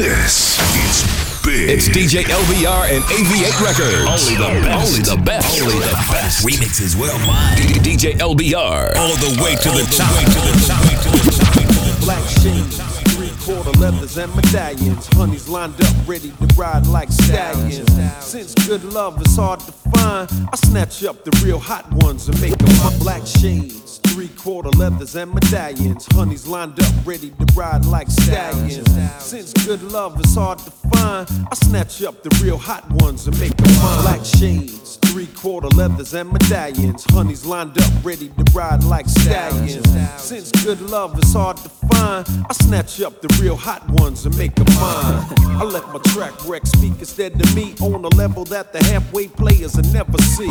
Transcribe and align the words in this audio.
This 0.00 0.56
is 0.80 1.44
big. 1.44 1.68
It's 1.68 1.86
DJ 1.90 2.24
LBR 2.24 2.88
and 2.88 3.04
AV8 3.04 3.60
Records. 3.60 4.08
Only 4.08 4.34
the 4.40 4.64
best. 4.64 4.80
Only 4.88 5.02
the 5.04 5.22
best. 5.22 5.60
Only 5.60 5.74
the 5.74 5.92
best. 6.08 6.46
Remixes 6.46 6.96
worldwide. 6.98 7.58
D- 7.58 7.74
DJ 7.84 8.14
LBR. 8.16 8.96
All 8.96 9.14
the 9.16 9.42
way 9.44 9.56
to 9.56 9.68
the 9.68 9.84
top. 9.92 10.08
To 10.16 10.40
the 10.40 10.56
top. 10.66 10.80
To 11.04 11.10
the 11.12 11.20
top. 11.36 12.00
Black 12.00 12.26
shades, 12.40 12.80
three 13.14 13.30
quarter 13.44 13.78
leathers 13.78 14.16
and 14.16 14.34
medallions. 14.34 15.06
Honeys 15.08 15.48
lined 15.48 15.78
up, 15.84 15.94
ready 16.08 16.30
to 16.30 16.46
ride 16.56 16.86
like 16.86 17.12
stallions. 17.12 17.92
Since 18.24 18.54
good 18.66 18.82
love 18.84 19.20
is 19.20 19.36
hard 19.36 19.60
to 19.60 19.72
I 20.02 20.56
snatch 20.56 21.04
up 21.04 21.24
the 21.24 21.30
real 21.44 21.58
hot 21.58 21.90
ones 21.92 22.28
and 22.28 22.40
make 22.40 22.56
them 22.56 22.76
my 22.78 22.96
black 22.98 23.26
shades. 23.26 24.00
Three 24.08 24.28
quarter 24.28 24.70
leathers 24.70 25.14
and 25.14 25.32
medallions. 25.32 26.06
Honeys 26.12 26.46
lined 26.46 26.80
up, 26.80 26.92
ready 27.06 27.30
to 27.30 27.46
ride 27.54 27.84
like 27.84 28.10
stallions. 28.10 28.90
Since 29.18 29.52
good 29.64 29.82
love 29.82 30.20
is 30.20 30.34
hard 30.34 30.58
to 30.58 30.70
find, 30.70 31.28
I 31.50 31.54
snatch 31.54 32.02
up 32.02 32.22
the 32.22 32.30
real 32.42 32.58
hot 32.58 32.90
ones 33.02 33.26
and 33.26 33.38
make 33.38 33.56
them 33.56 33.72
mine. 33.76 34.02
Black 34.02 34.24
shades, 34.24 34.96
three 35.06 35.28
quarter 35.28 35.68
leathers 35.68 36.12
and 36.14 36.32
medallions. 36.32 37.04
Honeys 37.10 37.44
lined 37.46 37.78
up, 37.78 37.92
ready 38.04 38.28
to 38.28 38.44
ride 38.52 38.82
like 38.84 39.08
stallions. 39.08 39.88
Since 40.20 40.50
good 40.64 40.80
love 40.80 41.18
is 41.18 41.32
hard 41.32 41.56
to 41.58 41.68
find, 41.68 42.26
I 42.48 42.52
snatch 42.52 43.00
up 43.00 43.20
the 43.20 43.28
real 43.40 43.56
hot 43.56 43.88
ones 43.90 44.26
and 44.26 44.36
make 44.36 44.54
them 44.54 44.66
mine. 44.74 45.24
I 45.60 45.64
let 45.64 45.86
my 45.88 46.00
track 46.12 46.32
wreck 46.46 46.66
speak 46.66 46.98
instead 46.98 47.38
to 47.38 47.54
me 47.54 47.74
on 47.80 48.04
a 48.04 48.08
level 48.08 48.44
that 48.46 48.72
the 48.72 48.82
halfway 48.84 49.28
players 49.28 49.76
will 49.76 49.84
never 49.92 50.18
see. 50.18 50.48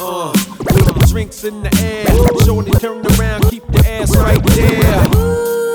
Uh, 0.00 0.32
with 0.58 0.94
the 0.94 1.06
drinks 1.10 1.44
in 1.44 1.62
the 1.62 1.70
air, 1.82 2.06
shorty 2.44 2.70
turn 2.72 3.04
around, 3.18 3.48
keep 3.50 3.66
the 3.68 3.78
ass 3.86 4.14
right 4.16 4.42
there. 4.44 5.67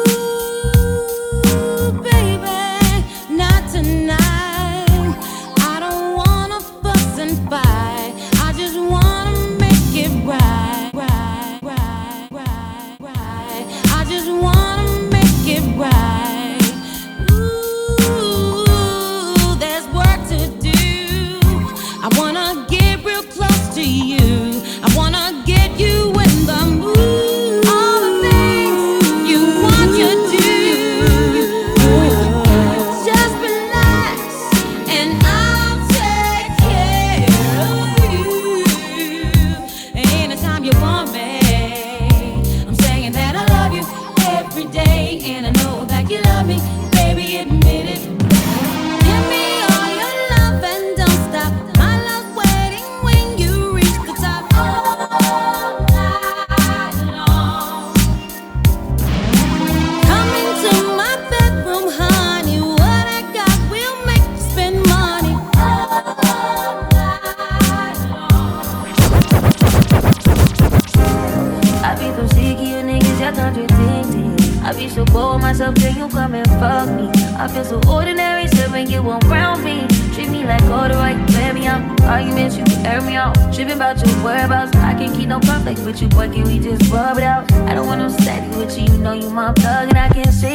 With 85.85 86.01
you, 86.01 86.07
boy. 86.07 86.29
Can 86.29 86.43
we 86.43 86.59
just 86.59 86.91
rub 86.91 87.17
it 87.17 87.23
out? 87.23 87.51
I 87.67 87.73
don't 87.75 87.85
want 87.85 87.99
no 88.01 88.09
steady 88.09 88.47
with 88.57 88.77
you. 88.77 88.85
You 88.85 88.97
know 88.99 89.13
you 89.13 89.29
my 89.29 89.51
plug, 89.53 89.89
and 89.89 89.97
I 89.97 90.09
can't 90.09 90.33
shake 90.33 90.52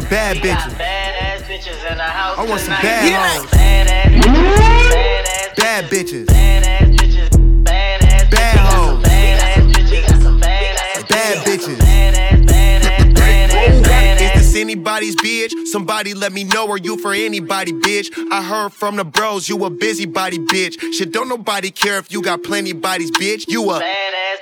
some 0.00 0.10
bad 0.10 0.36
bitches. 0.36 0.72
Badass 0.76 1.40
bitches 1.48 1.90
in 1.90 1.96
the 1.96 2.04
house 2.04 2.36
I 2.38 2.44
want 2.44 2.60
some 2.60 2.74
bad 2.82 3.40
hoes. 3.40 3.46
Badass 3.50 4.12
bitches, 4.20 5.56
Bad 5.56 5.84
bitches. 5.90 6.26
badass 6.26 6.96
bitches, 6.96 7.28
badass 7.64 8.30
Bad 8.30 8.58
hoes. 8.58 9.02
badass 9.02 9.72
bitches, 9.72 10.06
got 10.06 10.22
some 10.22 10.38
badass 10.38 11.08
Bad 11.08 11.46
bitches. 11.46 11.80
Is 14.20 14.52
this 14.52 14.56
anybody's 14.60 15.16
bitch? 15.46 15.66
Somebody 15.66 16.14
let 16.14 16.32
me 16.32 16.44
know, 16.44 16.70
are 16.70 16.78
you 16.78 16.96
for 16.98 17.12
anybody, 17.12 17.72
bitch? 17.72 18.12
I 18.30 18.42
heard 18.42 18.72
from 18.72 18.96
the 18.96 19.04
bros, 19.04 19.48
you 19.48 19.64
a 19.64 19.70
busybody, 19.70 20.38
bitch. 20.38 20.80
Shit, 20.92 21.12
don't 21.12 21.28
nobody 21.28 21.70
care 21.70 21.98
if 21.98 22.12
you 22.12 22.22
got 22.22 22.42
plenty 22.42 22.72
bodies, 22.72 23.10
bitch. 23.10 23.46
You 23.48 23.70
a 23.70 23.80
Badass, 23.80 23.82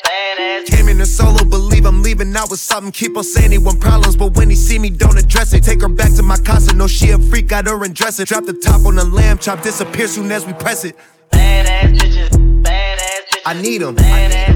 badass. 0.04 0.66
Came 0.66 0.88
in 0.88 1.00
a 1.00 1.06
solo, 1.06 1.44
believe 1.44 1.87
I'm 1.87 2.03
leaving 2.03 2.34
out 2.37 2.50
with 2.50 2.60
something. 2.60 2.93
Keep 2.93 3.16
on 3.16 3.25
saying 3.25 3.53
he 3.53 3.59
want 3.59 3.81
problems, 3.81 4.16
but 4.16 4.37
when 4.37 4.50
he 4.50 4.56
see 4.56 4.78
me, 4.78 4.91
don't 4.91 5.19
address 5.19 5.53
it. 5.53 5.62
Take 5.64 5.82
her 5.82 5.88
back 5.88 6.12
to 6.14 6.22
my 6.22 6.37
casa, 6.38 6.75
no, 6.75 6.87
she 6.87 7.10
a 7.10 7.19
freak, 7.19 7.48
got 7.48 7.66
her 7.66 7.84
and 7.84 7.94
dress 7.94 8.19
it. 8.20 8.28
Drop 8.28 8.44
the 8.44 8.54
top 8.54 8.84
on 8.87 8.97
the 8.97 9.04
lamb 9.04 9.38
chop, 9.38 9.62
disappear 9.62 10.09
soon 10.09 10.31
as 10.32 10.47
we 10.47 10.53
press 10.54 10.84
it. 10.84 10.97
Badass 11.31 11.98
bitches, 11.98 12.28
badass 12.62 12.98
bitches. 13.31 13.43
I 13.47 13.60
need 13.60 13.82
'em. 13.82 13.97
Badass 13.97 14.53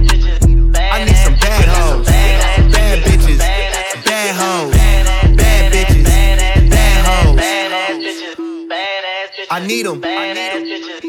I 9.59 9.67
need 9.67 9.87
'em. 9.87 10.01
Badass 10.01 10.63
bitches, 10.63 11.03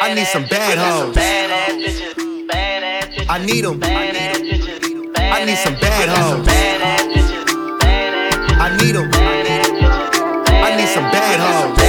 I 0.00 0.14
need 0.14 0.26
some 0.28 0.44
bad 0.48 0.78
hoes. 0.78 1.12
Badass 1.16 1.74
bitches, 1.82 2.14
badass 2.46 3.06
bitches. 3.16 3.26
I 3.28 3.38
need 3.44 3.64
'em. 3.64 3.80
Badass 3.80 4.38
bitches, 4.46 5.34
I 5.36 5.44
need 5.44 5.58
some 5.58 5.74
bad 5.74 6.08
hoes. 6.14 6.46
badass 6.46 7.02
bitches, 7.10 7.44
badass 7.80 8.36
bitches. 8.44 8.60
I 8.60 8.68
need 8.78 8.94
'em. 8.94 9.10
Badass 9.10 9.66
bitches, 9.74 10.66
I 10.68 10.76
need 10.76 10.88
some 10.94 11.10
bad 11.10 11.40
hoes. 11.40 11.85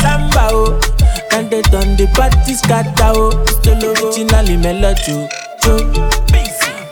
Samba 0.00 0.48
oh. 0.50 0.78
o, 0.80 1.36
and 1.36 1.50
they 1.50 1.62
done 1.62 1.96
the 1.96 2.06
party 2.14 2.54
scatter 2.54 3.12
oh. 3.14 3.30
o, 3.34 3.46
still 3.46 3.80
go. 3.80 3.94
Oh. 3.98 4.06
Originally 4.08 4.56
melody 4.56 5.12
o. 5.12 5.28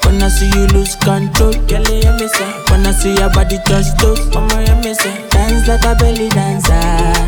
When 0.04 0.22
I 0.24 0.28
see 0.28 0.46
you 0.48 0.66
lose 0.68 0.96
control, 0.96 1.52
girl, 1.68 1.86
you 1.86 2.12
me 2.18 2.26
say. 2.28 2.50
When 2.70 2.84
I 2.84 2.90
see 2.90 3.14
your 3.14 3.30
body 3.30 3.58
touch 3.64 3.86
toes, 4.00 4.18
mama, 4.34 4.60
you 4.66 4.74
me 4.82 4.92
say. 4.92 5.28
Dance 5.30 5.68
like 5.68 5.84
a 5.84 5.94
belly 5.94 6.28
dancer, 6.30 6.74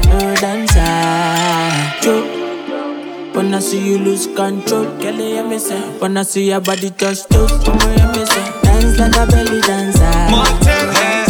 no 0.09 0.35
dancer, 0.35 0.83
jo. 2.03 2.25
When 3.35 3.55
I 3.55 3.61
see 3.61 3.79
you 3.89 3.99
lose 3.99 4.27
control, 4.27 4.85
girl, 4.99 5.15
you 5.15 5.45
me 5.45 5.59
say. 5.59 5.81
When 6.01 6.17
I 6.17 6.25
see 6.25 6.49
your 6.49 6.61
body 6.61 6.91
touch 6.91 7.25
toes, 7.29 7.53
mama, 7.69 7.87
you 7.97 8.19
me 8.19 8.27
say. 8.27 8.61
Dance 8.63 8.99
like 8.99 9.17
a 9.17 9.27
belly 9.31 9.61
dancer, 9.61 10.01
dancer. 10.65 11.22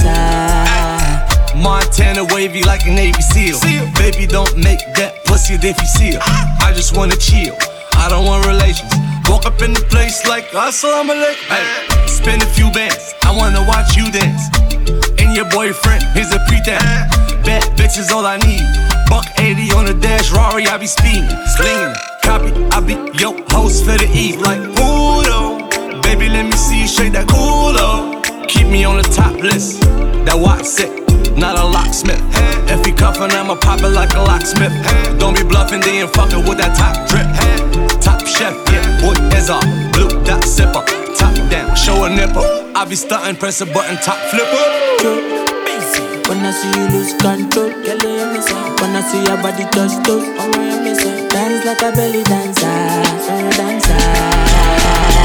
Montana 1.62 2.24
wavy 2.34 2.64
like 2.64 2.84
a 2.86 2.90
Navy 2.90 3.22
SEAL. 3.22 3.60
Baby, 3.94 4.26
don't 4.26 4.56
make 4.58 4.82
that 4.98 5.24
pussy 5.24 5.54
if 5.54 5.78
you 5.78 5.86
see 5.86 6.12
her. 6.12 6.20
I 6.60 6.72
just 6.74 6.96
wanna 6.96 7.16
chill. 7.16 7.54
I 7.94 8.08
don't 8.10 8.26
want 8.26 8.44
relations. 8.46 8.92
Walk 9.28 9.46
up 9.46 9.62
in 9.62 9.72
the 9.72 9.84
place 9.88 10.26
like 10.26 10.50
assalamu 10.50 11.14
alaikum. 11.14 11.46
Hey, 11.54 12.06
spend 12.08 12.42
a 12.42 12.46
few 12.46 12.68
bands. 12.72 13.14
I 13.22 13.30
wanna 13.30 13.62
watch 13.62 13.96
you 13.96 14.10
dance. 14.10 14.50
And 15.22 15.36
your 15.36 15.48
boyfriend, 15.50 16.02
he's 16.18 16.34
a 16.34 16.40
pretense. 16.50 16.82
Bad 17.46 17.62
bitches 17.78 18.10
all 18.10 18.26
I 18.26 18.38
need. 18.38 18.66
Buck 19.08 19.26
80 19.38 19.70
on 19.78 19.84
the 19.86 19.94
dash, 19.94 20.32
Rari, 20.32 20.66
I 20.66 20.76
be 20.78 20.86
speeding, 20.86 21.30
slinging. 21.56 21.94
Copy, 22.22 22.50
I 22.74 22.80
be 22.80 22.94
yo 23.22 23.38
host 23.54 23.84
for 23.84 23.96
the 23.96 24.08
eve 24.12 24.40
like 24.40 24.60
Pudo. 24.74 26.02
Baby, 26.02 26.28
let 26.28 26.44
me 26.44 26.56
see 26.58 26.82
you 26.82 26.88
shake 26.88 27.12
that 27.12 27.26
culo. 27.28 28.18
Keep 28.48 28.66
me 28.66 28.84
on 28.84 28.96
the 28.96 29.08
top 29.14 29.34
list. 29.40 29.80
That 30.26 30.38
watch 30.38 30.64
sick, 30.64 30.90
not 31.36 31.58
a 31.58 31.64
locksmith. 31.64 32.20
If 32.68 32.84
he 32.86 32.92
cuffin', 32.92 33.30
I'ma 33.32 33.56
pop 33.56 33.80
it 33.80 33.88
like 33.88 34.14
a 34.14 34.22
locksmith. 34.22 34.72
Don't 35.18 35.34
be 35.36 35.42
bluffing, 35.42 35.80
then 35.80 36.08
fucking 36.08 36.44
with 36.48 36.58
that 36.58 36.74
top 36.76 36.96
drip. 37.08 37.26
Top 38.00 38.26
chef, 38.26 38.54
yeah, 38.72 38.84
boy 39.00 39.14
is 39.36 39.50
off. 39.50 39.64
Blue 39.92 40.08
dot 40.24 40.42
sipper, 40.42 40.84
top 41.16 41.34
down, 41.50 41.74
show 41.76 42.04
a 42.04 42.08
nipple. 42.08 42.44
I 42.74 42.84
be 42.84 42.96
stunting, 42.96 43.36
press 43.36 43.60
a 43.60 43.66
button, 43.66 43.96
top 44.02 44.18
flipper. 44.30 44.62
When 46.28 46.38
I 46.46 46.50
see 46.50 46.68
you 46.68 46.88
lose 46.88 47.12
control. 47.20 47.70
When 48.80 48.96
I 48.96 49.00
see 49.02 49.22
your 49.24 49.36
body 49.42 49.64
touch 49.70 49.94
toes, 50.06 50.24
oh. 50.38 50.50
Dance 51.28 51.64
like 51.64 51.82
a 51.82 51.92
belly 51.92 52.22
dancer, 52.24 52.66
dancer. 53.56 55.21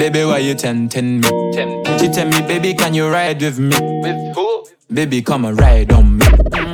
Baby, 0.00 0.24
why 0.24 0.38
you 0.38 0.54
tempting 0.54 1.20
me? 1.20 1.28
She 1.98 2.08
tell 2.08 2.26
me, 2.26 2.40
baby, 2.48 2.72
can 2.72 2.94
you 2.94 3.10
ride 3.10 3.42
with 3.42 3.58
me? 3.58 3.76
With 4.00 4.34
who? 4.34 4.64
Baby, 4.90 5.20
come 5.20 5.44
and 5.44 5.60
ride 5.60 5.92
on 5.92 6.16
me. 6.16 6.26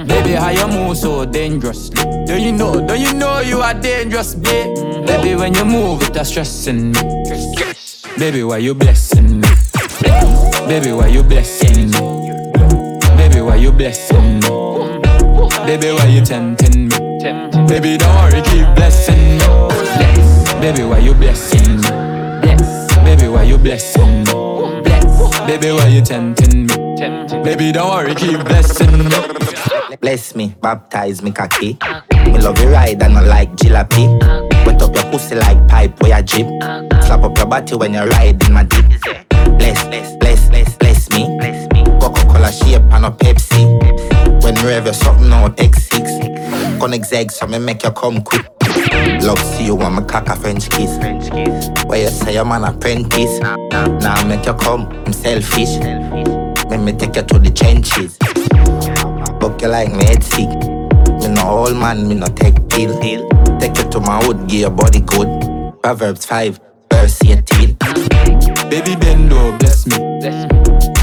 Baby, 0.07 0.35
how 0.35 0.51
you 0.51 0.69
move 0.69 0.97
so 0.97 1.25
dangerously? 1.25 1.97
Don't 2.25 2.41
you 2.41 2.53
know? 2.53 2.87
Don't 2.87 3.01
you 3.01 3.13
know 3.15 3.41
you 3.41 3.63
are 3.63 3.75
dangerous, 3.75 4.37
babe? 4.37 4.77
Baby, 5.05 5.35
when 5.35 5.55
you 5.55 5.65
move, 5.65 6.03
it's 6.03 6.29
stressing 6.29 6.93
me. 6.93 7.01
Baby, 8.17 8.45
why 8.45 8.59
you 8.59 8.77
blessing 8.77 9.41
me? 9.41 9.49
Baby, 10.69 10.93
why 10.93 11.09
you 11.09 11.25
blessing 11.25 11.91
me? 11.91 12.47
Baby, 13.17 13.41
why 13.41 13.57
you 13.57 13.73
blessing 13.73 14.39
me? 14.39 14.49
Baby, 15.67 15.91
why 15.91 16.07
you 16.07 16.25
tempting 16.25 16.89
me? 16.91 16.99
Baby, 17.67 17.99
don't 17.99 18.15
worry, 18.23 18.41
keep 18.43 18.73
blessing 18.77 19.39
me. 19.39 20.61
Baby, 20.61 20.85
why 20.85 20.99
you 20.99 21.13
blessing 21.13 21.81
me? 21.81 22.06
Baby, 23.17 23.29
why 23.29 23.43
you 23.45 23.57
blessing 23.59 24.25
me? 24.25 24.83
Bless. 24.83 25.41
Baby, 25.47 25.73
why 25.73 25.87
you 25.89 26.03
tempting 26.03 26.67
me? 26.67 26.77
Baby, 27.43 27.73
don't 27.73 27.89
worry, 27.89 28.15
keep 28.15 28.45
blessing 28.45 29.09
me. 29.09 29.97
Bless 30.01 30.35
me, 30.35 30.55
baptize 30.61 31.23
me 31.23 31.31
cocky. 31.33 31.79
Me 32.27 32.39
love 32.39 32.59
you 32.61 32.69
ride 32.69 33.03
and 33.03 33.17
I 33.17 33.23
like 33.23 33.57
jalopy. 33.57 34.07
Wet 34.67 34.83
up 34.83 34.95
your 34.95 35.05
pussy 35.11 35.35
like 35.35 35.67
pipe 35.67 35.99
where 36.03 36.19
you 36.19 36.23
jeep. 36.25 36.47
Slap 37.05 37.23
up 37.23 37.37
your 37.39 37.47
body 37.47 37.75
when 37.77 37.95
you 37.95 38.03
ride 38.03 38.43
in 38.47 38.53
my 38.53 38.65
deep. 38.65 38.85
Bless, 39.59 39.85
bless, 39.87 40.17
bless, 40.17 40.49
bless, 40.51 40.77
bless 40.77 41.11
me. 41.11 41.39
Coca-Cola 41.99 42.53
shape 42.53 42.83
and 42.93 43.07
a 43.07 43.11
Pepsi. 43.11 44.43
When 44.43 44.55
me 44.57 44.63
rev 44.63 44.87
you 44.87 44.93
something 44.93 45.33
out 45.33 45.57
X6. 45.57 46.79
Connect 46.79 47.07
zeg 47.07 47.31
so 47.31 47.47
me 47.47 47.59
make 47.59 47.83
you 47.83 47.91
come 47.93 48.21
quick. 48.23 48.56
Love 49.23 49.39
see 49.39 49.65
you 49.67 49.75
want 49.75 49.97
me 49.97 50.05
cock 50.05 50.29
a 50.29 50.37
French 50.37 50.71
kiss. 50.71 50.97
Where 51.87 52.03
you 52.03 52.09
say 52.09 52.37
I'm 52.37 52.53
an 52.53 52.65
apprentice. 52.65 53.41
Now 53.41 54.25
make 54.27 54.47
you 54.47 54.55
come, 54.55 54.87
I'm 55.07 55.13
selfish. 55.13 55.69
selfish. 55.69 56.67
Let 56.71 56.81
me 56.81 56.93
take 56.93 57.17
you 57.17 57.23
to 57.23 57.39
the 57.39 57.51
trenches. 57.51 58.17
Book 59.39 59.61
you 59.63 59.69
like 59.69 59.93
me 59.93 60.05
head 60.05 60.23
sick. 60.23 60.49
Me 60.49 61.29
no 61.35 61.49
old 61.49 61.77
man, 61.77 62.07
me 62.09 62.15
no 62.15 62.27
take 62.27 62.69
pill. 62.69 63.01
Take 63.59 63.79
you 63.79 63.89
to 63.91 64.01
my 64.01 64.19
hood, 64.25 64.49
give 64.49 64.61
your 64.61 64.71
body 64.71 65.01
good. 65.01 65.29
Proverbs 65.83 66.27
5, 66.27 66.61
verse 66.93 67.23
18. 67.25 67.77
Baby, 68.69 68.97
bend 68.97 69.31
low, 69.33 69.57
bless 69.59 69.87
me. 69.87 69.97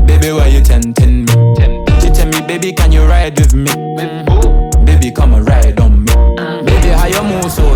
Baby, 0.06 0.32
why 0.34 0.48
you 0.48 0.62
tempting 0.62 1.26
me? 1.26 1.32
She 2.02 2.10
tell 2.10 2.28
me, 2.28 2.42
baby, 2.46 2.74
can 2.74 2.92
you 2.92 3.06
ride 3.06 3.38
with 3.40 3.54
me? 3.54 3.72
Baby, 4.86 5.12
come 5.12 5.34
and 5.34 5.48
ride 5.48 5.80
on 5.80 6.04
me. 6.04 6.12
Ah. 6.38 6.62
Baby, 6.64 6.90
how 6.90 7.08
you 7.08 7.24
move 7.24 7.52
so 7.52 7.73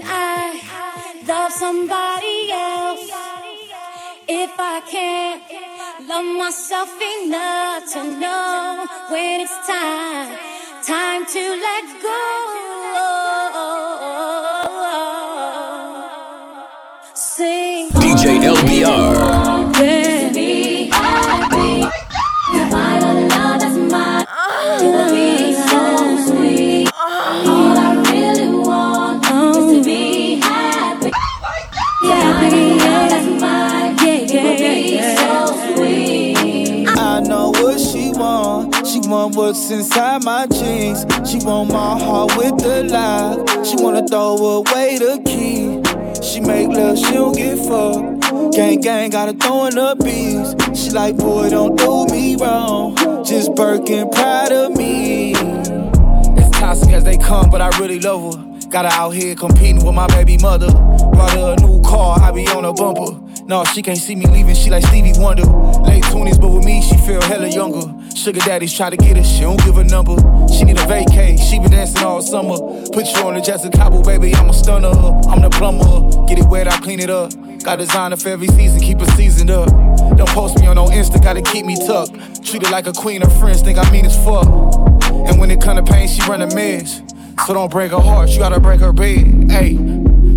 can 0.00 0.02
I 0.06 1.22
love 1.26 1.52
somebody 1.52 2.50
else 2.50 3.10
if 4.28 4.52
I 4.58 4.80
can't 4.88 5.42
love 6.08 6.24
myself 6.36 6.90
enough 7.20 7.92
to 7.92 8.04
know 8.18 8.86
when 9.10 9.40
it's 9.40 9.66
time, 9.66 10.38
time 10.82 11.26
to 11.26 11.42
let 11.66 11.84
go? 12.02 12.22
Sing. 17.14 17.90
DJ 17.90 18.40
LBR. 18.54 19.72
Baby, 19.78 20.90
want. 39.12 39.36
What's 39.36 39.70
inside 39.70 40.24
my 40.24 40.46
jeans. 40.46 41.04
She 41.28 41.38
want 41.44 41.70
my 41.70 41.98
heart 41.98 42.36
with 42.36 42.56
the 42.58 42.84
lock. 42.84 43.64
She 43.64 43.76
wanna 43.76 44.06
throw 44.06 44.36
away 44.36 44.98
the 44.98 45.20
key. 45.24 45.80
She 46.22 46.40
make 46.40 46.68
love, 46.68 46.98
she 46.98 47.12
don't 47.12 47.36
get 47.36 47.58
fucked. 47.58 48.54
Gang 48.54 48.80
gang 48.80 49.10
gotta 49.10 49.34
throw 49.34 49.66
in 49.66 49.74
the 49.74 49.94
beats. 50.02 50.80
She 50.80 50.90
like, 50.90 51.16
boy, 51.16 51.50
don't 51.50 51.76
do 51.76 52.06
me 52.06 52.36
wrong. 52.36 52.96
Just 53.24 53.54
Birkin 53.54 54.08
proud 54.10 54.52
of 54.52 54.76
me. 54.76 55.34
As 55.34 56.50
toxic 56.50 56.92
as 56.92 57.04
they 57.04 57.18
come, 57.18 57.50
but 57.50 57.60
I 57.60 57.68
really 57.78 58.00
love 58.00 58.34
her. 58.34 58.68
Got 58.68 58.86
her 58.86 58.92
out 58.92 59.10
here 59.10 59.34
competing 59.34 59.84
with 59.84 59.94
my 59.94 60.06
baby 60.06 60.38
mother. 60.38 60.70
Brought 60.70 61.32
her 61.32 61.54
a 61.58 61.60
new 61.60 61.82
car, 61.82 62.18
I 62.18 62.30
be 62.30 62.46
on 62.48 62.64
a 62.64 62.72
bumper. 62.72 63.20
No, 63.44 63.64
she 63.64 63.82
can't 63.82 63.98
see 63.98 64.14
me 64.14 64.26
leaving, 64.26 64.54
she 64.54 64.70
like 64.70 64.86
Stevie 64.86 65.12
Wonder. 65.16 65.44
Late 65.82 66.04
20s, 66.04 66.40
but 66.40 66.48
with 66.48 66.64
me, 66.64 66.80
she 66.80 66.96
feel 66.96 67.20
hella 67.20 67.48
younger. 67.48 67.82
Sugar 68.14 68.40
daddies 68.40 68.72
try 68.72 68.90
to 68.90 68.96
get 68.96 69.16
her, 69.16 69.24
she 69.24 69.40
don't 69.40 69.62
give 69.64 69.78
a 69.78 69.84
number. 69.84 70.16
She 70.52 70.64
need 70.64 70.78
a 70.78 70.82
vacay, 70.82 71.38
she 71.38 71.58
been 71.58 71.70
dancing 71.70 72.04
all 72.04 72.22
summer. 72.22 72.56
Put 72.92 73.06
you 73.06 73.22
on 73.26 73.34
the 73.34 73.40
Jessica 73.40 73.76
Cabo, 73.76 74.02
baby, 74.02 74.34
I'm 74.34 74.50
a 74.50 74.52
stunner. 74.52 74.88
I'm 74.88 75.42
the 75.42 75.50
plumber. 75.50 76.26
Get 76.26 76.38
it 76.38 76.46
wet, 76.46 76.68
I 76.68 76.78
clean 76.78 77.00
it 77.00 77.10
up. 77.10 77.32
Got 77.62 77.78
designer 77.78 78.16
for 78.16 78.28
every 78.28 78.48
season, 78.48 78.80
keep 78.80 79.00
it 79.00 79.08
seasoned 79.10 79.50
up. 79.50 79.68
Don't 80.16 80.28
post 80.28 80.58
me 80.60 80.66
on 80.66 80.76
no 80.76 80.86
Insta, 80.86 81.22
gotta 81.22 81.42
keep 81.42 81.64
me 81.64 81.76
tucked. 81.76 82.44
Treat 82.44 82.64
her 82.64 82.70
like 82.70 82.86
a 82.86 82.92
queen, 82.92 83.22
her 83.22 83.30
friends 83.30 83.62
think 83.62 83.78
I 83.78 83.90
mean 83.90 84.04
as 84.04 84.16
fuck. 84.24 84.46
And 84.46 85.40
when 85.40 85.50
it 85.50 85.60
come 85.60 85.76
to 85.76 85.82
pain, 85.82 86.06
she 86.06 86.20
run 86.28 86.42
a 86.42 86.54
mess. 86.54 87.02
So 87.46 87.54
don't 87.54 87.70
break 87.70 87.92
her 87.92 88.00
heart, 88.00 88.28
you 88.30 88.38
gotta 88.38 88.60
break 88.60 88.80
her 88.80 88.92
bed. 88.92 89.50
Hey, 89.50 89.74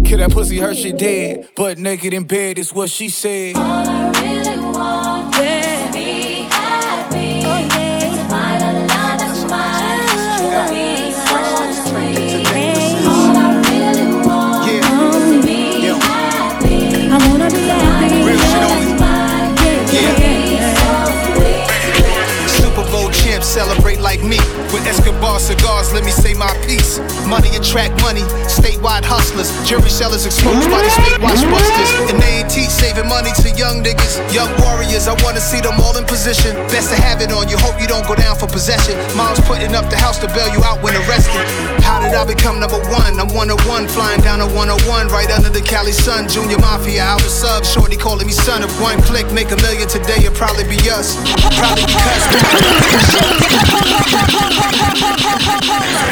kill 0.05 0.20
that 0.20 0.32
pussy, 0.32 0.58
her 0.60 0.74
shit 0.74 0.98
dead. 0.98 1.50
But 1.55 1.77
naked 1.77 2.13
in 2.13 2.24
bed 2.24 2.58
is 2.58 2.74
what 2.74 2.89
she 2.89 3.10
said. 3.10 3.55
Escobar 24.88 25.39
cigars, 25.39 25.92
let 25.94 26.04
me 26.06 26.12
say 26.12 26.34
my 26.36 26.54
piece. 26.65 26.85
Money 27.25 27.50
attract 27.58 27.98
money, 28.05 28.22
statewide 28.46 29.01
hustlers. 29.01 29.50
Jury 29.65 29.89
sellers 29.89 30.29
exposed 30.29 30.70
by 30.70 30.77
these 30.86 30.94
fake 31.01 31.17
watch 31.25 31.41
busters. 31.50 31.89
And 32.13 32.22
they 32.22 32.46
ain't 32.46 32.50
teach 32.53 32.70
saving 32.70 33.10
money 33.10 33.34
to 33.41 33.50
young 33.58 33.82
niggas. 33.82 34.22
Young 34.29 34.53
warriors, 34.62 35.10
I 35.10 35.17
wanna 35.25 35.41
see 35.41 35.58
them 35.58 35.82
all 35.82 35.98
in 35.98 36.05
position. 36.05 36.53
Best 36.70 36.94
to 36.94 37.01
have 37.01 37.25
it 37.25 37.34
on 37.34 37.50
you, 37.50 37.58
hope 37.58 37.82
you 37.82 37.89
don't 37.89 38.05
go 38.05 38.13
down 38.13 38.38
for 38.38 38.46
possession. 38.46 38.94
Mom's 39.17 39.41
putting 39.50 39.74
up 39.74 39.89
the 39.89 39.98
house 39.98 40.22
to 40.22 40.27
bail 40.38 40.53
you 40.53 40.62
out 40.62 40.84
when 40.86 40.94
arrested. 41.10 41.41
How 41.82 41.98
did 41.98 42.13
I 42.13 42.25
become 42.29 42.62
number 42.62 42.77
one? 42.94 43.17
I'm 43.20 43.34
one 43.34 43.50
on 43.50 43.58
one, 43.65 43.88
flying 43.89 44.22
down 44.22 44.39
a 44.39 44.48
101, 44.53 45.10
right 45.10 45.29
under 45.34 45.50
the 45.50 45.65
Cali 45.65 45.98
sun. 45.98 46.29
Junior 46.29 46.62
Mafia, 46.62 47.01
out 47.01 47.22
the 47.25 47.29
sub, 47.29 47.65
shorty 47.65 47.98
calling 47.98 48.27
me 48.27 48.34
son. 48.34 48.62
If 48.62 48.70
one 48.79 49.01
click 49.01 49.25
make 49.34 49.50
a 49.50 49.58
million 49.65 49.89
today, 49.89 50.22
it'll 50.22 50.38
probably 50.38 50.70
be 50.70 50.77
us. 50.94 51.17
Probably 51.58 51.89
because. 51.89 52.22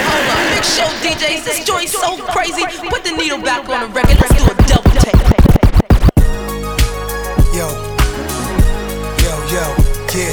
Show 0.63 0.87
DJs, 1.03 1.43
this 1.43 1.65
joint's 1.65 1.91
so 1.91 2.15
crazy. 2.31 2.63
Put 2.87 3.03
the 3.03 3.11
needle 3.11 3.41
back 3.41 3.67
on 3.67 3.81
the 3.81 3.93
record. 3.93 4.17
Let's 4.21 4.39
do 4.39 4.49
a 4.49 4.55
double 4.71 4.95
take. 5.03 5.19
Yo, 7.51 7.67
yo, 9.19 9.33
yo, 9.51 9.65
yeah. 10.15 10.31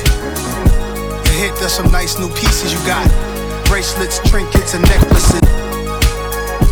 You 1.26 1.32
hit 1.42 1.58
there's 1.58 1.72
some 1.72 1.90
nice 1.90 2.20
new 2.20 2.28
pieces 2.34 2.72
you 2.72 2.78
got. 2.86 3.04
Bracelets, 3.66 4.20
trinkets, 4.30 4.74
and 4.74 4.84
necklaces. 4.84 5.40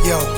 Yo, 0.06 0.22
yo. 0.22 0.37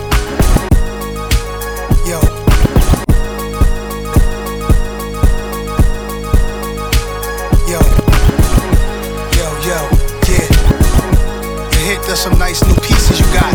There's 12.10 12.18
some 12.18 12.36
nice 12.40 12.60
new 12.66 12.74
pieces 12.80 13.20
you 13.20 13.26
got. 13.26 13.54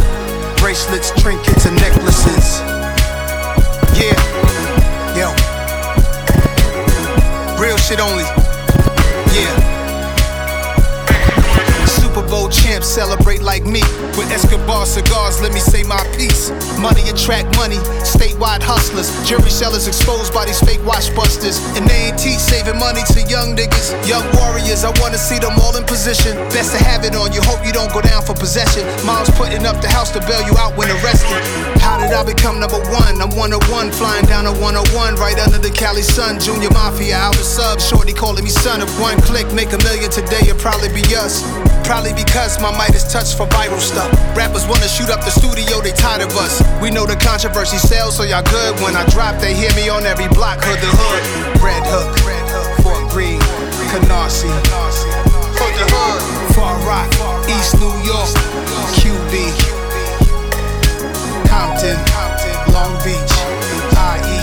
Bracelets, 0.59 1.12
trinkets, 1.21 1.65
and 1.65 1.75
necklaces. 1.75 2.62
Yeah, 4.00 4.15
yo. 5.13 5.35
Real 7.62 7.75
shit 7.75 8.00
only. 8.00 8.44
Celebrate 12.86 13.42
like 13.42 13.65
me. 13.65 13.82
With 14.13 14.30
Escobar 14.30 14.86
cigars, 14.86 15.42
let 15.42 15.51
me 15.51 15.60
say 15.60 15.84
my 15.84 16.00
piece. 16.15 16.54
Money 16.77 17.10
attract 17.10 17.50
money, 17.58 17.82
statewide 18.06 18.62
hustlers. 18.62 19.10
Jury 19.27 19.50
sellers 19.50 19.88
exposed 19.88 20.34
by 20.34 20.46
these 20.46 20.62
fake 20.62 20.86
watch 20.86 21.10
busters. 21.15 21.58
And 21.75 21.89
they 21.89 22.13
ain't 22.13 22.20
teach 22.20 22.38
saving 22.38 22.77
money 22.77 23.01
to 23.12 23.20
young 23.25 23.58
niggas. 23.58 23.89
Young 24.08 24.24
warriors, 24.38 24.86
I 24.86 24.94
wanna 25.01 25.18
see 25.18 25.39
them 25.39 25.58
all 25.65 25.75
in 25.75 25.84
position. 25.84 26.38
Best 26.54 26.77
to 26.77 26.80
have 26.84 27.04
it 27.04 27.15
on 27.15 27.34
you, 27.34 27.42
hope 27.42 27.65
you 27.65 27.74
don't 27.74 27.92
go 27.92 28.01
down 28.01 28.22
for 28.22 28.38
possession. 28.38 28.86
Mom's 29.06 29.34
putting 29.34 29.65
up 29.65 29.82
the 29.82 29.89
house 29.89 30.12
to 30.13 30.22
bail 30.30 30.46
you 30.46 30.54
out 30.62 30.77
when 30.77 30.88
arrested. 31.01 31.42
How 31.82 31.98
did 31.98 32.13
I 32.13 32.24
become 32.24 32.60
number 32.60 32.80
one? 32.94 33.22
I'm 33.22 33.34
one 33.36 33.51
on 33.51 33.63
one, 33.74 33.92
flying 33.92 34.25
down 34.25 34.46
a 34.46 34.54
101, 34.62 35.15
right 35.15 35.38
under 35.39 35.58
the 35.58 35.72
Cali 35.72 36.04
sun. 36.04 36.39
Junior 36.39 36.70
Mafia, 36.70 37.32
the 37.34 37.44
sub, 37.44 37.82
shorty 37.82 38.13
calling 38.13 38.44
me 38.44 38.50
son. 38.50 38.82
If 38.82 38.92
one 39.00 39.18
click 39.22 39.51
make 39.54 39.74
a 39.74 39.80
million 39.82 40.12
today, 40.12 40.46
it'll 40.46 40.60
probably 40.60 40.89
be 40.94 41.01
us. 41.15 41.42
Probably 41.86 42.13
because 42.13 42.60
my 42.60 42.75
might 42.77 42.94
is 42.94 43.03
touched 43.03 43.38
for 43.38 43.48
viral 43.48 43.79
stuff. 43.79 44.12
Rappers 44.36 44.67
wanna 44.67 44.88
shoot 44.88 45.10
up 45.10 45.24
the 45.24 45.32
studio, 45.32 45.82
they 45.82 45.91
tired 45.91 46.22
of 46.22 46.36
us. 46.38 46.62
We 46.82 46.91
know 46.91 47.05
the 47.05 47.15
controversy 47.15 47.77
sells, 47.77 48.15
so 48.17 48.24
y'all 48.24 48.44
good. 48.44 48.79
When 48.82 48.96
I 48.96 49.05
drop, 49.10 49.39
they 49.39 49.53
hear 49.53 49.74
me 49.75 49.89
on 49.89 50.05
every 50.05 50.27
block, 50.29 50.60
hood 50.63 50.79
to 50.79 50.91
hood. 50.91 51.22
Red 51.63 51.84
Hook, 51.88 52.12
Fort 52.84 53.10
Greene, 53.12 53.39
Canarsie, 53.91 54.51
Hood 55.58 55.74
to 55.79 55.86
Hood, 55.89 56.22
Far 56.55 56.75
Rock, 56.86 57.08
East 57.48 57.79
New 57.79 57.96
York, 58.03 58.29
QB, 59.00 59.34
Compton, 61.48 61.98
Long 62.72 62.94
Beach, 63.03 63.34
IE, 63.96 64.41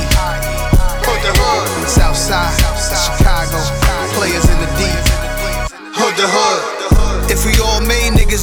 Southside, 1.87 2.57
Chicago, 2.89 3.59
players 4.17 4.45
in 4.49 4.59
the 4.59 4.71
deep, 4.81 5.03
Hood 5.95 6.17
to 6.17 6.27
Hood. 6.27 6.72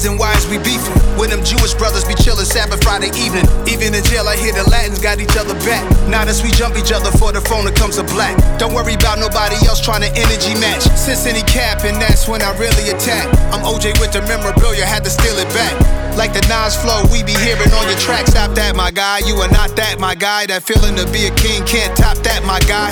Then 0.03 0.17
why 0.17 0.31
is 0.35 0.47
we 0.47 0.57
beefing? 0.59 0.95
When 1.19 1.29
them 1.29 1.43
Jewish 1.43 1.73
brothers 1.73 2.05
be 2.05 2.15
chillin' 2.15 2.47
Sabbath 2.47 2.81
Friday 2.83 3.11
evening. 3.19 3.43
Even 3.67 3.91
in 3.91 4.03
jail, 4.07 4.27
I 4.27 4.37
hear 4.39 4.53
the 4.53 4.63
Latins 4.69 4.99
got 4.99 5.19
each 5.19 5.35
other 5.35 5.53
back. 5.67 5.83
Now 6.07 6.23
as 6.23 6.41
we 6.41 6.51
jump 6.51 6.77
each 6.77 6.91
other 6.91 7.11
for 7.11 7.31
the 7.31 7.41
phone, 7.41 7.67
it 7.67 7.75
comes 7.75 7.97
a 7.97 8.03
black. 8.03 8.37
Don't 8.57 8.73
worry 8.73 8.95
about 8.95 9.19
nobody 9.19 9.59
else 9.67 9.83
trying 9.83 10.01
to 10.07 10.11
energy 10.15 10.55
match. 10.59 10.83
Since 10.95 11.25
any 11.27 11.43
cap, 11.43 11.83
and 11.83 11.99
that's 12.01 12.27
when 12.27 12.41
I 12.41 12.55
really 12.57 12.95
attack. 12.95 13.27
I'm 13.51 13.61
OJ 13.67 13.99
with 13.99 14.15
the 14.15 14.21
memorabilia, 14.23 14.85
had 14.85 15.03
to 15.03 15.09
steal 15.09 15.35
it 15.35 15.49
back. 15.51 15.75
Like 16.15 16.33
the 16.33 16.41
Nas 16.47 16.75
flow, 16.75 17.03
we 17.11 17.23
be 17.23 17.35
hearing 17.43 17.71
on 17.71 17.87
your 17.87 17.99
track. 17.99 18.27
Stop 18.27 18.55
that, 18.55 18.75
my 18.75 18.91
guy. 18.91 19.19
You 19.19 19.35
are 19.43 19.51
not 19.51 19.75
that, 19.75 19.99
my 19.99 20.15
guy. 20.15 20.47
That 20.47 20.63
feeling 20.63 20.95
to 20.95 21.05
be 21.11 21.27
a 21.27 21.35
king 21.35 21.63
can't 21.65 21.95
top 21.95 22.17
that, 22.23 22.43
my 22.43 22.59
guy. 22.67 22.91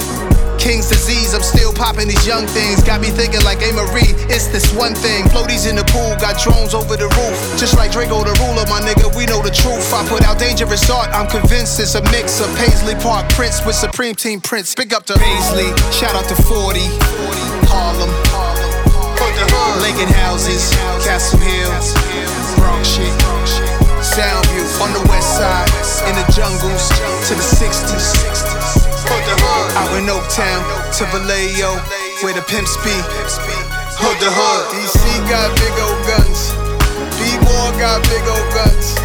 King's 0.58 0.90
disease, 0.90 1.34
I'm 1.34 1.42
still 1.42 1.72
popping 1.72 2.08
these 2.08 2.26
young 2.26 2.46
things. 2.48 2.84
Got 2.84 3.02
me 3.02 3.10
thinking 3.10 3.42
like 3.46 3.62
A. 3.62 3.72
Marie, 3.72 4.14
it's 4.28 4.48
this 4.48 4.74
one 4.74 4.94
thing. 4.94 5.26
Floaties 5.30 5.70
in 5.70 5.78
the 5.78 5.86
pool, 5.94 6.18
got 6.18 6.42
drones 6.42 6.74
over 6.74 6.98
the 6.98 7.08
roof. 7.16 7.38
Just 7.58 7.78
like 7.78 7.92
Draco 7.92 8.24
the 8.26 8.34
ruler, 8.42 8.66
my 8.68 8.82
nigga, 8.82 9.14
we 9.16 9.26
know 9.26 9.42
the 9.42 9.54
truth. 9.54 9.86
I 9.94 10.06
put 10.10 10.26
out 10.26 10.40
dangerous 10.40 10.90
art, 10.90 11.10
I'm 11.14 11.30
convinced 11.30 11.80
it's 11.80 11.96
a 11.96 12.04
mix 12.12 12.42
of 12.42 12.50
Paisley 12.58 12.96
Park 12.96 13.30
Prince 13.30 13.66
with 13.66 13.76
Supreme 13.76 14.16
Team 14.16 14.42
Prince. 14.42 14.76
Big 14.76 14.94
up 14.94 15.06
to 15.06 15.14
Paisley, 15.14 15.70
shout 15.94 16.16
out 16.16 16.28
to 16.28 16.36
40, 16.36 16.82
Harlem, 17.70 18.12
Lincoln 19.82 20.12
houses, 20.14 20.74
Castle 21.06 21.40
Hill, 21.40 21.70
Bronx 22.58 22.88
shit. 22.88 23.14
Soundview 24.02 24.82
on 24.82 24.94
the 24.94 25.04
west 25.10 25.38
side, 25.38 25.70
in 26.10 26.16
the 26.16 26.26
jungles 26.32 26.90
to 27.28 27.36
the 27.36 27.42
60s. 27.42 28.57
Out 29.78 29.94
in 29.96 30.10
Oaktown 30.10 30.62
to 30.98 31.04
Vallejo, 31.14 31.78
where 32.24 32.34
the 32.34 32.42
pimps 32.50 32.76
be. 32.84 32.96
Hood 33.98 34.18
to 34.20 34.30
hood. 34.30 34.64
DC 34.74 35.00
got 35.30 35.50
big 35.58 35.76
old 35.80 36.02
guns. 36.06 36.52
B-More 37.16 37.72
got 37.80 38.04
big 38.10 38.26
old 38.28 38.48
guns. 38.54 38.98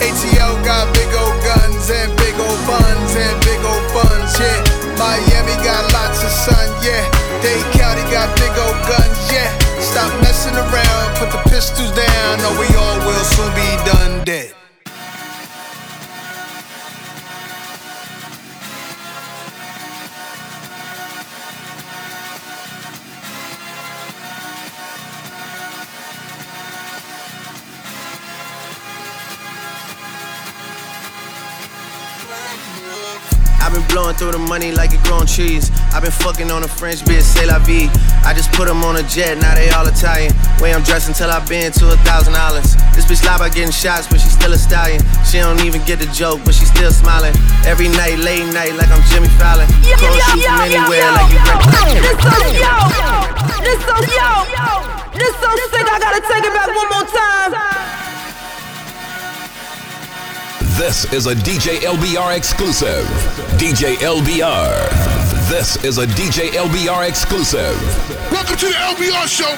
ATL 0.00 0.56
got 0.64 0.88
big 0.94 1.12
old 1.12 1.36
guns 1.44 1.90
and 1.90 2.08
big 2.16 2.36
old 2.40 2.60
buns 2.64 3.12
and 3.16 3.36
big 3.44 3.60
old 3.64 3.84
buns, 3.92 4.32
yeah. 4.40 4.60
Miami 4.96 5.56
got 5.64 5.84
lots 5.92 6.24
of 6.24 6.32
sun, 6.32 6.68
yeah. 6.84 7.04
Dade 7.42 7.64
County 7.76 8.04
got 8.08 8.28
big 8.36 8.54
old 8.60 8.80
guns, 8.88 9.18
yeah. 9.32 9.50
Stop 9.80 10.12
messing 10.22 10.56
around, 10.56 11.06
put 11.16 11.32
the 11.32 11.42
pistols 11.50 11.92
down, 11.92 12.40
or 12.44 12.54
we 12.60 12.68
all 12.76 12.98
will 13.04 13.24
soon 13.24 13.52
be 13.56 13.68
done 13.84 14.24
dead. 14.24 14.59
Through 34.20 34.36
the 34.36 34.44
money 34.52 34.68
like 34.68 34.92
it 34.92 35.00
growing 35.08 35.24
trees. 35.24 35.72
I've 35.96 36.04
been 36.04 36.12
fucking 36.12 36.52
on 36.52 36.60
a 36.62 36.68
French 36.68 37.00
bitch, 37.08 37.24
say 37.24 37.48
la 37.48 37.56
vie. 37.64 37.88
I 38.20 38.36
just 38.36 38.52
put 38.52 38.68
them 38.68 38.84
on 38.84 39.00
a 39.00 39.04
jet, 39.08 39.40
now 39.40 39.56
they 39.56 39.72
all 39.72 39.88
Italian. 39.88 40.28
Way 40.60 40.76
I'm 40.76 40.84
dressed 40.84 41.08
until 41.08 41.32
I've 41.32 41.48
been 41.48 41.72
to 41.80 41.88
a 41.88 41.96
thousand 42.04 42.36
dollars. 42.36 42.76
This 42.92 43.08
bitch 43.08 43.24
lie 43.24 43.40
about 43.40 43.56
getting 43.56 43.72
shots, 43.72 44.04
but 44.12 44.20
she's 44.20 44.36
still 44.36 44.52
a 44.52 44.60
stallion. 44.60 45.00
She 45.24 45.40
don't 45.40 45.64
even 45.64 45.80
get 45.88 46.04
the 46.04 46.10
joke, 46.12 46.44
but 46.44 46.52
she's 46.52 46.68
still 46.68 46.92
smiling. 46.92 47.32
Every 47.64 47.88
night, 47.88 48.20
late 48.20 48.44
night, 48.52 48.76
like 48.76 48.92
I'm 48.92 49.00
Jimmy 49.08 49.32
Fallon. 49.40 49.64
Yo, 49.88 49.96
yo, 49.96 50.12
shoot 50.28 50.44
yo, 50.44 50.52
from 50.52 50.68
yo, 50.68 50.84
anywhere, 50.84 51.00
yo, 51.00 51.16
like 51.16 51.32
you 51.32 51.40
yo. 51.40 51.56
break- 51.64 52.04
This 52.04 52.20
so 52.20 52.36
yo, 52.60 52.76
this 53.64 53.80
so 53.88 53.96
yo, 54.04 54.28
this 55.16 55.34
so 55.40 55.48
sick. 55.72 55.86
I 55.88 55.96
gotta 55.96 56.20
take 56.28 56.44
it 56.44 56.52
back 56.52 56.68
one 56.68 56.88
more 56.92 57.08
time. 57.08 57.99
This 60.80 61.04
is 61.12 61.26
a 61.26 61.34
DJ 61.34 61.80
LBR 61.80 62.34
exclusive. 62.34 63.04
DJ 63.60 63.96
LBR. 63.96 64.88
This 65.50 65.76
is 65.84 65.98
a 65.98 66.06
DJ 66.06 66.52
LBR 66.52 67.06
exclusive. 67.06 67.76
Welcome 68.32 68.56
to 68.56 68.64
the 68.64 68.72
LBR 68.72 69.28
show. 69.28 69.54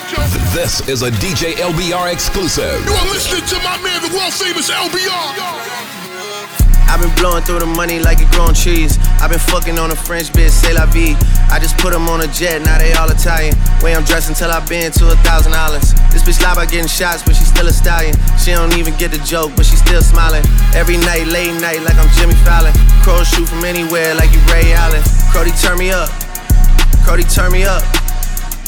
This 0.53 0.81
is 0.89 1.03
a 1.03 1.13
DJ 1.13 1.53
LBR 1.53 2.13
exclusive. 2.13 2.85
You 2.85 2.93
are 2.93 3.07
listening 3.07 3.47
to 3.47 3.55
my 3.63 3.81
man, 3.85 4.03
the 4.03 4.13
world 4.17 4.33
famous 4.33 4.69
LBR. 4.69 5.92
I've 6.93 7.01
been 7.01 7.17
blowing 7.17 7.41
through 7.41 7.65
the 7.65 7.73
money 7.73 8.05
like 8.05 8.21
it 8.21 8.29
growing 8.37 8.53
trees. 8.53 9.01
I've 9.17 9.33
been 9.33 9.41
fucking 9.41 9.81
on 9.81 9.91
a 9.91 9.97
French 9.97 10.29
bitch, 10.29 10.53
say 10.53 10.77
la 10.77 10.85
vie. 10.85 11.17
I 11.49 11.57
just 11.57 11.81
put 11.81 11.97
them 11.97 12.05
on 12.13 12.21
a 12.21 12.29
jet, 12.29 12.61
now 12.61 12.77
they 12.77 12.93
all 12.93 13.09
Italian. 13.09 13.57
Way 13.81 13.97
I'm 13.97 14.05
dressed 14.05 14.29
until 14.29 14.53
I've 14.53 14.69
been 14.69 14.93
to 15.01 15.09
a 15.09 15.17
thousand 15.25 15.57
dollars. 15.57 15.97
This 16.13 16.21
bitch 16.21 16.37
lie 16.45 16.53
about 16.53 16.69
getting 16.69 16.93
shots, 16.93 17.25
but 17.25 17.33
she's 17.33 17.49
still 17.49 17.65
a 17.65 17.73
stallion. 17.73 18.13
She 18.37 18.53
don't 18.53 18.77
even 18.77 18.93
get 19.01 19.09
the 19.09 19.23
joke, 19.25 19.57
but 19.57 19.65
she's 19.65 19.81
still 19.81 20.05
smiling. 20.05 20.45
Every 20.77 21.01
night, 21.01 21.33
late 21.33 21.57
night, 21.65 21.81
like 21.81 21.97
I'm 21.97 22.13
Jimmy 22.13 22.37
Fallon. 22.45 22.77
Crows 23.01 23.25
shoot 23.25 23.49
from 23.49 23.65
anywhere, 23.65 24.13
like 24.13 24.29
you 24.29 24.45
Ray 24.53 24.77
Allen. 24.77 25.01
Crody, 25.33 25.57
turn 25.65 25.81
me 25.81 25.97
up. 25.97 26.13
Crody, 27.09 27.25
turn 27.25 27.57
me 27.57 27.65
up. 27.65 27.81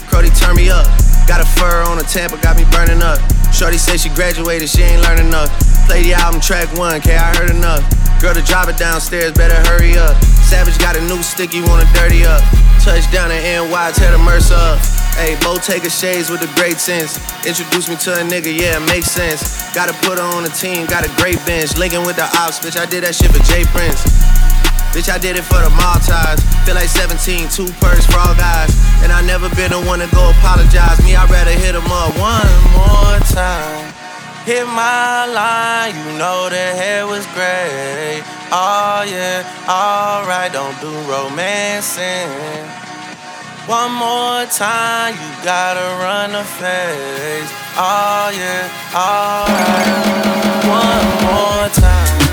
Crody, 0.08 0.32
turn 0.40 0.56
me 0.56 0.72
up. 0.72 0.88
Got 1.28 1.44
a 1.44 1.48
fur 1.60 1.84
on 1.84 2.00
a 2.00 2.04
Tampa, 2.08 2.40
got 2.40 2.56
me 2.56 2.64
burning 2.72 3.04
up. 3.04 3.20
Shorty 3.52 3.78
said 3.78 4.00
she 4.00 4.08
graduated, 4.08 4.68
she 4.68 4.82
ain't 4.82 5.02
learned 5.02 5.20
enough. 5.20 5.52
Play 5.86 6.02
the 6.02 6.14
album 6.14 6.40
track 6.40 6.72
one, 6.76 7.00
K, 7.00 7.14
I 7.14 7.36
heard 7.36 7.50
enough. 7.50 7.84
Girl 8.20 8.34
to 8.34 8.42
drive 8.42 8.68
it 8.68 8.76
downstairs, 8.76 9.32
better 9.32 9.56
hurry 9.68 9.96
up. 9.96 10.16
Savage 10.44 10.78
got 10.78 10.96
a 10.96 11.02
new 11.02 11.22
stick, 11.22 11.54
you 11.54 11.64
wanna 11.66 11.86
dirty 11.94 12.24
up. 12.24 12.42
Touchdown 12.80 13.30
in 13.30 13.40
NY, 13.42 13.92
tear 13.92 14.12
the 14.12 14.18
Mercer 14.18 14.54
up. 14.54 14.78
Hey, 15.16 15.38
Bo 15.40 15.56
take 15.56 15.84
a 15.84 15.90
shades 15.90 16.28
with 16.28 16.42
a 16.42 16.50
great 16.58 16.78
sense. 16.78 17.16
Introduce 17.46 17.88
me 17.88 17.96
to 17.96 18.12
a 18.18 18.24
nigga, 18.26 18.50
yeah, 18.50 18.76
it 18.76 18.86
makes 18.86 19.10
sense. 19.10 19.72
Gotta 19.74 19.94
put 20.06 20.18
her 20.18 20.24
on 20.24 20.42
the 20.42 20.50
team, 20.50 20.86
got 20.86 21.06
a 21.06 21.10
great 21.16 21.38
bench. 21.46 21.76
Linking 21.76 22.04
with 22.04 22.16
the 22.16 22.26
ops, 22.36 22.58
bitch, 22.58 22.76
I 22.76 22.86
did 22.86 23.04
that 23.04 23.14
shit 23.14 23.30
for 23.30 23.42
Jay 23.46 23.64
Prince. 23.70 24.02
Bitch, 24.94 25.10
I 25.10 25.18
did 25.18 25.36
it 25.36 25.42
for 25.42 25.58
the 25.62 25.70
Maltese. 25.70 26.42
Feel 26.66 26.74
like 26.74 26.88
17, 26.88 27.48
two 27.48 27.66
purse 27.78 28.06
for 28.06 28.18
all 28.18 28.34
guys. 28.34 28.70
And 29.02 29.12
I 29.12 29.22
never 29.22 29.48
been 29.54 29.70
the 29.70 29.82
one 29.82 29.98
to 29.98 30.08
go 30.14 30.30
apologize. 30.30 31.02
Me, 31.04 31.14
I'd 31.14 31.30
rather 31.30 31.50
hit 31.50 31.74
him 31.74 31.86
up 31.86 32.14
one 32.18 32.50
more 32.74 33.18
time. 33.30 33.93
Hit 34.44 34.66
my 34.66 35.24
line, 35.24 35.96
you 35.96 36.18
know 36.18 36.50
the 36.50 36.56
hair 36.56 37.06
was 37.06 37.24
gray. 37.32 38.20
Oh 38.52 39.02
yeah, 39.08 39.40
alright, 39.66 40.52
don't 40.52 40.78
do 40.82 40.92
romancing. 41.10 42.28
One 43.66 43.92
more 43.92 44.44
time, 44.44 45.14
you 45.14 45.30
gotta 45.42 45.80
run 46.04 46.32
the 46.32 46.44
face. 46.44 47.50
Oh 47.76 48.28
yeah, 48.36 48.68
alright. 48.92 50.14
One 50.68 51.06
more 51.24 51.68
time. 51.70 52.23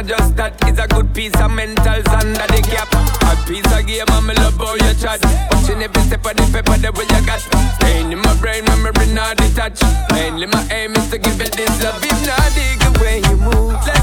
Not 0.00 0.18
just 0.18 0.36
that. 0.36 0.54
It's 0.66 0.78
a 0.78 0.86
good 0.88 1.12
piece 1.14 1.34
of 1.40 1.50
mental 1.50 1.84
under 1.84 2.46
the 2.46 2.62
cap. 2.64 2.88
A 3.28 3.36
piece 3.46 3.64
of 3.72 3.86
game, 3.86 4.08
and 4.08 4.26
me 4.26 4.34
love 4.34 4.56
how 4.56 4.74
you 4.74 4.94
chat. 4.94 5.20
Watching 5.52 5.82
every 5.82 6.02
step 6.02 6.24
of 6.24 6.36
the 6.36 6.44
paper, 6.52 6.76
the 6.78 6.92
way 6.92 7.04
you 7.04 7.26
got. 7.26 7.40
Staying 7.76 8.12
in 8.12 8.18
my 8.20 8.34
brain, 8.40 8.64
memory 8.64 9.06
not 9.12 9.36
detached. 9.36 9.84
Mainly 10.12 10.46
my 10.46 10.66
aim 10.70 10.94
is 10.96 11.10
to 11.10 11.18
give 11.18 11.38
you 11.38 11.48
this 11.48 11.82
love. 11.84 12.02
If 12.02 12.26
not, 12.26 12.48
dig 12.54 12.78
the 12.80 12.90
way 13.00 13.18
you 13.20 13.36
move. 13.36 13.99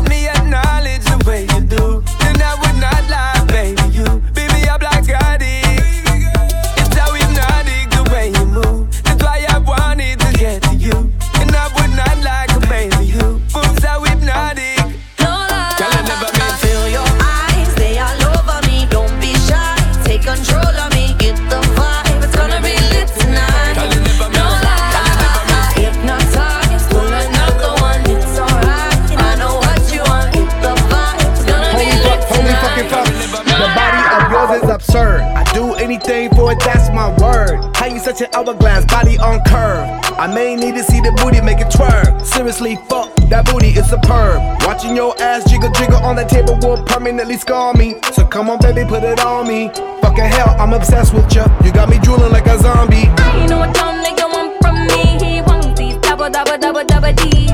Anything 35.87 36.29
for 36.35 36.51
it, 36.51 36.59
that's 36.59 36.89
my 36.89 37.07
word. 37.23 37.63
How 37.75 37.85
you 37.85 37.99
such 37.99 38.21
an 38.21 38.27
hourglass, 38.35 38.85
body 38.85 39.17
on 39.19 39.39
curve. 39.45 39.87
I 40.19 40.27
may 40.27 40.55
need 40.55 40.75
to 40.75 40.83
see 40.83 40.99
the 40.99 41.11
booty 41.23 41.39
make 41.39 41.59
it 41.59 41.67
twerk. 41.67 42.25
Seriously, 42.25 42.75
fuck, 42.89 43.15
that 43.31 43.45
booty 43.45 43.69
is 43.69 43.89
superb. 43.89 44.41
Watching 44.67 44.95
your 44.95 45.15
ass 45.21 45.49
jiggle 45.49 45.71
jiggle 45.71 46.03
on 46.03 46.17
that 46.17 46.29
table 46.29 46.57
will 46.61 46.83
permanently 46.83 47.37
scar 47.37 47.73
me. 47.73 47.95
So 48.11 48.25
come 48.25 48.49
on, 48.49 48.59
baby, 48.59 48.83
put 48.87 49.03
it 49.03 49.19
on 49.21 49.47
me. 49.47 49.69
Fucking 50.01 50.29
hell, 50.35 50.55
I'm 50.59 50.73
obsessed 50.73 51.13
with 51.13 51.33
you. 51.33 51.45
You 51.63 51.71
got 51.71 51.89
me 51.89 51.99
drooling 51.99 52.31
like 52.31 52.47
a 52.47 52.59
zombie. 52.59 53.07
I 53.07 53.45
know 53.47 53.59
what 53.59 53.73
don't 53.73 54.03
nigga 54.03 54.27
want 54.27 54.59
from 54.61 54.75
me. 54.91 55.17
He 55.23 55.41
wants 55.41 55.79
these 55.79 55.95
double, 55.97 56.29
double, 56.29 56.57
double, 56.57 56.83
double 56.83 57.13
D's. 57.13 57.46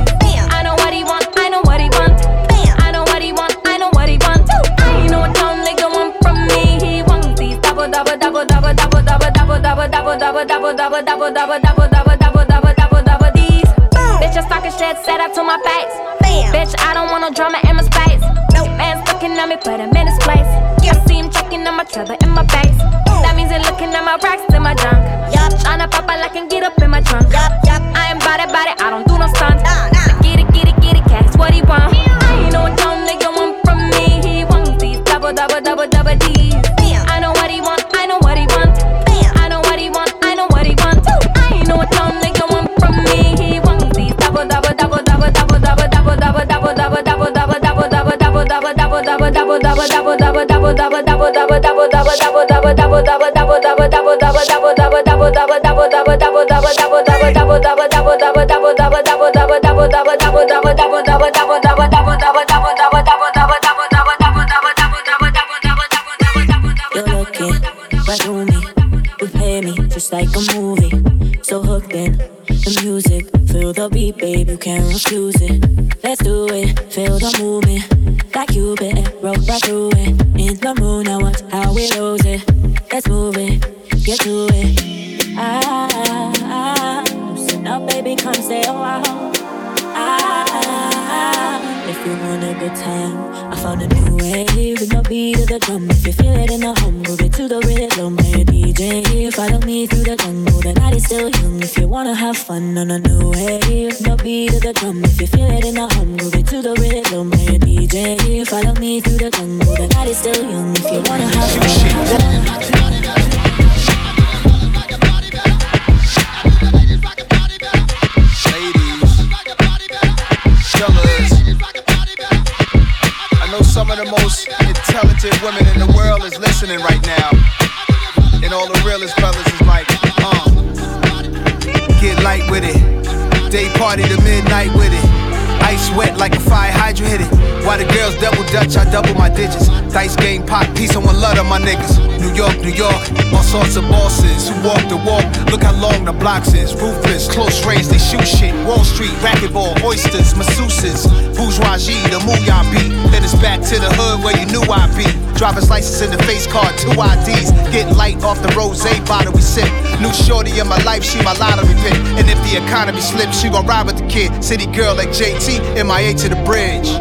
City 164.44 164.66
girl 164.76 164.94
like 164.94 165.08
JT, 165.08 165.80
MIA 165.88 166.14
to 166.16 166.28
the 166.28 166.36
bridge. 166.44 166.92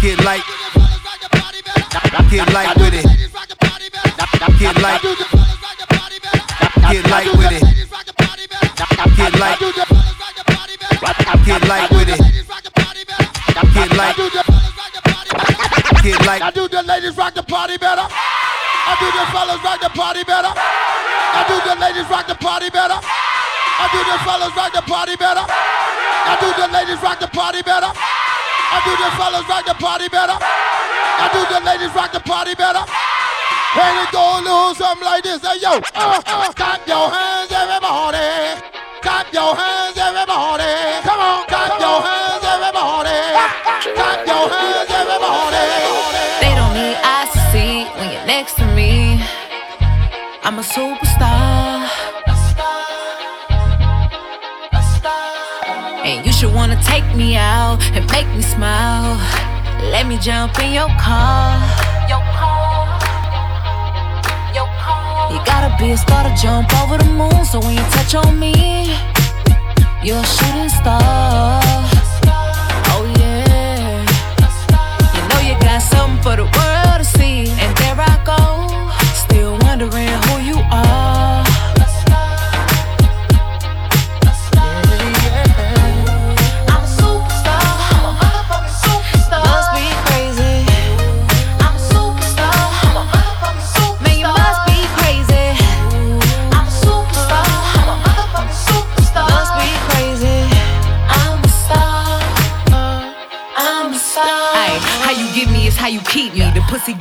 Get 0.00 0.16
light. 0.24 0.40
Get 2.30 2.48
light 2.54 2.74
with 2.80 2.94
it. 2.94 3.04
Get 4.58 4.80
light. 4.80 5.02
Get 6.88 7.04
light 7.12 7.28
with 7.36 7.52
it. 7.52 7.62
Get 9.14 9.34
light. 9.38 9.60
Get 11.44 11.68
light 11.68 11.90
with 11.92 12.08
it. 12.08 12.20
Get 13.74 13.90
light. 13.98 14.16
Get 16.02 16.26
light. 16.26 16.42
I 16.42 16.50
do 16.50 16.66
the 16.66 16.82
ladies 16.82 17.14
rock 17.18 17.34
the 17.34 17.42
party 17.42 17.76
better. 17.76 18.08
I 18.08 18.96
do 19.00 19.06
the 19.12 19.24
fellas 19.36 19.62
rock 19.62 19.80
the 19.82 19.90
party 19.90 20.24
better. 20.24 20.48
I 20.48 21.44
do 21.46 21.60
the 21.68 21.78
ladies 21.78 22.08
rock 22.08 22.26
the 22.26 22.34
party 22.36 22.70
better. 22.70 22.96
I 22.96 23.88
do 23.92 24.00
the 24.00 24.18
fellas 24.24 24.56
rock 24.56 24.72
the 24.72 24.82
party 24.82 25.16
better. 25.16 25.44
I 26.94 27.02
do 27.02 27.02
the 27.02 27.10
ladies 27.10 27.10
rock 27.10 27.18
the 27.18 27.26
party 27.26 27.62
better. 27.62 27.90
I 27.90 28.78
do 28.86 28.92
the 28.94 29.10
fellas 29.18 29.48
rock 29.50 29.66
the 29.66 29.74
party 29.74 30.08
better. 30.08 30.38
I 30.38 31.26
do 31.34 31.42
the 31.50 31.60
ladies 31.66 31.90
rock 31.94 32.12
the 32.12 32.20
party 32.20 32.54
better. 32.54 32.86
And 32.86 33.98
it 33.98 34.10
go 34.14 34.38
lose 34.38 34.78
something 34.78 35.02
like 35.02 35.24
this. 35.24 35.42
Hey 35.42 35.58
yo, 35.58 35.82
uh, 35.90 36.22
uh, 36.22 36.52
clap 36.54 36.86
your 36.86 37.10
hands, 37.10 37.50
everybody. 37.50 38.62
Clap 39.02 39.26
your 39.34 39.58
hands, 39.58 39.98
everybody. 39.98 40.70
Come 41.02 41.18
on, 41.18 41.42
clap 41.50 41.74
your 41.82 41.98
hands, 41.98 42.44
everybody. 42.46 43.18
Clap 43.90 44.20
your 44.22 44.46
hands, 44.54 44.90
everybody. 44.94 45.66
They 46.46 46.54
don't 46.54 46.74
need 46.78 46.94
eyes 47.02 47.30
to 47.34 47.40
see 47.50 47.90
when 47.98 48.14
you're 48.14 48.26
next 48.30 48.54
to 48.62 48.66
me. 48.70 49.18
I'm 50.46 50.58
a 50.58 50.62
superstar. 50.62 51.83
Take 56.94 57.16
me 57.16 57.34
out 57.34 57.78
and 57.96 58.04
make 58.12 58.28
me 58.36 58.42
smile. 58.42 59.16
Let 59.94 60.06
me 60.06 60.16
jump 60.18 60.52
in 60.62 60.72
your 60.72 60.90
car. 61.06 61.58
Your 62.12 62.22
car. 62.38 62.86
Your 64.58 64.68
car. 64.84 65.32
You 65.32 65.38
gotta 65.44 65.70
be 65.80 65.90
a 65.90 65.96
star 65.96 66.22
to 66.28 66.32
jump 66.40 66.68
over 66.80 66.96
the 67.02 67.10
moon. 67.20 67.44
So 67.50 67.58
when 67.58 67.74
you 67.78 67.84
touch 67.96 68.14
on 68.14 68.38
me, 68.38 68.54
you're 70.06 70.22
a 70.26 70.32
shooting 70.36 70.72
star. 70.80 71.60
Oh 72.92 73.02
yeah. 73.18 74.06
You 75.14 75.22
know 75.30 75.40
you 75.48 75.54
got 75.66 75.80
something 75.82 76.22
for 76.22 76.36
the 76.36 76.44
world 76.44 76.63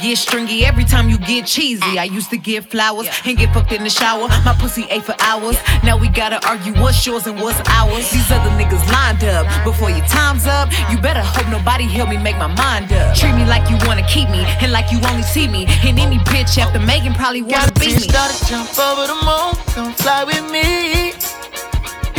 get 0.04 0.18
stringy 0.18 0.66
every 0.66 0.84
time 0.84 1.10
you 1.10 1.18
get 1.18 1.46
cheesy. 1.46 1.98
I 1.98 2.04
used 2.04 2.30
to 2.32 2.38
get 2.38 2.70
flowers 2.70 3.08
and 3.26 3.38
get 3.38 3.54
fucked 3.54 3.72
in 3.72 3.84
the 3.84 3.89
shower. 3.89 4.28
My 4.44 4.54
pussy 4.60 4.86
ate 4.89 5.04
for 5.04 5.16
hours. 5.20 5.56
Now 5.84 5.98
we 5.98 6.10
gotta 6.10 6.46
argue 6.46 6.74
what's 6.82 7.06
yours 7.08 7.26
and 7.26 7.39
what's 7.39 7.60
ours. 7.70 8.12
These 8.12 8.30
other 8.30 8.52
niggas 8.60 8.84
lined 8.92 9.24
up. 9.24 9.48
Before 9.63 9.89
your 9.89 10.06
time's 10.08 10.46
up, 10.46 10.70
you 10.92 10.98
better 11.00 11.22
hope 11.22 11.48
nobody 11.50 11.86
help 11.86 12.10
me 12.10 12.18
make 12.18 12.38
my 12.38 12.48
mind 12.48 12.92
up. 12.92 13.16
Treat 13.16 13.34
me 13.36 13.46
like 13.46 13.70
you 13.70 13.78
wanna 13.88 14.06
keep 14.08 14.30
me 14.30 14.44
and 14.62 14.72
like 14.74 14.92
you 14.92 15.00
only 15.10 15.24
see 15.24 15.48
me. 15.48 15.66
And 15.88 15.98
any 15.98 16.18
bitch 16.32 16.58
after 16.58 16.80
Megan 16.80 17.13
probably 17.13 17.42
wanna 17.42 17.72
Got 17.72 17.80
beat 17.80 17.96
me. 17.96 18.00
started 18.12 18.39
jump 18.48 18.78
over 18.78 19.08
the 19.08 19.20
moon, 19.24 19.56
come 19.74 19.94
fly 19.94 20.26
with 20.26 20.44
me. 20.52 21.13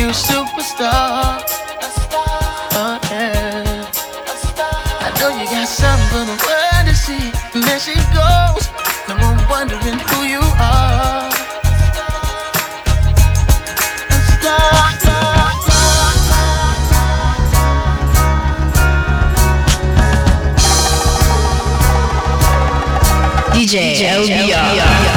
You 0.00 0.08
a 0.08 0.16
superstar. 0.16 1.44
Oh 2.76 2.98
yeah. 3.10 3.90
I 5.06 5.08
know 5.20 5.30
you 5.38 5.44
got 5.52 5.68
something 5.68 6.08
for 6.08 6.24
the 6.24 6.36
world 6.46 6.48
to 6.48 6.53
where 7.74 7.80
she 7.80 7.94
goes. 8.14 8.70
No 9.08 9.16
one 9.16 9.48
wondering 9.50 9.98
who 9.98 10.22
you 10.22 10.38
are. 10.60 11.30
And 14.10 14.22
stop. 14.30 14.84
DJ, 23.54 23.94
DJ 23.94 24.08
LBR. 24.18 24.54
LBR. 24.54 25.13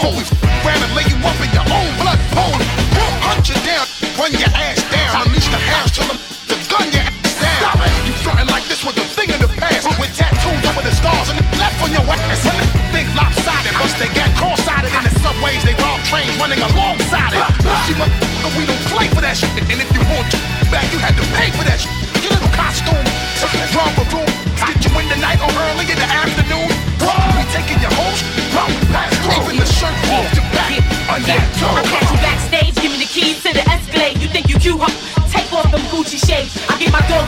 holy. 0.00 0.24
Grab 0.64 0.80
and 0.80 0.94
lay 0.96 1.04
you 1.12 1.16
up 1.28 1.36
in 1.44 1.50
your 1.52 1.66
own 1.68 1.90
blood 2.00 2.20
pool. 2.32 2.59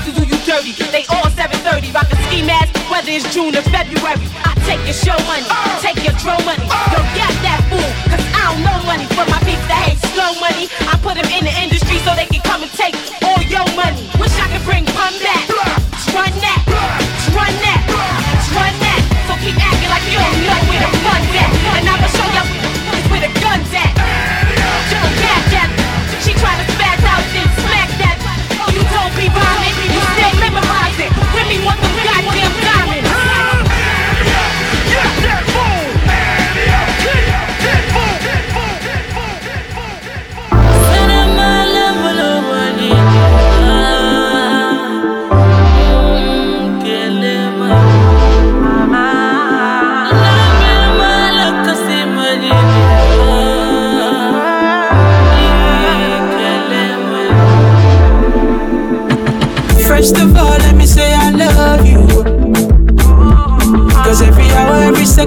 about 0.03 0.15
to 0.15 0.27
do 0.27 0.27
you 0.27 0.39
dirty. 0.45 0.73
They 0.91 1.05
all 1.09 1.29
730, 1.31 1.93
rockin' 1.93 2.19
ski 2.29 2.43
mask, 2.43 2.75
whether 2.91 3.11
it's 3.11 3.27
June 3.33 3.55
or 3.55 3.63
February. 3.63 4.27
I 4.45 4.55
take 4.67 4.83
your 4.85 4.97
show 4.97 5.19
money, 5.27 5.47
take 5.81 6.03
your 6.03 6.15
throw 6.19 6.39
money. 6.45 6.67
Yo, 6.67 6.99
get 7.15 7.33
that 7.47 7.63
fool, 7.71 7.91
cause 8.11 8.25
I 8.35 8.51
don't 8.51 8.63
know 8.67 8.79
money. 8.87 9.07
For 9.15 9.27
my 9.31 9.39
peeps 9.47 9.65
that 9.71 9.83
hate 9.87 10.03
slow 10.13 10.35
money, 10.41 10.69
I 10.91 10.99
put 11.03 11.15
them 11.15 11.29
in 11.31 11.45
the 11.45 11.55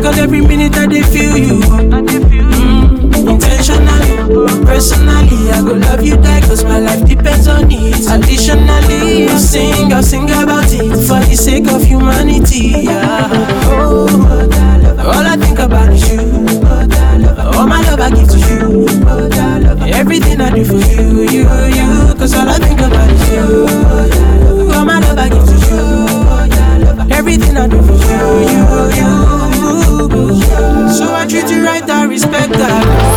Cause 0.05 0.19
every 0.19 0.39
minute 0.39 0.77
I 0.77 0.85
they 0.85 1.01
feel 1.01 1.35
you. 1.35 1.61
Mm, 1.65 3.09
intentionally, 3.27 4.13
personally, 4.63 5.49
I 5.49 5.61
go 5.65 5.73
love 5.73 6.03
you 6.05 6.15
die 6.17 6.41
cause 6.41 6.63
my 6.63 6.77
life 6.77 7.03
depends 7.09 7.47
on 7.47 7.71
it. 7.71 8.05
Additionally, 8.05 9.27
I 9.27 9.35
sing, 9.37 9.91
I 9.91 10.01
sing 10.01 10.29
about 10.29 10.71
it 10.71 10.93
for 11.07 11.17
the 11.25 11.35
sake 11.35 11.71
of 11.73 11.81
humanity. 11.81 12.85
Yeah. 12.85 13.29
Oh, 13.65 14.05
all 14.99 15.25
I 15.25 15.37
think 15.37 15.57
about 15.57 15.89
is 15.91 16.07
you. 16.13 16.21
All 17.57 17.65
my 17.65 17.81
love 17.89 17.99
I 17.99 18.11
give 18.11 18.29
to 18.29 18.37
you. 18.37 18.85
Everything 19.91 20.39
I 20.39 20.53
do 20.53 20.65
for 20.65 20.85
you, 20.85 21.25
you, 21.33 21.49
you. 21.73 22.13
Cause 22.13 22.35
all 22.35 22.47
I 22.47 22.59
think 22.59 22.79
about 22.79 23.09
is 23.09 23.31
you. 23.33 24.69
All 24.71 24.85
my 24.85 24.99
love 24.99 25.17
I 25.17 25.29
give 25.29 25.45
to 25.49 25.57
you. 25.65 27.09
Everything 27.11 27.57
I 27.57 27.67
do 27.67 27.81
for 27.81 27.93
you, 27.93 28.49
you 28.51 28.54
right, 31.61 31.89
I 31.89 32.05
respect 32.05 32.51
that. 32.53 33.14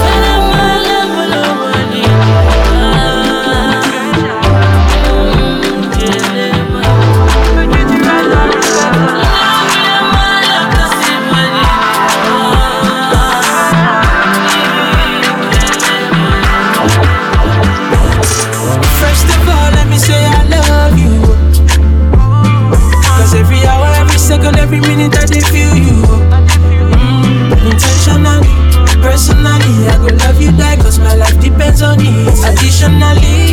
I 29.87 29.97
go 29.99 30.09
love 30.25 30.41
you 30.41 30.51
die 30.53 30.77
cause 30.77 30.99
my 30.99 31.15
life 31.15 31.39
depends 31.41 31.83
on 31.83 31.99
it. 32.01 32.35
Additionally, 32.45 33.48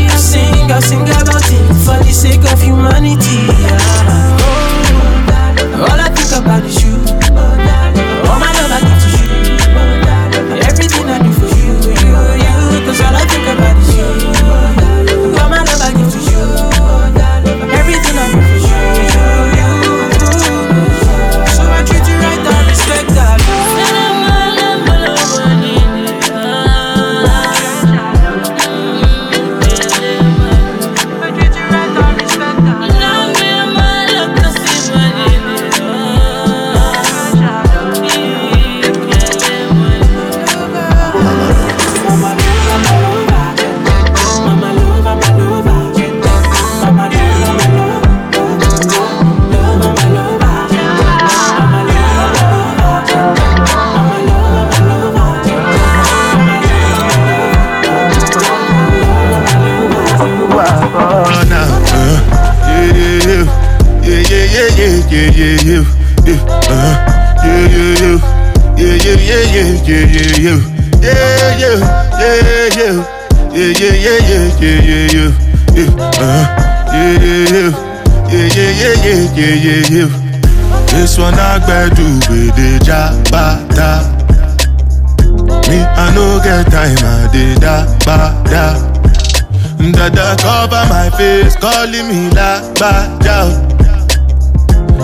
calling 91.65 92.07
me 92.07 92.29
la 92.37 92.61
bada. 92.79 93.37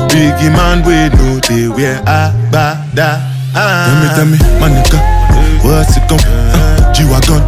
Biggie 0.10 0.52
man, 0.54 0.86
we 0.86 1.10
know 1.18 1.40
they 1.48 1.66
wear 1.68 1.98
a 2.06 2.30
bada. 2.54 3.08
Tell 3.54 3.96
me, 4.02 4.08
tell 4.16 4.28
me, 4.30 4.38
my 4.62 4.70
nigga, 4.70 5.00
what's 5.66 5.98
it 5.98 6.06
gon' 6.08 6.22
uh, 6.22 6.94
G-Wagon, 6.94 7.42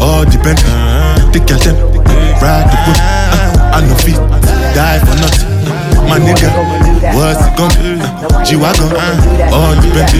all 0.00 0.24
depend. 0.24 0.62
The 1.34 1.40
girl 1.42 1.58
them, 1.58 1.76
ride 2.38 2.70
the 2.70 2.76
whip. 2.86 2.98
Uh, 3.02 3.74
I 3.74 3.80
no 3.82 3.94
feet, 4.04 4.22
die 4.78 5.00
for 5.02 5.16
nothing. 5.18 5.50
My 6.08 6.18
nigga, 6.22 6.48
what's 7.18 7.42
it 7.42 7.54
be? 7.58 7.98
Uh, 7.98 8.44
G-Wagon, 8.46 8.92
uh, 8.94 9.56
all 9.56 9.74
depend. 9.82 10.14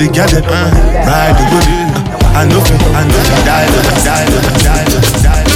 The 0.00 0.06
girl 0.10 0.26
them, 0.26 0.44
uh, 0.50 1.06
ride 1.06 1.36
the 1.38 1.44
whip. 1.52 1.66
Uh, 2.10 2.38
I 2.38 2.44
know 2.44 2.60
feet, 2.60 2.82
I 2.90 3.06
know 3.06 3.20
feet, 3.22 3.44
die 3.46 3.66
for 3.70 3.82
nothing, 3.86 4.04
die 4.04 4.84
for 4.90 5.00
nothing, 5.22 5.47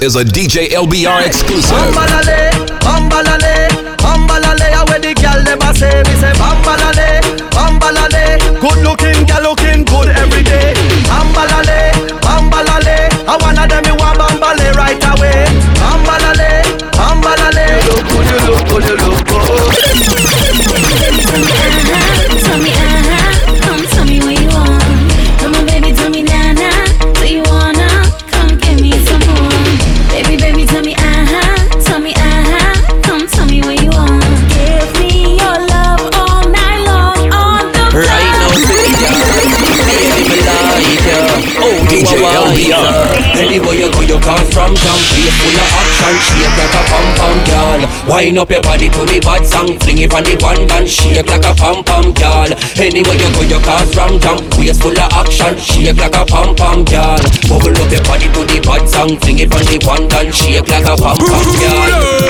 Is 0.00 0.16
a 0.16 0.24
DJ 0.24 0.68
LBR 0.68 1.26
exclusive. 1.26 1.76
Wind 48.24 48.38
up 48.38 48.48
your 48.48 48.62
body 48.62 48.88
to 48.88 49.04
the 49.04 49.20
bad 49.20 49.44
song. 49.44 49.78
Fling 49.84 49.98
it 50.00 50.08
on 50.14 50.24
the 50.24 50.32
band 50.40 50.72
and 50.72 50.88
shake 50.88 51.28
like 51.28 51.44
a 51.44 51.52
pom 51.60 51.84
pom 51.84 52.08
girl 52.16 52.48
Anywhere 52.80 53.20
you 53.20 53.28
go 53.36 53.44
your 53.44 53.60
cause 53.60 53.92
from 53.92 54.16
jam 54.16 54.40
Waist 54.56 54.80
full 54.80 54.96
of 54.96 55.12
action 55.12 55.52
Shake 55.60 56.00
like 56.00 56.16
a 56.16 56.24
pom 56.24 56.56
pom 56.56 56.88
girl 56.88 57.20
Bubble 57.52 57.76
up 57.76 57.92
your 57.92 58.00
body 58.08 58.24
to 58.32 58.40
the 58.48 58.64
bad 58.64 58.88
song. 58.88 59.20
Fling 59.20 59.44
it 59.44 59.52
on 59.52 59.60
the 59.68 59.76
band 59.76 60.08
and 60.08 60.32
shake 60.32 60.64
like 60.72 60.88
a 60.88 60.96
pom 60.96 61.20
pom 61.20 61.48
girl 61.60 62.24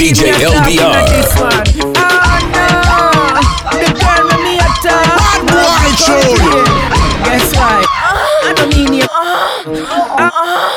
DJ 0.00 0.32
LBR. 0.40 1.04
Oh 1.92 2.40
no, 2.48 2.72
the 3.76 3.92
girl 3.92 4.28
me 4.40 4.56
a 4.56 4.68
talk. 4.80 5.20
Bad 5.20 5.44
boy 5.52 5.92
tune. 6.00 6.51
I 8.52 8.54
don't 8.54 8.68
need 8.76 8.94
you. 9.00 10.71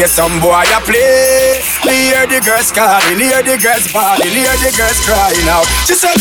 play 0.00 0.08
some 0.08 0.40
boy 0.40 0.64
a 0.64 0.80
play. 0.80 1.60
We 1.84 2.08
hear 2.08 2.24
the 2.24 2.40
girls 2.40 2.72
calling, 2.72 3.20
hear 3.20 3.44
the 3.44 3.60
girls 3.60 3.84
bawling, 3.92 4.32
hear 4.32 4.56
the 4.64 4.72
girls 4.72 4.96
crying 5.04 5.48
out. 5.48 5.68
She 5.84 5.92
said, 5.92 6.16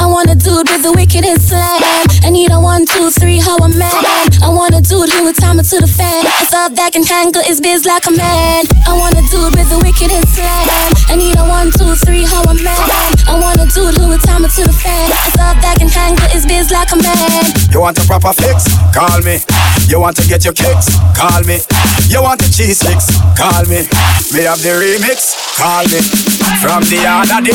I 0.00 0.06
want 0.08 0.32
a 0.32 0.36
dude 0.36 0.68
with 0.72 0.80
the 0.80 0.92
wickedest 0.96 1.52
slam. 1.52 1.80
I 2.24 2.30
need 2.30 2.50
a 2.50 2.60
one, 2.60 2.86
two, 2.86 3.10
three, 3.10 3.36
how 3.36 3.56
a 3.60 3.68
man. 3.68 3.92
I 4.40 4.48
want 4.48 4.72
a 4.72 4.80
dude 4.80 5.12
who 5.12 5.24
would 5.28 5.36
time 5.36 5.60
it 5.60 5.68
to 5.68 5.80
the 5.80 5.86
fan. 5.86 6.24
It's 6.40 6.54
all 6.54 6.70
that 6.72 6.92
can 6.96 7.04
handle 7.04 7.44
his 7.44 7.60
biz 7.60 7.84
like 7.84 8.06
a 8.08 8.16
man. 8.16 8.64
I 8.88 8.96
want 8.96 9.12
a 9.20 9.24
dude 9.28 9.52
with 9.60 9.68
the 9.68 9.80
wickedest 9.84 10.32
slam. 10.32 10.64
I 11.12 11.16
need 11.16 11.36
a 11.36 11.44
one, 11.44 11.68
two, 11.76 11.92
three, 12.08 12.24
how 12.24 12.40
a 12.48 12.54
man. 12.56 13.12
I 13.28 13.36
want 13.36 13.60
a 13.60 13.68
dude 13.68 13.92
who 14.00 14.08
would 14.08 14.24
time 14.24 14.44
it 14.48 14.56
to 14.56 14.64
the 14.64 14.72
fan. 14.72 15.12
It's 15.28 15.36
all 15.36 15.52
that 15.52 15.76
can 15.76 15.92
handle 15.92 16.28
his 16.32 16.48
biz 16.48 16.72
like 16.72 16.88
a 16.92 16.96
man. 16.96 17.44
You 17.68 17.84
want 17.84 18.00
a 18.00 18.04
proper 18.08 18.32
fix? 18.32 18.72
Call 18.96 19.20
me. 19.20 19.44
You 19.88 20.00
want 20.00 20.16
to 20.16 20.24
get 20.24 20.44
your 20.48 20.56
kicks? 20.56 20.88
Call 21.12 21.44
me. 21.44 21.60
You 22.12 22.22
want 22.22 22.40
the 22.40 22.48
cheese 22.52 22.78
sticks? 22.78 23.08
Call 23.40 23.64
me. 23.64 23.88
We 24.36 24.44
have 24.44 24.60
the 24.60 24.76
remix? 24.76 25.32
Call 25.56 25.88
me. 25.88 25.96
From 26.60 26.84
the 26.84 27.00
other 27.08 27.40
day. 27.40 27.52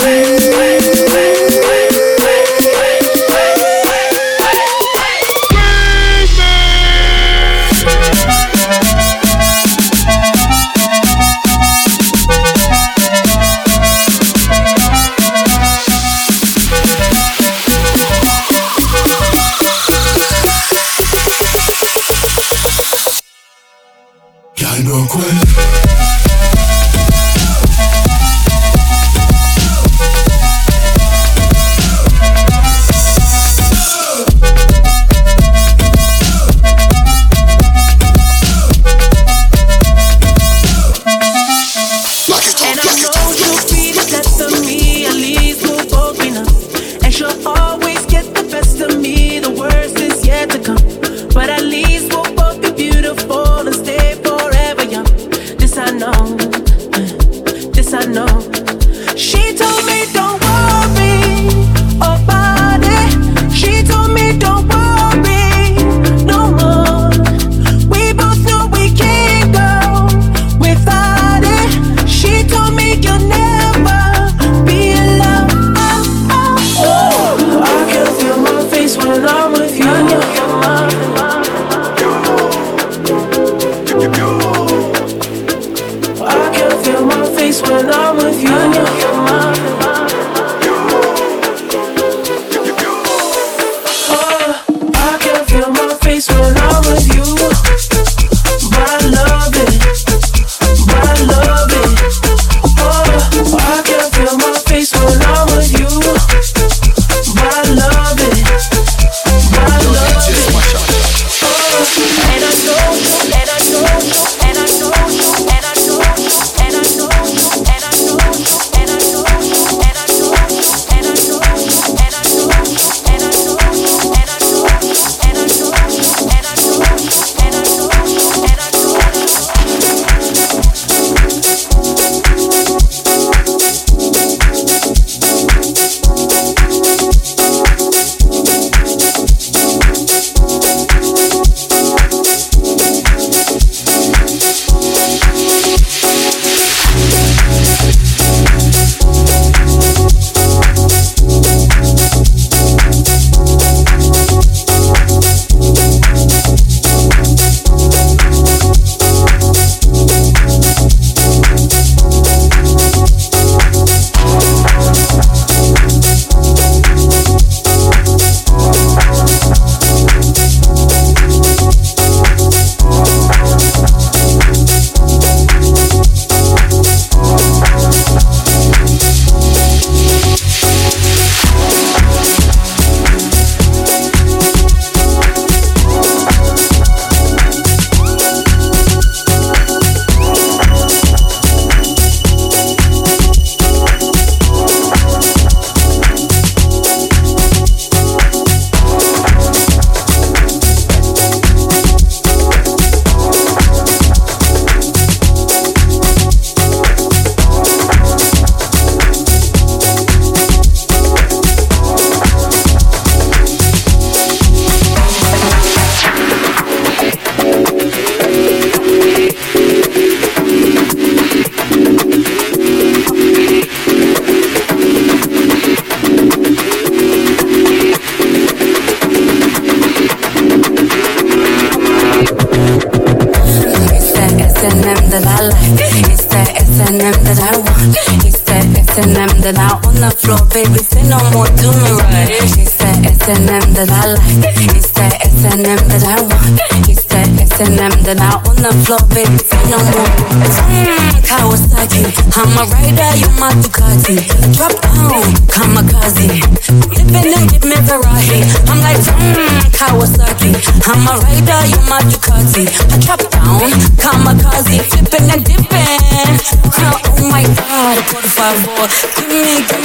Boy, 268.66 268.88
Give 269.16 269.30
me, 269.30 269.68
give 269.68 269.77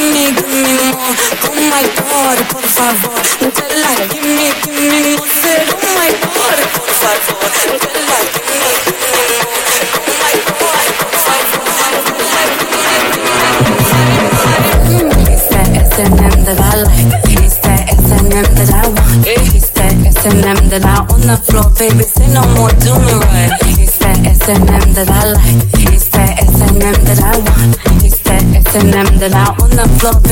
and 29.23 29.35
out 29.35 29.63
on 29.63 29.71
the 29.71 29.87
floor. 30.01 30.32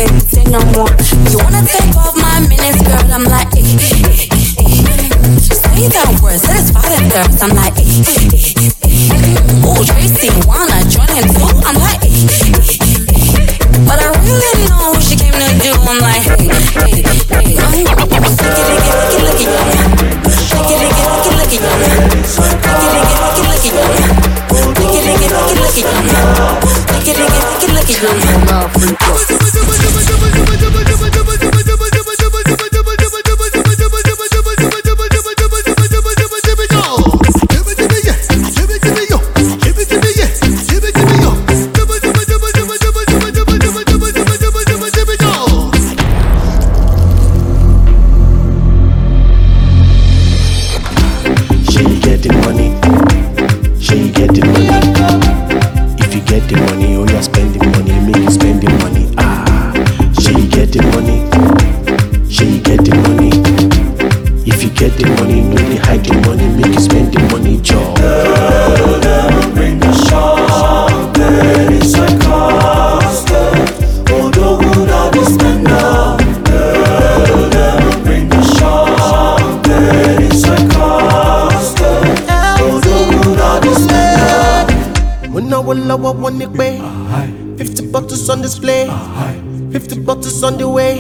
50 90.40 90.42
bottles 90.42 90.42
on 90.42 90.58
the 90.58 90.68
way. 90.68 90.96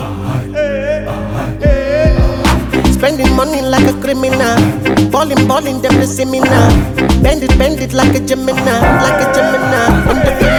Spending 2.92 3.34
money 3.34 3.62
like 3.62 3.86
a 3.86 3.98
criminal. 4.00 5.10
Balling, 5.10 5.46
balling, 5.46 5.80
them 5.82 6.30
me 6.30 6.40
now. 6.40 7.22
Bend 7.22 7.42
it, 7.42 7.58
bend 7.58 7.80
it 7.80 7.92
like 7.92 8.14
a 8.14 8.20
Gemini. 8.20 8.62
Like 9.02 9.28
a 9.28 9.32
Gemini. 9.34 10.49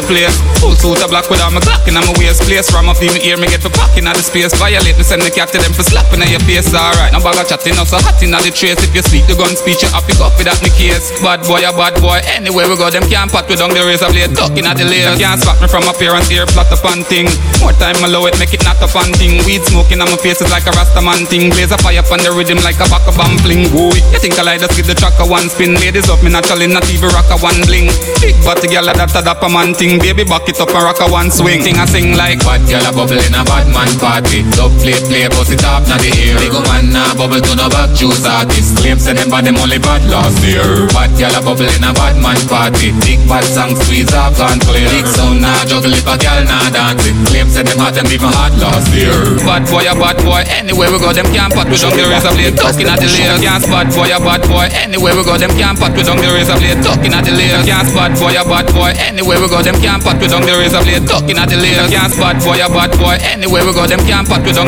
The 0.00 0.06
place. 0.06 0.67
Suit 0.78 1.02
of 1.02 1.10
black 1.10 1.26
without 1.26 1.50
my 1.50 1.58
Glock 1.58 1.84
in 1.90 1.98
my 1.98 2.06
waist 2.16 2.46
place. 2.46 2.70
Ram 2.70 2.86
up 2.86 3.02
even 3.02 3.18
ear 3.26 3.34
me 3.34 3.50
get 3.50 3.60
for 3.60 3.68
packing 3.74 4.06
out 4.06 4.14
the 4.14 4.22
space. 4.22 4.54
Violate 4.54 4.94
me 4.94 5.02
send 5.02 5.20
the 5.20 5.28
cat 5.28 5.50
to 5.50 5.58
them 5.58 5.74
for 5.74 5.82
slapping 5.82 6.22
at 6.22 6.30
your 6.30 6.38
face. 6.46 6.70
Alright, 6.70 7.10
now 7.10 7.18
bag 7.18 7.42
chatting 7.50 7.74
up 7.76 7.90
so 7.90 7.98
hot 7.98 8.16
in 8.22 8.30
the 8.30 8.50
trace. 8.54 8.78
If 8.78 8.94
you 8.94 9.02
speak 9.02 9.26
the 9.26 9.34
gun 9.34 9.58
speech, 9.58 9.82
you 9.82 9.90
have 9.90 10.06
to 10.06 10.14
go 10.14 10.30
up 10.30 10.38
with 10.38 10.46
that 10.46 10.62
me 10.62 10.70
case. 10.70 11.10
Bad 11.18 11.42
boy, 11.50 11.66
a 11.66 11.74
bad 11.74 11.98
boy. 11.98 12.22
Anywhere 12.30 12.70
we 12.70 12.78
go, 12.78 12.86
them 12.94 13.02
can't 13.10 13.26
pat 13.26 13.50
with 13.50 13.58
down 13.58 13.74
the 13.74 13.82
razor 13.82 14.06
blade. 14.14 14.32
Ducking 14.38 14.70
at 14.70 14.78
the 14.78 14.86
layers. 14.86 15.18
Can't 15.18 15.42
spot 15.42 15.58
me 15.58 15.66
from 15.66 15.82
appearance 15.90 16.30
here, 16.30 16.46
flat 16.46 16.70
up 16.70 16.86
on 16.86 17.02
thing. 17.10 17.26
More 17.58 17.74
time 17.76 17.98
allow 18.06 18.30
it, 18.30 18.38
make 18.38 18.54
it 18.54 18.62
not 18.62 18.78
a 18.78 18.86
fun 18.86 19.10
thing. 19.18 19.42
Weed 19.42 19.66
smoking 19.66 19.98
on 19.98 20.08
my 20.14 20.18
face 20.22 20.38
is 20.38 20.48
like 20.54 20.70
a 20.70 20.72
rasta 20.78 21.02
man 21.02 21.26
thing. 21.26 21.50
Blaze 21.50 21.74
a 21.74 21.78
fire 21.82 22.06
on 22.06 22.22
the 22.22 22.30
rhythm 22.30 22.62
like 22.62 22.78
a 22.78 22.86
back 22.86 23.02
of 23.10 23.18
bomb 23.18 23.34
fling. 23.42 23.66
Boy, 23.74 23.98
you 24.14 24.18
think 24.22 24.38
I 24.38 24.46
like 24.46 24.62
just 24.62 24.78
give 24.78 24.86
the 24.86 24.94
track 24.94 25.18
a 25.18 25.26
one 25.26 25.50
spin? 25.50 25.74
Ladies 25.82 26.06
up 26.06 26.22
me 26.22 26.30
naturally, 26.30 26.70
not 26.70 26.86
even 26.86 27.10
rock 27.10 27.26
a 27.34 27.36
one 27.42 27.58
bling. 27.66 27.90
Big 28.22 28.38
body 28.46 28.70
girl, 28.70 28.86
a 28.86 28.94
dapper 28.94 29.50
man 29.50 29.74
thing. 29.74 29.98
Baby, 29.98 30.22
back 30.22 30.46
it 30.46 30.56
up 30.62 30.67
and 30.72 30.84
rock 30.84 31.00
a 31.00 31.06
one 31.10 31.30
swing. 31.30 31.60
Thing 31.62 31.76
I 31.76 31.86
sing 31.86 32.14
like 32.14 32.38
Bad 32.46 32.62
girl 32.68 32.84
a 32.86 32.92
bubble 32.94 33.18
in 33.18 33.34
a 33.34 33.42
bad 33.42 33.66
man 33.72 33.90
party 33.98 34.46
Dub 34.54 34.70
play 34.78 34.94
play 35.10 35.26
bust 35.28 35.50
it 35.50 35.64
up 35.64 35.82
na 35.90 35.98
the 35.98 36.12
air 36.14 36.38
Big 36.38 36.54
man 36.70 36.92
na 36.94 37.10
bubble 37.18 37.42
to 37.42 37.52
no 37.58 37.66
back 37.66 37.90
juice 37.96 38.22
artist 38.22 38.78
Claim 38.78 38.98
say 38.98 39.14
them 39.16 39.28
bad 39.32 39.44
them 39.44 39.58
only 39.58 39.82
bad 39.82 40.04
last 40.06 40.38
year 40.46 40.86
Bad 40.94 41.10
girl 41.18 41.34
a 41.34 41.40
bubble 41.42 41.66
in 41.66 41.82
a 41.82 41.90
bad 41.96 42.14
man 42.22 42.38
party 42.46 42.94
Big 43.02 43.18
bad 43.26 43.42
song 43.42 43.74
squeeze 43.74 44.12
up 44.14 44.38
and 44.38 44.62
clear 44.62 44.86
Big 44.94 45.08
sound 45.08 45.42
na 45.42 45.50
juggle 45.66 45.94
if 45.94 46.06
a 46.06 46.14
girl 46.14 46.42
na 46.46 46.58
dance 46.70 47.02
it 47.02 47.16
Claim 47.32 47.48
say 47.50 47.66
them 47.66 47.78
hot 47.82 47.94
them 47.98 48.06
even 48.12 48.30
hot 48.30 48.54
last 48.60 48.92
year 48.94 49.38
Bad 49.48 49.64
boy, 49.70 49.86
a 49.86 49.94
bad 49.96 50.18
boy. 50.20 50.42
Anywhere 50.52 50.92
we 50.92 50.98
go, 51.00 51.08
them 51.08 51.24
can't 51.32 51.48
pat 51.54 51.70
with 51.70 51.80
down 51.80 51.94
the 51.96 52.04
razor 52.04 52.34
blade. 52.36 52.52
Talking 52.58 52.90
at 52.90 53.00
the 53.00 53.08
layers. 53.08 53.40
Can't 53.40 53.62
spot 53.64 53.88
boy, 53.94 54.10
a 54.12 54.18
bad 54.20 54.42
boy. 54.44 54.68
Anywhere 54.76 55.14
we 55.16 55.22
go, 55.24 55.34
them 55.38 55.52
can't 55.56 55.78
pat 55.78 55.94
with 55.96 56.04
down 56.04 56.20
the 56.20 56.28
razor 56.28 56.58
blade. 56.58 56.82
Talking 56.84 57.14
at 57.14 57.24
the 57.24 57.32
layers. 57.32 57.64
Can't 57.64 57.88
spot 57.88 58.12
boy, 58.18 58.34
a 58.36 58.42
bad 58.44 58.66
boy. 58.74 58.92
Anywhere 58.98 59.40
we 59.40 59.48
go, 59.48 59.62
them 59.62 59.78
can't 59.80 60.02
pat 60.04 60.20
with 60.20 60.36
down 60.36 60.42
the 60.44 60.54
razor 60.58 60.82
blade. 60.84 61.04
Ducking 61.06 61.38
at 61.38 61.46
the 61.48 61.56
layers. 61.56 61.88
Can't 61.90 62.12
spot 62.12 62.36
boy, 62.44 62.60
a 62.60 62.68
bad 62.68 62.90
boy. 62.98 63.16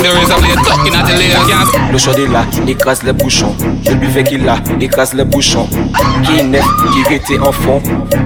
The 0.03 0.11
razor 0.13 0.41
blade. 0.41 0.59
Le 1.93 1.99
chaud 1.99 2.13
est 2.13 2.27
là, 2.31 2.45
écrase 2.69 3.03
les 3.03 3.13
bouchons. 3.13 3.55
Je 3.85 3.93
lui 3.93 4.09
fais 4.09 4.25
qu'il 4.25 4.49
a, 4.49 4.57
écrase 4.81 5.15
les 5.15 5.25
bouchons. 5.25 5.69
Qui 6.25 6.43
neuf, 6.45 6.65
qui 7.09 7.15
était 7.15 7.39
en. 7.39 7.51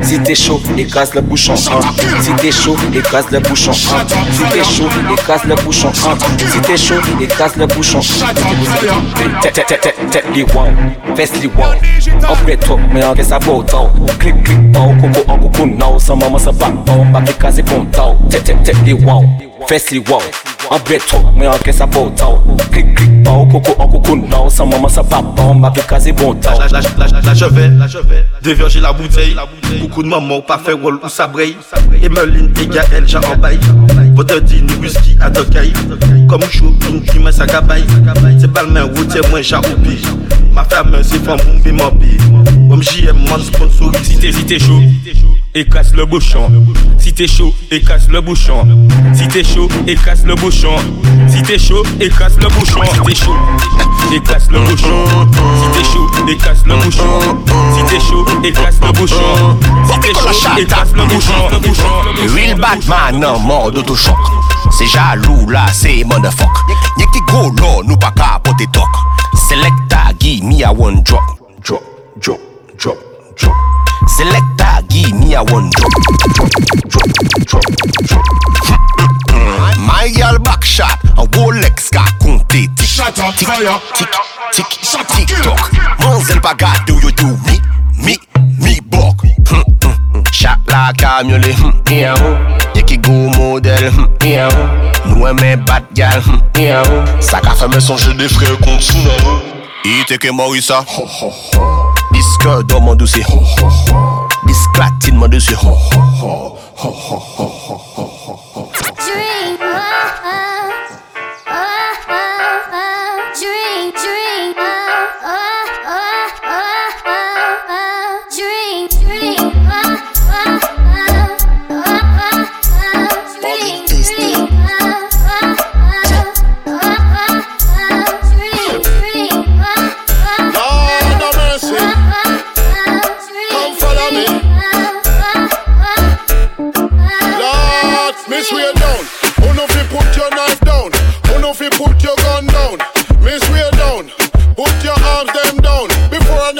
Si 0.02 0.18
t'es 0.20 0.34
chaud, 0.34 0.60
écrase 0.76 1.14
le 1.14 1.20
bouchon. 1.22 1.54
hein. 1.54 1.80
Si 2.20 2.32
t'es 2.34 2.52
chaud, 2.52 2.76
écrase 2.94 3.26
le 3.30 3.40
bouchon. 3.40 3.70
hein. 3.72 4.04
Si 4.32 4.42
t'es 4.52 4.64
chaud, 4.64 4.88
écrase 5.12 5.44
le 5.44 5.54
bouchon. 5.56 5.92
hein. 6.06 6.16
Si 6.52 6.58
t'es 6.60 6.76
chaud, 6.76 6.94
écrase 7.20 7.56
le 7.56 7.66
bouchon. 7.66 8.00
Tête, 9.42 9.54
tête, 9.54 9.66
tête, 9.80 9.94
tête, 10.10 10.24
les 10.34 10.42
wow. 10.42 10.66
Fesse 11.16 11.32
les 11.40 11.46
wow. 11.46 11.64
En 12.28 12.34
prêt 12.36 12.58
mais 12.92 13.04
en 13.04 13.14
tôt. 13.14 13.88
Clic, 14.18 14.42
clic, 14.44 14.58
oh, 14.76 14.92
coco, 15.00 15.24
en 15.32 15.38
coco, 15.38 15.66
non. 15.66 15.98
Sans 15.98 16.16
maman, 16.16 16.38
ça 16.38 16.50
pas 16.52 16.72
se 17.55 17.62
pontal 17.62 18.16
Tete 18.30 18.74
li 18.84 18.94
wow, 19.05 19.22
fes 19.68 19.90
li 19.92 20.02
wow. 20.09 20.22
An 20.72 20.80
mwen 21.36 21.50
anke 21.52 21.72
sa 21.72 21.86
potal 21.86 22.38
Klik 22.72 22.94
klik 22.96 23.12
pao, 23.24 23.44
koko 23.52 23.74
an 23.82 23.90
koko 23.92 24.16
nou 24.16 24.50
San 24.50 24.70
maman 24.70 24.90
sa 24.90 25.02
papan, 25.02 25.61
ma 25.61 25.70
La, 25.70 26.66
la, 26.72 26.80
la, 26.98 27.20
la 27.20 27.34
jeve, 27.34 27.70
devirje 28.42 28.80
la 28.80 28.92
bouteille. 28.92 29.36
Koukou 29.80 30.02
de 30.02 30.09
maman, 30.09 30.40
pa 30.46 30.59
fe 30.59 30.72
wol 30.72 30.98
ou 31.02 31.09
sabrey 31.09 31.55
Emeline 32.02 32.50
e 32.61 32.66
Gael, 32.66 33.07
jan 33.07 33.24
an 33.28 33.40
bay 33.40 33.59
Bote 34.14 34.40
di 34.40 34.62
whisky 34.80 35.16
a 35.20 35.30
dokay 35.30 35.72
Kom 36.30 36.42
chou, 36.50 36.72
koum 36.82 37.00
ki 37.05 37.20
men 37.22 37.34
sa 37.34 37.46
gabay 37.46 37.84
Se 38.40 38.48
balmen 38.48 38.90
wote 38.96 39.22
mwen 39.30 39.44
jan 39.44 39.64
oubi 39.70 40.00
Ma 40.55 40.64
fame 40.64 41.02
se 41.05 41.20
fan 41.22 41.38
moun 41.44 41.62
bi 41.62 41.74
man 41.74 41.98
bi 41.98 42.16
Om 42.70 42.82
jye 42.82 43.12
man 43.26 43.42
sponsorisite 43.42 44.32
Zite 44.38 44.61
chou 44.62 45.23
et 45.55 45.64
casse 45.64 45.92
le 45.94 46.05
bouchon. 46.05 46.50
Si 46.98 47.12
t'es 47.12 47.28
chaud, 47.28 47.55
et 47.70 47.80
casse 47.80 48.09
le 48.09 48.20
bouchon. 48.20 48.66
Si 49.14 49.28
t'es 49.28 49.44
chaud, 49.44 49.68
et 49.86 49.94
casse 49.94 50.24
le 50.24 50.34
bouchon. 50.34 50.76
Si 51.28 51.42
t'es 51.42 51.59
chaud, 51.59 51.84
et 52.00 52.11
casse 52.11 52.36
le 52.38 52.48
bouchon. 52.48 52.82
Si 52.82 53.07
t'es 53.07 53.14
chaud, 53.14 53.36
et 54.12 54.20
casse 54.20 54.50
le 54.50 54.59
bouchon. 54.59 55.07
Si 55.62 55.78
t'es 55.78 55.84
chaud, 55.84 56.09
et 56.28 56.36
casse 56.36 56.64
le 56.66 56.74
bouchon. 56.74 57.20
Si 57.76 57.84
t'es 57.84 58.00
chaud, 58.00 58.26
et 58.42 58.52
casse 58.52 58.80
le 58.80 58.92
bouchon. 58.92 59.59
Si 59.88 60.00
t'es 60.00 60.12
chaud, 60.12 60.59
et 60.59 60.64
casse 60.66 60.92
le 60.92 61.05
bouchon. 61.07 61.32
Real 62.34 62.59
Batman 62.59 63.24
en 63.24 63.38
mode 63.38 63.78
autochoc. 63.78 64.16
C'est 64.76 64.86
jaloux 64.86 65.48
là, 65.48 65.66
c'est 65.72 66.02
motherfuck. 66.05 66.48
Y'a 66.98 67.07
qui 67.12 67.20
go 67.30 67.52
là, 67.61 67.80
nous 67.84 67.96
pas 67.96 68.12
capoter 68.16 68.66
talk. 68.72 68.88
Selecta, 69.48 70.12
give 70.18 70.42
me 70.42 70.64
a 70.64 70.72
one 70.72 71.02
drop. 71.05 71.22
Drop, 71.64 71.82
drop, 72.20 72.40
drop, 72.76 72.98
drop. 73.38 73.55
Selector, 74.09 74.86
give 74.88 75.12
me 75.18 75.34
a 75.34 75.42
one 75.42 75.70
drop. 75.70 75.90
My 79.78 80.11
girl 80.14 80.38
back 80.38 80.64
shot, 80.64 80.98
a 81.16 81.24
Rolex 81.34 81.90
ka 81.90 82.05
konte. 82.20 82.68
Tik, 82.76 82.86
shut 82.86 83.18
up, 83.18 83.34
tik, 83.34 83.48
fire. 83.48 83.80
tik, 83.94 84.09
tik, 84.52 84.70
shut 84.84 85.09
tik, 85.09 85.30
up, 85.38 85.57
tok 85.57 85.72
Manzel 85.98 86.40
pa 86.40 86.55
gade 86.55 86.92
yo 87.02 87.11
do 87.11 87.36
mi, 87.46 87.59
mi, 88.05 88.16
mi 88.61 88.80
bok. 88.80 89.22
Hm, 89.22 89.62
hm, 89.82 89.96
hm. 90.12 90.24
Shot 90.32 90.59
la 90.68 90.92
kamyole, 90.92 91.55
ye 92.74 92.82
ki 92.82 92.96
go 92.98 93.12
model 93.36 93.90
Nou 95.07 95.26
e 95.28 95.32
men 95.32 95.64
bat 95.64 95.84
gal, 95.94 96.22
sa 97.20 97.40
ka 97.40 97.55
feme 97.55 97.80
sonje 97.80 98.14
de 98.18 98.28
fre 98.28 98.55
kont 98.62 98.80
sou 98.80 99.00
nan 99.05 99.52
E 99.84 100.05
teke 100.09 100.32
Morisa, 100.32 100.80
ho 100.80 101.05
ho 101.05 101.28
ho. 101.30 101.93
Disque 102.14 102.48
dans 102.68 102.80
mon 102.80 102.94
dossier. 102.94 103.24
Disque 104.46 104.70
platine 104.72 105.16
mon 105.16 105.26
dossier. 105.26 105.56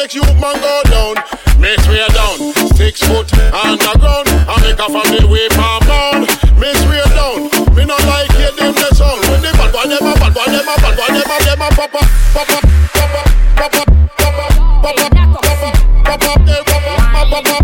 Before 0.07 0.29
you 0.29 0.41
man 0.41 0.57
go 0.61 0.83
down. 0.91 1.15
Miss 1.59 1.81
way 1.89 2.07
down. 2.13 2.37
Six 2.77 3.01
foot 3.01 3.33
on 3.53 3.79
the 3.79 3.93
ground. 3.99 4.29
I 4.49 4.61
make 4.61 4.79
a 4.79 4.87
family 4.87 5.25
way 5.25 5.49
from 5.51 5.81
down. 5.87 6.27
Miss 6.59 6.79
way 6.89 7.05
down. 7.15 7.49
Me 7.75 7.85
not 7.85 8.05
like 8.05 8.31
hear 8.33 8.53
them 8.53 8.75
the 8.75 8.95
sound. 8.95 9.21
When 9.29 9.41
the 9.41 9.53
bad 9.53 9.73
boy 9.73 9.89
them 9.89 10.07
a 10.07 10.15
bad 10.19 10.35
boy 10.35 10.45
them 10.45 10.69
a 10.69 10.77
bad 10.77 10.97
boy 10.97 11.09
them 11.09 11.31
a 11.31 11.45
them 11.45 11.63
a 11.63 11.69
pop 11.71 11.95
up 11.95 12.05
pop 12.35 12.51
up 12.51 12.65
pop 12.95 13.15
up 13.15 13.29
pop 13.57 13.75
up 13.75 13.89
pop 14.05 14.99
up 14.99 15.13
pop 17.15 17.33
up 17.33 17.45
pop 17.45 17.64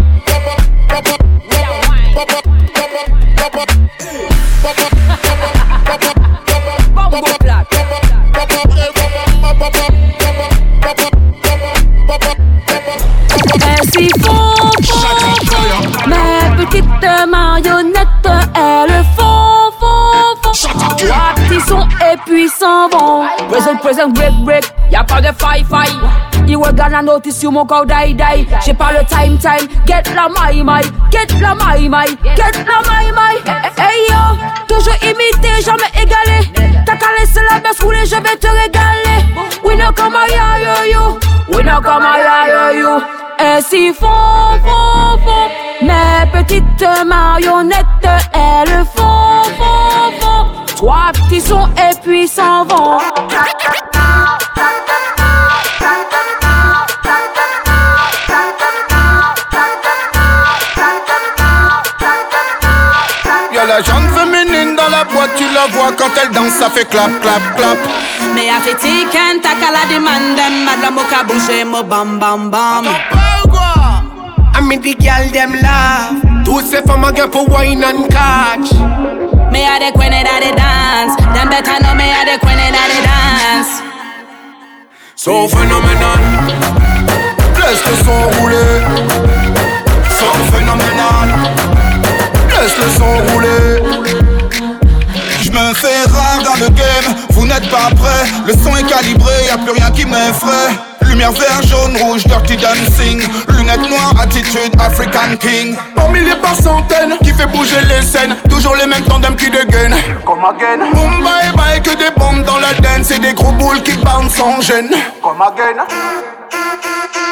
Ils 23.01 23.05
et 23.05 23.07
vont. 23.41 23.49
Present, 23.49 23.77
present, 23.77 24.09
break, 24.09 24.35
break. 24.45 24.65
Y'a 24.91 25.05
pas 25.05 25.21
de 25.21 25.29
faille. 25.33 25.65
You 26.47 26.59
were 26.59 26.73
gonna 26.73 27.03
notice 27.03 27.43
you 27.43 27.51
mon 27.51 27.65
corps 27.65 27.87
die 27.87 28.13
die. 28.15 28.47
J'ai 28.65 28.75
pas 28.75 28.93
le 28.93 29.05
time 29.05 29.39
time. 29.39 29.69
Get 29.87 30.13
la 30.15 30.29
my 30.29 30.63
my, 30.63 30.83
get 31.11 31.31
la 31.41 31.55
my 31.55 31.89
my, 31.89 32.07
get 32.37 32.57
la 32.67 32.81
my 32.83 33.13
my. 33.13 33.37
Hey 33.77 34.09
yo, 34.09 34.37
toujours 34.67 34.97
imité, 35.03 35.63
jamais 35.65 35.91
égalé. 35.95 36.51
T'as 36.85 36.97
qu'à 36.97 37.07
laisser 37.19 37.41
la 37.51 37.61
baisse 37.61 37.81
rouler, 37.81 38.05
je 38.05 38.17
vais 38.17 38.37
te 38.37 38.49
régaler. 38.49 39.25
We 39.63 39.77
know 39.77 39.93
come 39.93 40.17
a 40.17 40.27
ya 40.29 40.59
yo 40.59 40.93
yo, 40.93 41.19
we 41.53 41.63
know 41.63 41.81
come 41.81 42.05
a 42.05 42.19
ya 42.19 42.73
yo 42.73 42.81
yo. 42.81 43.01
Ainsi 43.43 43.95
font, 43.95 44.07
font, 44.63 45.19
font 45.25 45.51
Mes 45.81 46.31
petites 46.31 46.85
marionnettes 47.07 47.87
Elles 48.35 48.85
font, 48.95 49.43
font, 49.57 50.10
sons 51.41 51.69
et 51.77 51.97
puis 52.03 52.29
s'en 52.29 52.65
vont 52.65 52.99
Y'a 63.53 63.67
la 63.67 63.83
jambe 63.83 64.09
féminine 64.15 64.77
dans 64.77 64.89
la 64.89 65.05
boîte, 65.05 65.31
tu 65.37 65.45
la 65.53 65.67
vois 65.67 65.93
quand 65.99 66.11
elle 66.23 66.31
danse, 66.31 66.53
ça 66.53 66.71
fait 66.71 66.89
clap, 66.89 67.11
clap, 67.21 67.43
clap. 67.57 67.79
Me 68.35 68.49
a 68.49 68.61
fait 68.61 68.75
tiken, 68.75 69.41
ta 69.43 69.51
kala 69.61 69.85
demand 69.91 70.37
them 70.37 70.65
Madame 70.65 70.95
moka 70.95 71.25
bouger 71.25 71.65
mo 71.65 71.83
bam 71.83 72.19
bam 72.19 72.51
bam 72.51 72.85
I 74.55 74.61
mean 74.63 74.81
the 74.83 74.95
girl 74.95 75.29
them 75.33 75.55
laugh. 75.63 76.13
Tous 76.45 76.61
ces 76.61 76.83
femmes 76.83 77.05
à 77.05 77.29
pour 77.29 77.49
wine 77.51 77.83
and 77.83 78.09
catch. 78.09 78.73
Me 79.51 79.67
a 79.67 79.79
the 79.79 79.91
queen 79.93 80.13
of 80.15 80.41
the 80.43 80.53
dance. 80.55 81.17
Them 81.35 81.49
better 81.51 81.77
know 81.83 81.95
me 81.95 82.07
a 82.07 82.25
the 82.25 82.39
queen 82.39 82.59
of 82.59 82.71
the 82.71 83.01
dance. 83.03 83.83
So 85.17 85.49
phenomenal. 85.49 86.21
Laisse-le 87.59 87.95
s'enrouler. 88.05 88.81
So 90.19 90.27
phénoménal. 90.51 91.29
Laisse-le 92.49 92.89
s'enrouler. 92.91 94.00
Je 95.53 95.59
me 95.59 95.75
fais 95.75 96.03
rare 96.13 96.43
dans 96.45 96.65
le 96.65 96.69
game, 96.71 97.15
vous 97.31 97.47
n'êtes 97.47 97.69
pas 97.71 97.91
prêts. 97.97 98.31
Le 98.47 98.53
son 98.53 98.77
est 98.77 98.89
calibré, 98.89 99.33
y 99.47 99.51
a 99.51 99.59
plus 99.59 99.73
rien 99.73 99.91
qui 99.91 100.05
m'effraie. 100.05 100.79
Lumière 101.03 101.33
vert, 101.33 101.61
jaune, 101.67 101.97
rouge, 101.97 102.25
dirty 102.25 102.57
dancing. 102.57 103.21
Lunettes 103.49 103.89
noires, 103.89 104.15
attitude 104.21 104.73
African 104.79 105.37
King. 105.41 105.77
Par 105.97 106.09
milliers, 106.11 106.37
par 106.41 106.55
centaines, 106.55 107.19
qui 107.19 107.33
fait 107.33 107.47
bouger 107.47 107.81
les 107.89 108.03
scènes. 108.03 108.37
Toujours 108.49 108.77
les 108.77 108.87
mêmes 108.87 109.03
tandems 109.05 109.35
qui 109.35 109.51
dégainent. 109.51 109.97
Comme 110.25 110.45
again. 110.45 110.89
Boom, 110.93 111.25
bye 111.25 111.53
bye, 111.57 111.83
que 111.83 111.97
des 111.97 112.15
bombes 112.17 112.45
dans 112.45 112.59
la 112.59 112.73
dance. 112.75 113.11
Et 113.11 113.19
des 113.19 113.35
gros 113.35 113.53
boules 113.53 113.83
qui 113.83 113.97
bouncent 113.97 114.35
sans 114.37 114.61
gêne. 114.61 114.91
Comme 115.21 115.43
again. 115.43 115.83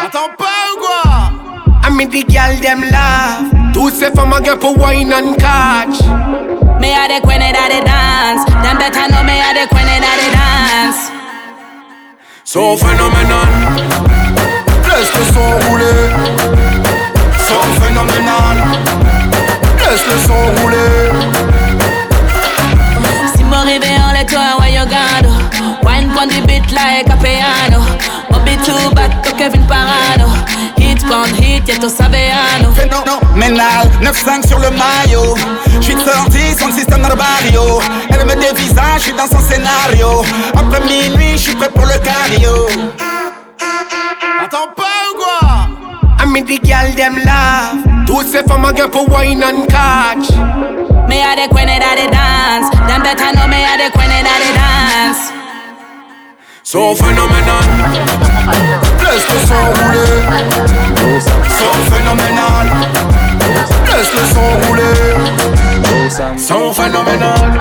Attends 0.04 0.30
pas 0.36 0.44
ou 0.74 0.80
quoi? 0.80 1.88
I 1.88 1.90
mean 1.92 2.08
the 2.08 2.28
girl 2.28 2.60
them 2.60 2.84
laugh. 2.90 3.44
Tous 3.72 3.90
ces 3.90 4.10
femmes 4.10 4.32
à 4.32 4.56
pour 4.56 4.76
wine 4.76 5.12
and 5.12 5.34
catch. 5.34 6.67
Me 6.81 6.95
a 6.95 7.09
the 7.09 7.20
queen 7.22 7.41
that 7.41 7.68
they 7.70 7.83
dance 7.83 8.45
Them 8.62 8.79
better 8.79 9.07
know 9.11 9.22
me 9.26 9.37
a 9.39 9.51
the 9.55 9.66
queen 9.68 9.87
that 9.87 10.16
they 10.18 10.31
dance 10.33 11.18
So 12.45 12.76
phénoménal. 12.79 13.47
Laisse 14.89 15.12
le 15.12 15.24
son 15.35 15.51
rouler. 15.68 16.09
So 17.47 17.57
phénoménal. 17.79 18.57
Laisse 19.79 20.07
le 20.07 20.16
son 20.26 20.43
rouler. 20.57 21.12
Si 23.37 23.45
mo 23.45 23.57
réveille 23.66 24.01
en 24.01 24.12
les 24.12 24.24
toits, 24.24 24.57
where 24.59 24.70
you 24.70 24.87
gado 24.87 25.33
Wine 25.85 26.09
pon 26.14 26.29
the 26.29 26.41
beat 26.47 26.72
like 26.72 27.11
a 27.12 27.16
piano 27.22 27.85
Bobby 28.31 28.57
too 28.64 28.95
bad 28.95 29.22
to 29.24 29.33
Kevin 29.37 29.62
Parano 29.66 30.29
Hit 30.99 31.07
pon 31.07 31.24
hit, 31.40 31.68
y'a 31.68 31.76
tout 31.76 31.88
sabeano 31.88 32.72
Phénoménal, 32.74 33.88
9-5 34.03 34.49
sur 34.49 34.59
le 34.59 34.70
maillot. 34.70 35.36
J'suis 35.80 35.94
sorti, 35.94 36.55
son 36.59 36.72
système 36.72 37.03
dans 37.03 37.11
le 37.11 37.14
barrio. 37.14 37.80
Elle 38.11 38.26
me 38.26 38.34
dévisage, 38.34 39.03
j'suis 39.03 39.12
dans 39.12 39.28
son 39.28 39.38
scénario. 39.38 40.24
Après 40.57 40.80
minuit, 40.80 41.38
j'suis 41.38 41.55
prêt 41.55 41.68
pour 41.70 41.84
le 41.84 41.99
cardio. 41.99 42.66
Attends 44.44 44.72
pas 44.76 44.82
ou 45.12 45.18
quoi? 45.18 45.68
I 46.20 46.26
mean 46.26 46.44
the 46.44 46.59
girl 46.64 46.92
them 46.96 47.20
laugh. 47.24 47.76
Tous 48.07 48.22
ces 48.22 48.42
femmes 48.42 48.64
à 48.64 48.72
gars 48.72 48.88
pour 48.88 49.09
wine 49.09 49.44
and 49.44 49.66
catch. 49.68 50.30
Me 51.09 51.22
a 51.22 51.36
the 51.36 51.49
queen 51.49 51.66
that 51.66 51.96
they 51.96 52.11
dance 52.11 52.68
Them 52.86 53.03
better 53.03 53.32
know 53.34 53.46
me 53.46 53.64
a 53.64 53.78
the 53.78 53.90
queen 53.92 54.11
that 54.11 54.40
they 54.42 54.53
dance 54.53 55.32
So 56.70 56.94
phenomenal. 56.94 57.64
Laisse-le 59.00 59.38
s'enrouler 59.48 60.20
So 61.48 61.68
phenomenal. 61.90 62.66
Laisse-le 63.86 64.24
s'enrouler 64.34 64.98
So 66.36 66.70
phenomenal. 66.74 67.58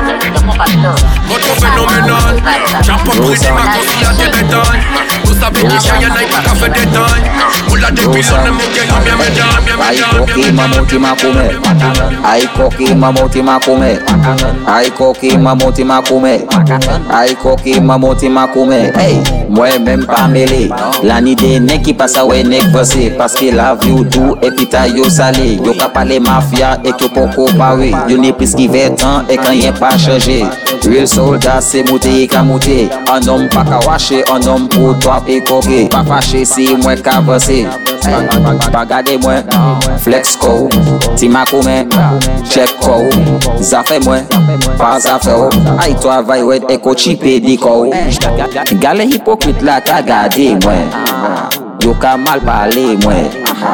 Votre 1.27 1.53
phénoménal 1.55 2.41
J'apporte 2.81 3.17
briser 3.19 3.51
ma 3.51 3.61
conscience 3.61 4.17
des 4.17 4.29
bétails 4.29 4.81
Vous 5.23 5.33
savez 5.33 5.61
qu'il 5.61 5.69
y 5.69 6.05
a 6.05 6.07
un 6.07 6.25
qui 6.25 6.35
a 6.35 6.55
fait 6.55 6.69
des 6.69 6.91
tailles 6.91 7.31
Vous 7.67 7.75
la 7.75 7.91
dépilez, 7.91 8.25
on 8.31 8.45
aime 8.45 8.57
bien, 8.73 8.83
bien, 8.83 9.15
bien, 9.15 9.15
bien, 9.61 9.77
bien 9.91 10.16
coquima 10.33 10.67
montima 10.67 11.15
comer 11.15 11.59
ai 12.23 12.47
coquima 12.47 13.11
montima 13.11 13.59
comer 13.59 14.01
ai 14.65 14.91
coquima 14.91 15.55
montima 15.55 16.01
comer 16.01 16.41
ai 17.09 17.35
coquima 17.35 17.97
montima 17.97 18.47
comer 18.47 18.93
ei 18.99 19.21
mwen 19.49 19.83
menm 19.85 20.05
pa 20.05 20.27
mele. 20.31 20.67
Lani 21.07 21.35
de 21.35 21.59
nek 21.59 21.83
ki 21.85 21.93
pasa 21.97 22.25
we 22.27 22.43
nek 22.43 22.69
vese 22.75 23.09
Paske 23.17 23.51
la 23.55 23.73
vi 23.75 23.91
ou 23.91 24.05
tou 24.05 24.37
epita 24.45 24.85
yo 24.87 25.09
sale. 25.09 25.57
Yo 25.65 25.73
ka 25.79 25.89
pale 25.93 26.19
mafya 26.23 26.75
ek 26.83 27.01
yo 27.01 27.11
poko 27.15 27.47
kopare 27.47 27.91
Yo 28.11 28.17
ne 28.21 28.33
pris 28.33 28.55
ki 28.57 28.67
vertan 28.73 29.29
ek 29.31 29.45
anyen 29.49 29.75
pa 29.79 29.93
chanje. 29.97 30.43
Real 30.87 31.07
soldat 31.07 31.63
se 31.63 31.83
moute 31.89 32.11
e 32.23 32.27
ka 32.31 32.43
moute. 32.43 32.87
An 33.11 33.29
om 33.29 33.47
pa 33.53 33.63
ka 33.67 33.81
wache, 33.87 34.23
anom 34.33 34.67
pou 34.71 34.95
to 35.01 35.19
pe 35.27 35.39
koke. 35.47 35.87
Pa 35.91 36.03
fache 36.07 36.45
si 36.45 36.73
mwen 36.75 37.01
ka 37.03 37.19
vese 37.27 37.65
Bagade 38.71 39.17
mwen, 39.17 39.43
flex 40.03 40.37
kou. 40.39 40.69
Tima 41.19 41.43
koumen, 41.49 41.89
chek 42.47 42.71
kou. 42.79 43.09
Zafè 43.59 43.99
mwen, 44.05 44.27
pa 44.79 44.95
zafè 45.03 45.35
ou. 45.35 45.49
Ay 45.81 45.95
to 46.01 46.11
avay 46.13 46.43
wet 46.47 46.69
e 46.71 46.77
ko 46.79 46.93
chipe 46.95 47.37
di 47.43 47.57
kou. 47.59 47.91
Gale 48.81 49.07
hipo 49.09 49.36
hipokrit 49.37 49.61
la 49.61 49.81
ka 49.81 50.01
gade 50.01 50.57
mwen 50.63 50.89
Yo 51.79 51.93
ka 51.93 52.17
mal 52.17 52.41
pale 52.41 52.97
mwen 52.97 53.29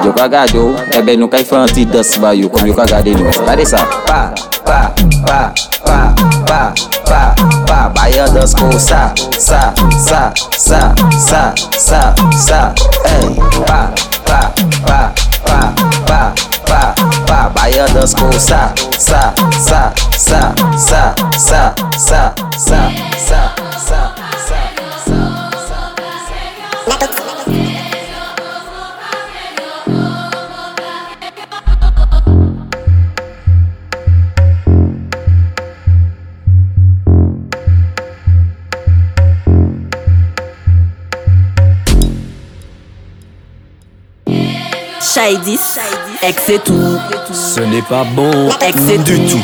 Yo 0.05 0.11
ka 0.11 0.28
gade 0.28 0.57
ou, 0.57 0.76
ebe 0.91 1.16
nou 1.18 1.28
ka 1.28 1.39
yfe 1.39 1.55
an 1.55 1.68
ti 1.68 1.86
dos 1.86 2.18
ba 2.20 2.34
yo 2.34 2.49
Kom 2.49 2.68
yo 2.68 2.74
ka 2.74 2.86
gade 2.86 3.16
nou 3.16 3.32
Gade 3.45 3.66
sa, 3.66 3.86
pa, 4.07 4.34
pa, 4.66 4.91
pa, 5.26 5.51
pa, 5.86 6.14
pa, 6.47 6.74
pa, 7.05 7.36
pa 7.68 7.89
Bayan 7.95 8.34
dos 8.34 8.53
kou 8.53 8.72
sa, 8.80 9.14
sa, 9.39 9.74
sa, 9.97 10.32
sa, 10.51 10.93
sa, 11.18 11.53
sa, 11.72 12.14
sa 12.32 12.74
Hey, 13.05 13.30
pa, 13.66 13.89
pa, 14.26 14.51
pa, 14.86 14.99
pa, 15.45 15.61
pa, 16.05 16.22
pa, 16.68 16.82
pa 17.28 17.39
Bayan 17.55 17.88
dos 17.93 18.14
kou 18.14 18.32
sa, 18.39 18.74
sa, 18.99 19.34
sa, 19.59 19.91
sa, 20.18 20.53
sa, 20.78 21.16
sa, 21.38 21.61
sa, 21.95 22.34
sa, 22.57 22.82
sa, 23.18 23.41
sa 23.88 24.22
Shady, 45.14 45.59
ex 46.24 46.43
c'est 46.43 46.64
tout 46.64 46.97
Ce 47.32 47.59
n'est 47.59 47.84
pas 47.84 48.03
bon 48.03 48.49
Ex 48.61 48.82
du 49.03 49.20
tout. 49.28 49.43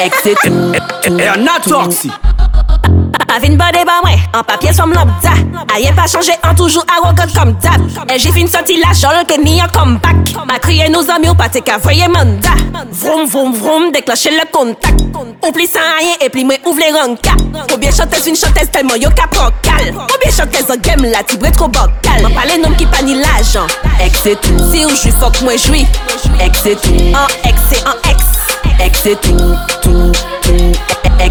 Ex 0.00 0.16
c'est 0.24 0.34
tout 0.34 0.72
Et 1.18 1.28
un 1.28 1.46
atoxy. 1.46 2.10
Pavine 3.30 3.56
bade 3.56 3.84
ba 3.86 4.00
mwen, 4.02 4.18
an 4.34 4.42
papye 4.42 4.72
som 4.74 4.90
lambda 4.90 5.30
Ayen 5.70 5.94
pa 5.94 6.02
chanje, 6.10 6.34
an 6.42 6.56
toujou 6.58 6.82
arrogant 6.90 7.30
kom 7.30 7.52
dab 7.62 7.84
E 8.10 8.18
j'ai 8.18 8.32
fin 8.34 8.48
senti 8.50 8.74
la 8.80 8.90
jol 8.90 9.20
ke 9.28 9.36
ni 9.38 9.60
an 9.62 9.70
comeback. 9.70 10.32
Ma 10.48 10.56
kriye 10.58 10.88
nou 10.90 11.06
zami 11.06 11.30
ou 11.30 11.38
pate 11.38 11.62
ka 11.62 11.76
voye 11.78 12.08
manda 12.10 12.56
Vroom 12.90 13.28
vroom 13.30 13.52
vroom, 13.54 13.92
déclencher 13.92 14.32
le 14.32 14.50
contact. 14.50 14.98
Oubli 15.46 15.68
sans 15.68 15.78
rien 16.00 16.16
et 16.20 16.28
puis 16.28 16.44
moi 16.44 16.56
ouvre 16.66 16.80
les 16.80 16.90
ranka 16.90 17.30
Combien 17.70 17.92
chanteuse 17.92 18.26
une 18.26 18.34
chanteuse 18.34 18.70
tellement 18.72 18.96
yo 18.96 19.10
ka 19.10 19.28
pran 19.30 19.50
kal 19.62 19.94
Combien 19.94 20.32
chanteuse 20.36 20.68
en 20.68 20.80
game 20.80 21.04
la 21.04 21.22
tibre 21.22 21.52
trop 21.52 21.68
bancal 21.68 22.22
M'en 22.22 22.30
parle 22.30 22.60
nom 22.60 22.74
qui 22.74 22.86
pa 22.86 23.00
ni 23.02 23.14
l'argent. 23.14 23.68
Ex 24.04 24.24
tout, 24.42 24.72
si 24.72 24.84
ou 24.84 24.90
j'suis 24.90 25.12
fuck 25.12 25.40
moi 25.42 25.56
j'suis 25.56 25.86
Ex 26.40 26.60
c'est 26.64 26.82
tout, 26.82 27.14
en 27.14 27.48
ex 27.48 27.60
c'est 27.70 27.86
en 27.86 28.10
ex. 28.10 28.24
Ex 28.84 29.02
tout, 29.22 29.54
tout, 29.82 30.12
tout 30.42 30.90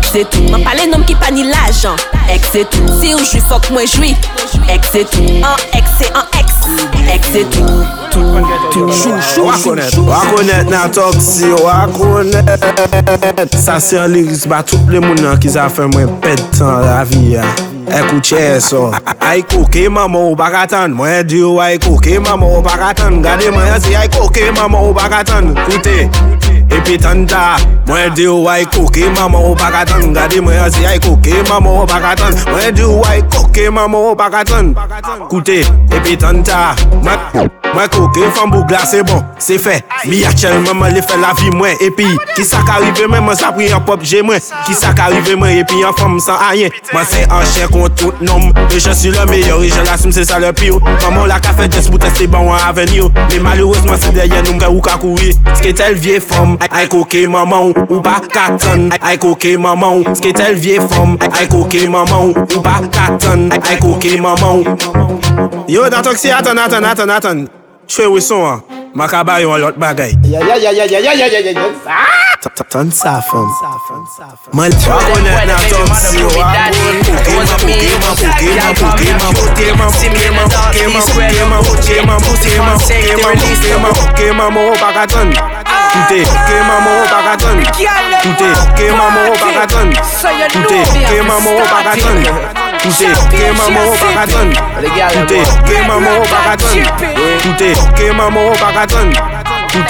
Ek 0.10 0.16
se 0.16 0.24
tou 0.26 0.42
Mwen 0.50 0.64
pale 0.66 0.88
nom 0.90 1.04
ki 1.06 1.14
pa 1.22 1.30
ni 1.30 1.44
l'ajan 1.46 2.00
Ek 2.34 2.42
se 2.50 2.64
tou 2.74 2.96
Se 2.98 3.12
ou 3.14 3.22
jwi 3.22 3.42
fok 3.46 3.68
mwen 3.70 3.86
jwi 3.86 4.16
Ek 4.74 4.88
se 4.90 5.04
tou 5.12 5.36
An 5.46 5.62
ek 5.78 5.86
se 6.00 6.10
an 6.18 6.26
ek 6.40 6.50
Ek 7.14 7.30
se 7.30 7.44
tou 7.54 7.86
Tou 8.10 8.42
Tou 8.74 8.90
Chou 8.90 9.14
chou 9.22 9.46
Wakonet 9.46 9.94
Wakonet 10.10 10.74
nan 10.74 10.90
tok 10.98 11.14
si 11.22 11.54
Wakonet 11.62 13.54
Sa 13.54 13.78
se 13.78 14.02
an 14.02 14.10
liris 14.16 14.48
ba 14.50 14.64
tout 14.66 14.90
le 14.90 14.98
moun 15.04 15.22
an 15.30 15.38
ki 15.38 15.54
zafen 15.60 15.94
mwen 15.94 16.10
pet 16.26 16.42
tan 16.58 16.82
la 16.88 17.04
vi 17.06 17.36
ya 17.36 17.46
Ekou 17.90 18.22
chè 18.22 18.60
so. 18.62 18.92
Ay 19.26 19.42
koke 19.50 19.88
mama 19.90 20.20
ou 20.30 20.36
bagatan 20.38 20.94
Mwen 20.98 21.26
diyo 21.30 21.56
ay 21.62 21.78
koke 21.82 22.20
mama 22.22 22.50
ou 22.50 22.66
bagatan 22.66 23.22
Gade 23.26 23.50
mwen 23.54 23.66
yasi 23.72 23.96
ay 23.98 24.10
koke 24.14 24.50
mama 24.58 24.82
ou 24.86 24.94
bagatan 24.94 25.54
Koute 25.64 26.06
Epi 26.70 27.00
tanda 27.02 27.58
Mwen 27.90 28.14
diyo 28.14 28.44
ay 28.52 28.68
koke 28.70 29.10
mama 29.18 29.42
ou 29.42 29.58
bagatan 29.58 29.99
Mwen 30.00 30.14
gade 30.14 30.42
mwen 30.42 30.60
ase 30.64 30.86
ay 30.88 31.00
koke, 31.00 31.34
maman 31.50 31.74
wap 31.74 31.92
akatan 31.92 32.34
Mwen 32.52 32.76
di 32.76 32.84
ou 32.84 33.04
ay 33.04 33.22
koke, 33.28 33.70
maman 33.70 34.02
wap 34.02 34.22
akatan 34.22 34.72
Koute, 35.30 35.60
epi 35.92 36.16
tanta, 36.18 36.76
mat 37.04 37.20
Mwen 37.74 37.90
koke 37.94 38.26
fan 38.36 38.50
bou 38.50 38.66
glas 38.68 38.96
bon, 39.06 39.22
se 39.42 39.58
fe 39.62 39.76
Mi 40.10 40.24
a 40.26 40.32
chel 40.34 40.56
mwen 40.64 40.78
mwen 40.80 40.96
le 40.96 41.04
fe 41.06 41.18
la 41.22 41.34
vi 41.38 41.52
mwen 41.54 41.78
Epi, 41.86 42.08
ki 42.36 42.46
sa 42.48 42.64
ka 42.68 42.80
rive 42.82 43.08
mwen 43.08 43.24
mwen 43.26 43.38
sa 43.38 43.52
pri 43.56 43.70
an 43.76 43.84
pop 43.86 44.04
je 44.04 44.22
mwen 44.26 44.42
Ki 44.66 44.76
sa 44.78 44.94
ka 44.98 45.10
rive 45.14 45.36
mwen 45.38 45.60
epi 45.62 45.84
an 45.86 45.94
fam 45.98 46.18
san 46.24 46.42
ayen 46.50 46.74
Mwen 46.94 47.06
se 47.10 47.26
an 47.30 47.46
chen 47.54 47.70
kon 47.74 47.92
tout 48.00 48.24
nom. 48.26 48.50
E 48.70 48.80
je 48.80 48.94
su 48.98 49.12
le 49.14 49.26
meyor 49.30 49.64
e 49.64 49.70
je 49.70 49.84
l'assume 49.86 50.16
se 50.16 50.26
sa 50.26 50.40
le 50.42 50.52
pio 50.54 50.80
Maman 51.04 51.30
la 51.30 51.40
ka 51.44 51.54
fe 51.58 51.70
jes 51.70 51.92
pou 51.92 52.02
teste 52.02 52.28
ban 52.32 52.48
wan 52.48 52.64
aven 52.66 52.94
yo 52.96 53.12
Me 53.30 53.42
malourezman 53.46 54.02
se 54.02 54.14
deye 54.18 54.42
nou 54.48 54.58
mre 54.58 54.72
ou 54.74 54.82
ka 54.86 54.98
kouye 55.02 55.36
Ske 55.60 55.76
tel 55.78 56.00
vie 56.00 56.20
fom, 56.24 56.58
ay 56.72 56.90
koke 56.90 57.26
maman 57.30 57.74
ou 57.86 58.02
ba 58.06 58.18
katan 58.26 58.90
Ay 59.02 59.20
koke 59.22 59.54
maman, 59.62 60.02
ou 60.02 60.18
ske 60.18 60.34
tel 60.38 60.58
vie 60.58 60.80
fom 60.90 61.18
Ay 61.36 61.50
koke 61.52 61.86
maman 61.92 62.32
ou 62.32 62.48
Ou 62.50 62.66
ba 62.66 62.80
katan 62.90 63.50
Ay 63.62 63.78
koke 63.84 64.18
maman. 64.24 64.66
Ou 64.66 65.20
Yo 65.70 65.86
dan 65.90 66.02
tok 66.02 66.18
si 66.18 66.32
atan 66.34 66.58
atan 66.58 66.86
atan 66.86 67.10
atan 67.14 67.48
Chwe 67.90 68.06
we 68.14 68.22
son 68.22 68.46
an, 68.46 68.62
maka 68.94 69.24
bayon 69.26 69.50
an 69.56 69.62
lot 69.62 69.76
bagay 69.82 70.14
Ton 72.70 72.92
sa 72.92 73.18
fam 73.20 73.50
Man 74.54 74.70
lè 74.70 74.78
konet 75.10 75.50
nan 75.50 75.58
ton 75.74 75.90
si 75.98 76.22
yo 76.22 76.30
an 76.38 76.70
Pokeman, 77.02 77.50
pokeman, 77.50 78.14
pokeman, 78.22 78.70
pokeman 78.78 79.34
Pokeman, 79.42 79.90
pokeman, 79.90 79.90
pokeman, 79.90 80.38
pokeman 80.70 81.08
Pokeman, 81.10 81.66
pokeman, 81.66 81.66
pokeman, 81.66 82.20
pokeman 82.22 82.78
Pokeman, 82.78 83.34
pokeman, 83.42 83.94
pokeman, 83.98 84.54
pokeman 84.54 85.59
Tout 85.92 86.14
est 86.14 86.22
ok 86.22 86.50
maman 86.68 86.92
au 87.02 87.08
paragon 87.10 87.56
Tout 88.22 88.44
est 88.44 88.58
ok 88.60 88.80
maman 88.98 89.22
au 89.28 89.38
paragon 89.38 89.90
Tout 90.52 90.74
est 90.74 90.82
ok 90.82 91.28
maman 91.28 91.52
au 91.52 91.66
paragon 91.68 92.16
Tout 92.80 93.04
est 93.04 93.14
ok 93.14 93.34
maman 93.58 93.82
au 93.86 93.96
paragon 93.98 94.46
Tout 95.12 95.34
est 95.34 95.42
ok 95.42 95.88
maman 95.88 96.12
au 96.20 96.26
paragon 96.26 96.74
Tout 97.42 97.64
est 97.64 97.78
ok 97.78 98.16
maman 98.16 98.48
au 98.48 98.54
paragon 98.54 99.39
Girls 99.70 99.86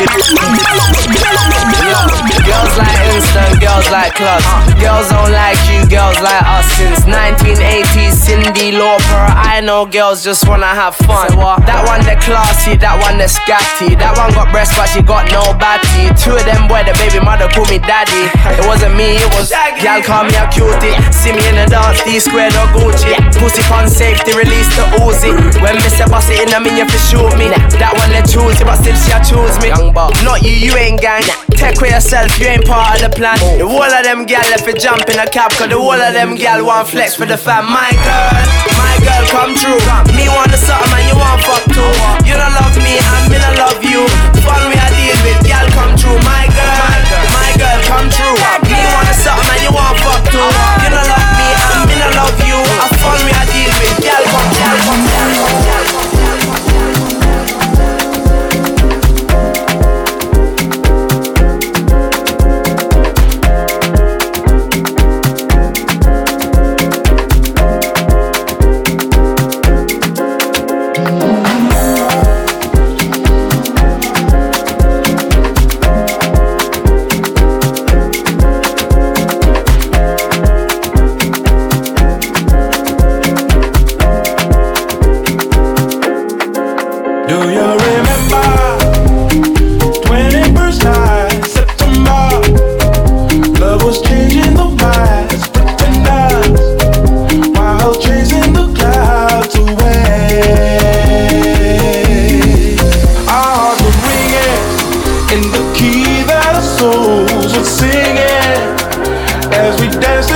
like 2.75 2.99
instant, 3.15 3.63
girls 3.63 3.87
like 3.89 4.11
clubs. 4.11 4.43
Girls 4.75 5.07
don't 5.07 5.31
like 5.31 5.55
you, 5.71 5.87
girls 5.87 6.19
like 6.19 6.43
us. 6.43 6.67
Since 6.75 7.07
1980s, 7.07 8.27
Cyndi 8.27 8.75
Lauper. 8.75 9.23
I 9.39 9.61
know 9.63 9.85
girls 9.85 10.21
just 10.21 10.47
wanna 10.49 10.67
have 10.67 10.99
fun. 11.07 11.31
That 11.63 11.87
one 11.87 12.03
the 12.03 12.19
classy, 12.19 12.75
that 12.75 12.99
one 12.99 13.15
the 13.23 13.31
scatty. 13.31 13.95
That 13.95 14.19
one 14.19 14.35
got 14.35 14.51
breasts, 14.51 14.75
but 14.75 14.91
she 14.91 14.99
got 14.99 15.31
no 15.31 15.55
batty. 15.55 16.11
Two 16.19 16.35
of 16.35 16.43
them 16.43 16.67
boy, 16.67 16.83
the 16.83 16.91
baby 16.99 17.23
mother 17.23 17.47
call 17.47 17.63
me 17.71 17.79
daddy. 17.79 18.27
It 18.59 18.67
wasn't 18.67 18.99
me, 18.99 19.15
it 19.15 19.31
was 19.31 19.47
y'all 19.79 20.03
call 20.03 20.27
me 20.27 20.35
a 20.35 20.43
cutie. 20.51 20.91
See 21.15 21.31
me 21.31 21.39
in 21.47 21.55
the 21.55 21.71
dance, 21.71 22.03
D 22.03 22.19
squared 22.19 22.51
or 22.59 22.67
Gucci. 22.75 23.15
Pussy 23.39 23.63
fun 23.71 23.87
safety, 23.87 24.35
release 24.35 24.67
the 24.75 24.83
Uzi. 24.99 25.31
When 25.63 25.79
Mr. 25.79 26.03
Boss 26.11 26.27
it 26.27 26.43
in, 26.43 26.51
I 26.51 26.59
mean 26.59 26.75
you 26.75 26.83
shoot 27.07 27.31
me. 27.39 27.47
That 27.79 27.95
one 27.95 28.11
they 28.11 28.27
choose, 28.27 28.59
but 28.59 28.75
still 28.75 28.99
she 28.99 29.15
choose 29.23 29.55
me. 29.63 29.68
Not 29.69 30.41
you, 30.41 30.49
you 30.49 30.73
ain't 30.77 30.99
gang. 30.99 31.21
Take 31.53 31.77
with 31.77 31.93
yourself, 31.93 32.33
you 32.41 32.47
ain't 32.47 32.65
part 32.65 32.97
of 32.97 33.05
the 33.05 33.11
plan. 33.13 33.37
The 33.61 33.67
whole 33.69 33.85
of 33.85 34.01
them 34.01 34.25
gal 34.25 34.41
if 34.49 34.65
you 34.65 34.73
jump 34.73 35.05
in 35.05 35.19
a 35.21 35.29
cab, 35.29 35.51
cause 35.53 35.69
the 35.69 35.77
whole 35.77 35.93
of 35.93 36.13
them 36.13 36.33
gal 36.33 36.65
want 36.65 36.87
flex 36.89 37.13
for 37.13 37.29
the 37.29 37.37
fam. 37.37 37.69
My 37.69 37.93
girl, 38.01 38.33
my 38.73 38.97
girl, 39.05 39.23
come 39.29 39.53
true. 39.53 39.77
Me 40.17 40.25
want 40.25 40.49
the 40.49 40.57
something 40.57 40.89
and 40.89 41.05
you 41.05 41.13
want 41.13 41.37
fuck 41.45 41.61
too. 41.69 41.85
You 42.25 42.33
don't 42.33 42.49
love 42.57 42.73
me, 42.81 42.97
me 43.29 43.37
don't 43.37 43.57
love 43.61 43.77
you. 43.85 44.09
Fun 44.41 44.73
we 44.73 44.75
I 44.79 44.89
deal 44.97 45.17
with, 45.21 45.45
gal 45.45 45.69
come 45.77 45.93
true. 45.93 46.17
My 46.25 46.49
girl, 46.49 46.97
my 47.29 47.49
girl, 47.61 47.79
come 47.85 48.09
true. 48.09 48.37
Me 48.73 48.81
want 48.89 49.05
the 49.05 49.15
something 49.21 49.53
and 49.53 49.61
you 49.61 49.71
want 49.75 50.01
fuck 50.01 50.25
too. 50.33 50.49
You 50.81 50.89
don't 50.89 51.05
love 51.13 51.29
me, 51.37 51.47
me 51.85 51.95
don't 52.01 52.15
love 52.17 52.37
you. 52.41 52.57
A 52.57 52.87
fun 52.97 53.21
we 53.21 53.31
I 53.37 53.45
deal 53.53 53.69
with, 53.85 54.01
gal 54.01 54.23
come, 54.33 54.49
gal 54.57 54.58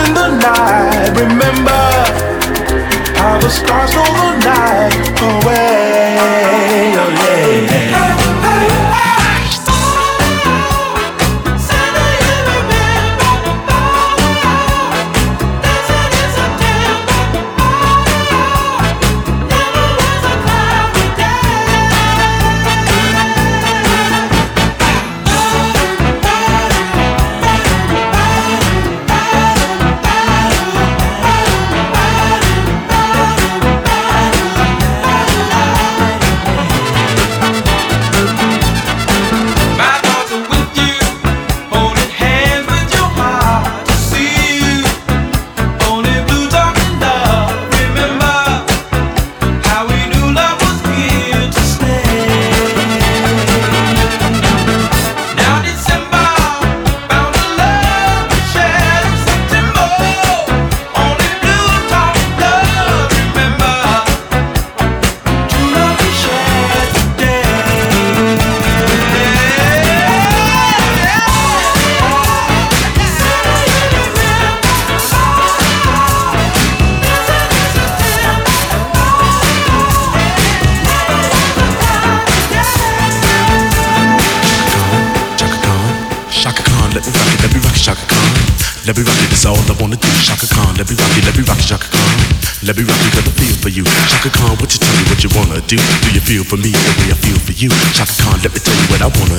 in 0.02 0.14
the 0.14 0.30
night. 0.38 1.10
Remember 1.20 1.84
how 3.20 3.38
the 3.40 3.50
stars 3.50 3.94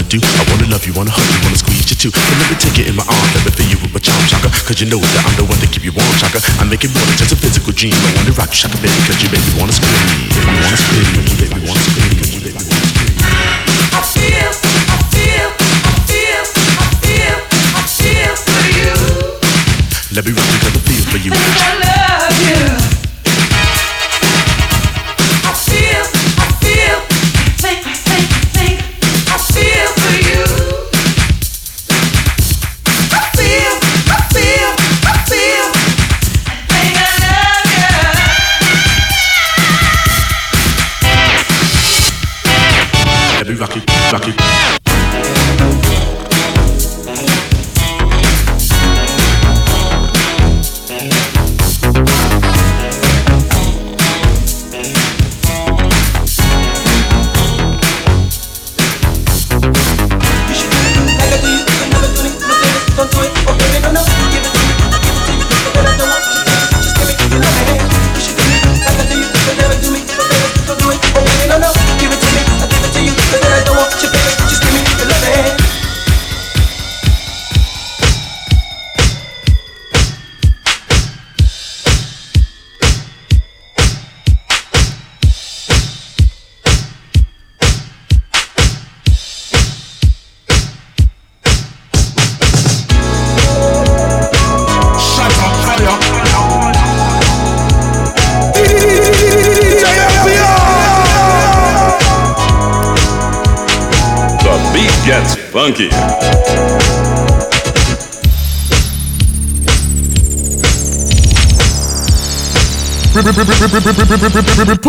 do. 0.09 0.19
I 0.21 0.43
wanna 0.51 0.69
love 0.69 0.85
you, 0.87 0.93
wanna 0.93 1.11
hug 1.11 1.25
you, 1.25 1.41
wanna 1.45 1.57
squeeze 1.57 1.89
you 1.91 1.97
too. 1.97 2.11
But 2.11 2.37
let 2.41 2.49
me 2.51 2.57
take 2.57 2.79
it 2.81 2.87
in 2.89 2.97
my 2.97 3.05
arms, 3.07 3.31
let 3.35 3.45
me 3.45 3.53
fill 3.53 3.69
you 3.69 3.79
with 3.81 3.93
my 3.93 4.01
charm, 4.01 4.21
chaka. 4.27 4.49
Cause 4.67 4.81
you 4.81 4.89
know 4.89 4.99
that 5.01 5.23
I'm 5.25 5.35
the 5.37 5.45
one 5.45 5.59
that 5.61 5.71
keep 5.73 5.85
you 5.85 5.93
warm, 5.93 6.09
chaka. 6.21 6.41
I 6.61 6.65
make 6.65 6.85
it 6.85 6.93
more 6.93 7.05
than 7.07 7.17
just 7.17 7.33
a 7.33 7.39
physical 7.39 7.73
dream. 7.73 7.95
I 7.95 8.11
wanna 8.19 8.33
rock 8.37 8.51
you, 8.53 8.61
chaka, 8.65 8.77
baby, 8.81 8.99
cause 9.09 9.19
you 9.23 9.29
make 9.33 9.45
me 9.45 9.53
wanna 9.57 9.75
scream. 9.75 9.95
Baby, 10.35 10.53
wanna 10.61 10.79
scream, 10.79 11.09
baby, 11.41 11.61
wanna 11.65 11.83
scream, 11.85 12.13
cause 12.19 12.31
you 12.35 12.41
wanna 12.53 12.69
scream. 12.69 13.17
I 13.95 14.01
feel, 14.03 14.51
I 14.51 14.99
feel, 15.15 15.49
I 15.55 15.93
feel, 16.09 16.43
I 16.45 16.87
feel, 17.05 17.37
I 17.79 17.83
feel 17.87 18.33
for 18.35 18.63
you. 18.75 18.93
Let 20.13 20.23
me 20.27 20.33
rock 20.35 20.49
cause 20.63 20.75
I 20.75 20.81
feel 20.85 21.05
for 21.11 21.21
you. 21.23 21.31
Cause 21.33 21.63
I 21.63 21.73
love 21.81 22.39
you. 22.45 22.84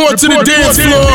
Report, 0.05 0.19
to 0.19 0.27
the 0.27 0.43
dance 0.45 0.77
floor. 0.77 1.14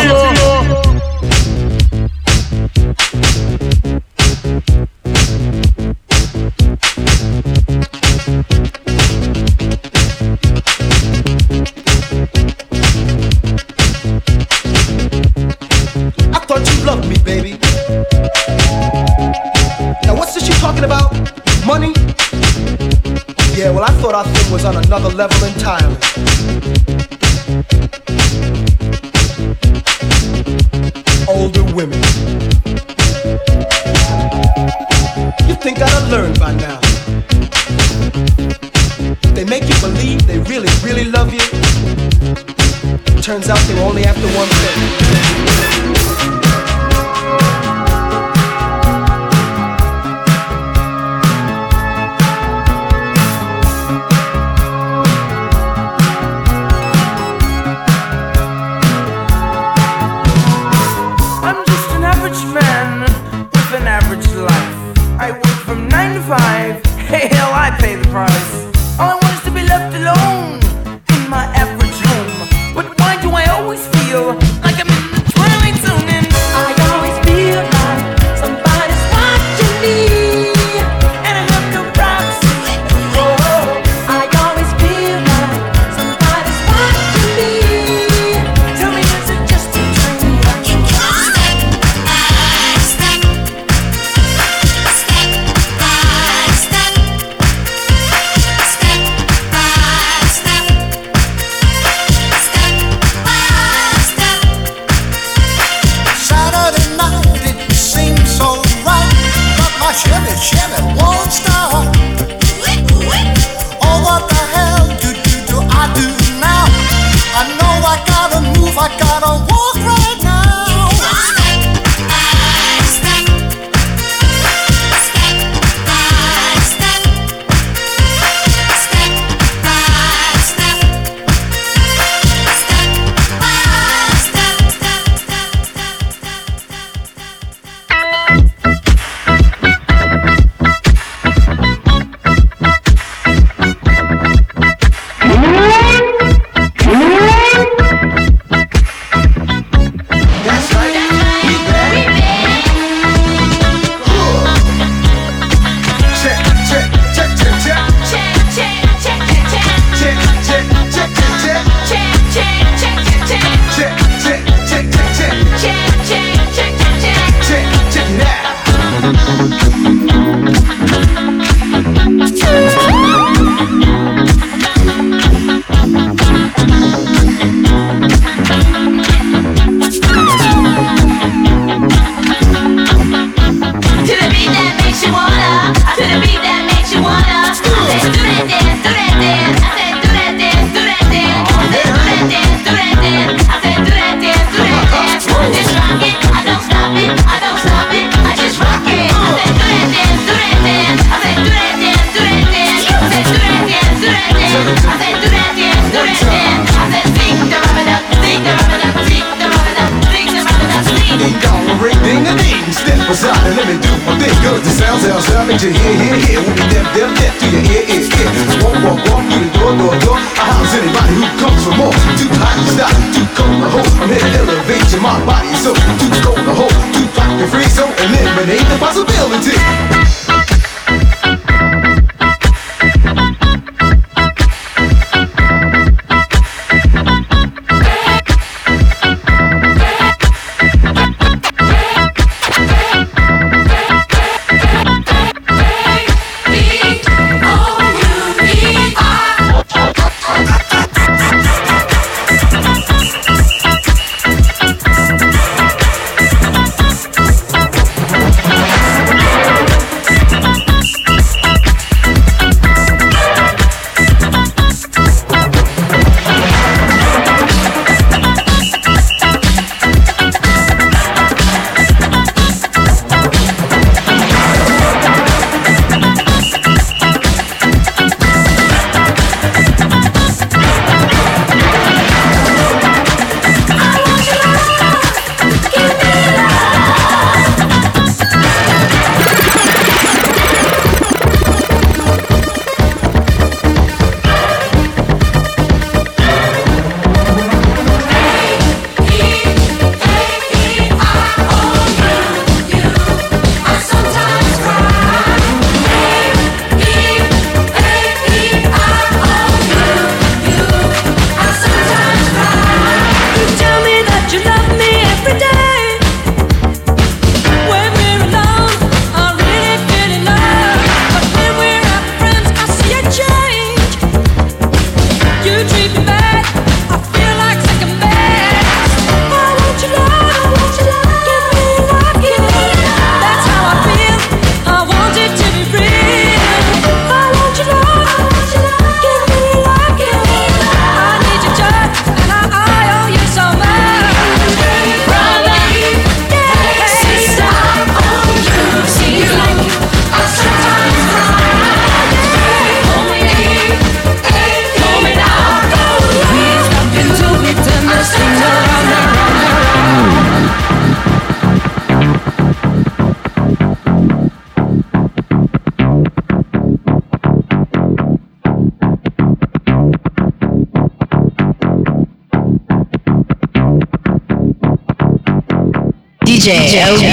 DJ 376.70 377.09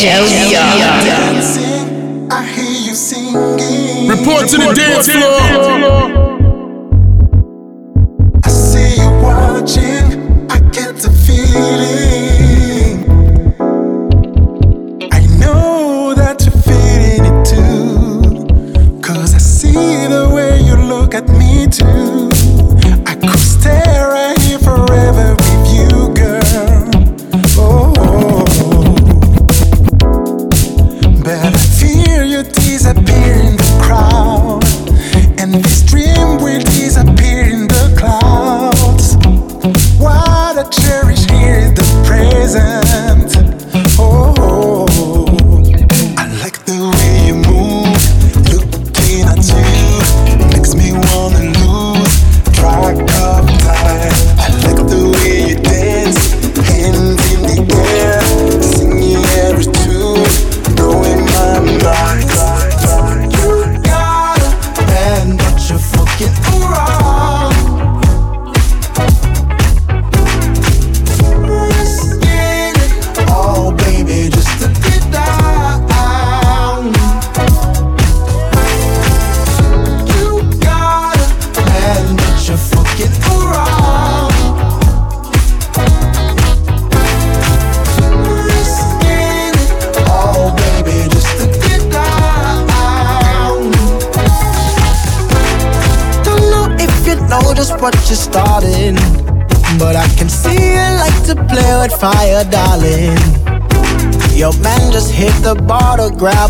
DJ 0.00 0.08
LBR. 0.08 1.04
Dancing, 1.04 2.32
I 2.32 2.42
hear 2.46 2.88
you 2.88 2.94
singing. 2.94 4.08
Report 4.08 4.48
to 4.48 4.56
the 4.56 4.72
dance 4.72 4.89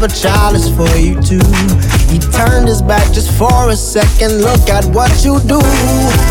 have 0.00 0.52
a 0.52 0.56
is 0.56 0.68
for 0.74 0.96
you 0.96 1.20
too. 1.20 1.44
He 2.08 2.18
turned 2.32 2.68
his 2.68 2.80
back 2.80 3.12
just 3.12 3.36
for 3.36 3.68
a 3.68 3.76
second. 3.76 4.40
Look 4.40 4.70
at 4.70 4.86
what 4.94 5.12
you 5.24 5.38
do. 5.40 5.60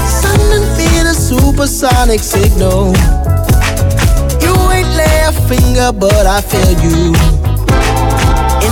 Sending 0.10 0.66
me 0.74 0.90
the 1.06 1.14
supersonic 1.14 2.20
signal. 2.20 2.96
You 4.42 4.56
ain't 4.74 4.90
lay 4.98 5.22
a 5.22 5.34
finger, 5.46 5.92
but 5.94 6.26
I 6.26 6.42
feel 6.42 6.72
you. 6.82 7.14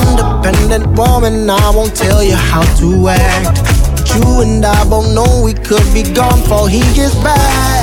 Independent 0.02 0.98
woman, 0.98 1.48
I 1.48 1.70
won't 1.76 1.96
tell 1.96 2.24
you 2.24 2.36
how 2.36 2.64
to 2.80 3.10
act. 3.10 3.62
But 3.92 4.16
you 4.16 4.42
and 4.42 4.66
I 4.66 4.84
both 4.90 5.14
know 5.14 5.44
we 5.44 5.54
could 5.54 5.86
be 5.94 6.02
gone 6.12 6.42
before 6.42 6.70
he 6.70 6.80
gets 6.96 7.14
back. 7.22 7.77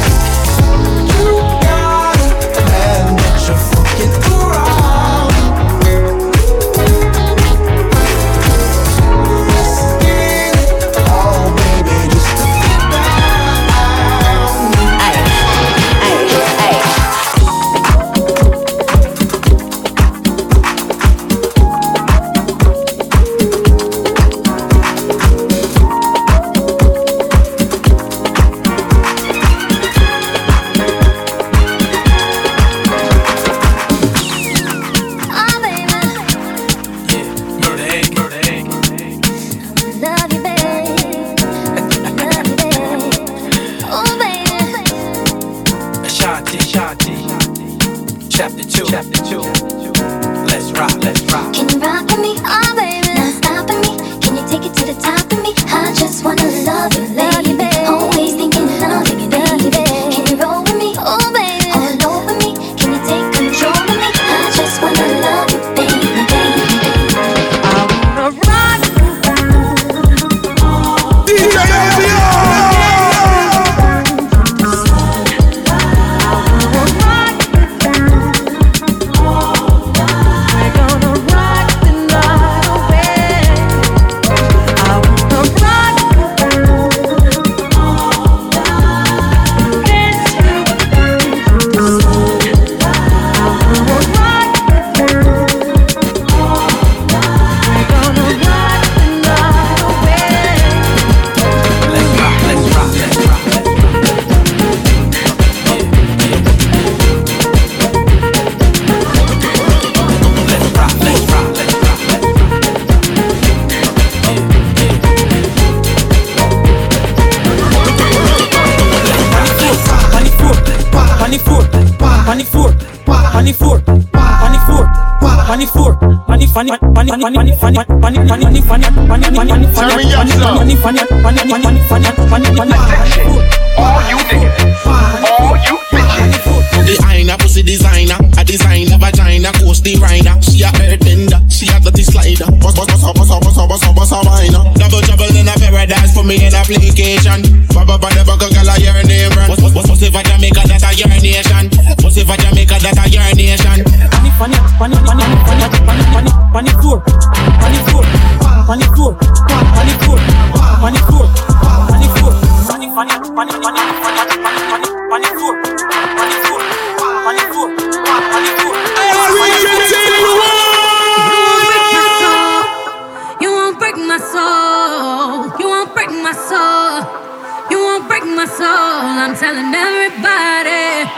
break 178.24 178.36
my 178.36 178.46
soul. 178.46 178.66
I'm 178.66 179.34
telling 179.36 179.74
everybody, 179.74 181.08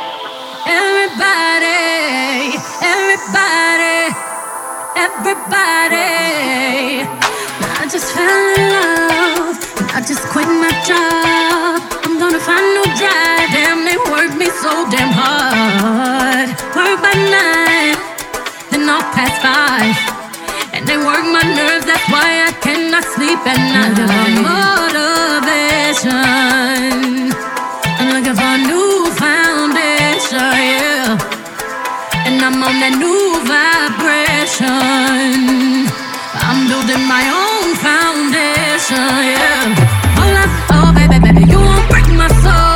everybody, 0.67 1.79
everybody, 2.83 3.99
everybody. 4.97 6.07
I 7.79 7.89
just 7.91 8.13
fell 8.13 8.47
in 8.55 8.71
love. 8.75 9.57
I 9.95 10.01
just 10.07 10.23
quit 10.33 10.49
my 10.49 10.73
job. 10.87 11.83
I'm 12.05 12.19
gonna 12.19 12.41
find 12.41 12.67
no 12.75 12.85
drive. 12.99 13.51
Damn, 13.55 13.85
they 13.85 13.97
work 14.11 14.37
me 14.37 14.47
so 14.63 14.89
damn 14.91 15.13
hard. 15.13 16.49
Work 16.75 17.03
by 17.03 17.15
nine, 17.15 17.97
then 18.71 18.89
I'll 18.89 19.03
pass 19.13 19.35
five. 19.43 20.16
And 20.77 20.85
they 20.87 20.99
work 20.99 21.25
my 21.33 21.41
nerves, 21.41 21.87
that's 21.87 22.05
why 22.13 22.45
I 22.49 22.53
cannot 22.61 23.03
sleep 23.17 23.41
at 23.49 23.57
night. 23.57 23.97
Looking 23.97 24.13
for 24.13 24.29
motivation. 24.45 26.13
I'm 27.97 28.13
looking 28.13 28.37
for 28.37 28.45
a 28.45 28.61
new 28.61 29.09
foundation, 29.17 30.53
yeah. 30.69 31.17
And 32.29 32.45
I'm 32.45 32.61
on 32.61 32.77
that 32.85 32.93
new 33.01 33.41
vibration. 33.49 34.69
I'm 36.45 36.69
building 36.69 37.09
my 37.09 37.25
own 37.25 37.73
foundation, 37.81 39.33
yeah. 39.33 39.73
Oh, 40.21 40.29
love, 40.37 40.53
oh, 40.77 40.93
baby, 40.93 41.17
baby, 41.25 41.49
you 41.51 41.57
won't 41.57 41.89
break 41.89 42.05
my 42.13 42.29
soul. 42.45 42.76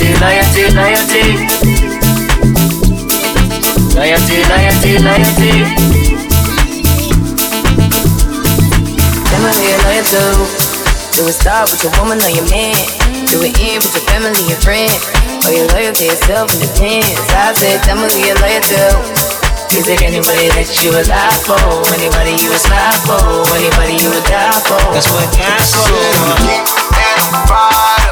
loyalty, 0.00 0.64
loyalty, 0.72 1.26
loyalty. 3.92 4.40
Loyalty, 4.48 4.96
loyalty. 4.96 5.52
Am 9.34 9.42
I 9.44 9.52
here 9.60 9.78
loyal 9.84 10.04
to? 10.04 10.24
Do 11.16 11.28
it 11.28 11.36
start 11.36 11.68
with 11.70 11.84
your 11.84 11.92
woman 12.00 12.16
or 12.22 12.32
your 12.32 12.48
man? 12.48 12.76
Do 13.28 13.44
it 13.44 13.52
end 13.60 13.84
with 13.84 13.92
your 13.92 14.06
family 14.08 14.40
and 14.48 14.62
friends? 14.64 14.96
Are 15.44 15.52
you 15.52 15.68
loyal 15.76 15.92
to 15.92 16.04
yourself 16.04 16.48
and 16.48 16.60
depends? 16.64 17.20
I 17.36 17.52
said, 17.52 17.82
tell 17.84 17.96
me 18.00 18.08
who 18.08 18.24
you're 18.24 18.40
loyal 18.40 18.62
to. 18.72 18.84
Is 19.76 19.86
it 19.86 20.02
anybody 20.02 20.48
that 20.56 20.66
you 20.82 20.90
would 20.96 21.08
lie 21.08 21.36
for? 21.44 21.60
Anybody 21.94 22.40
you 22.40 22.48
would 22.48 22.60
slide 22.60 22.98
for? 23.04 23.20
Anybody 23.54 24.00
you 24.00 24.08
would 24.10 24.24
die 24.24 24.60
for? 24.64 24.80
That's 24.96 25.06
what 25.12 25.28
I'm 25.28 25.60
for. 25.60 25.92
At 26.96 27.20
the 27.20 27.44
bottom. 27.46 28.09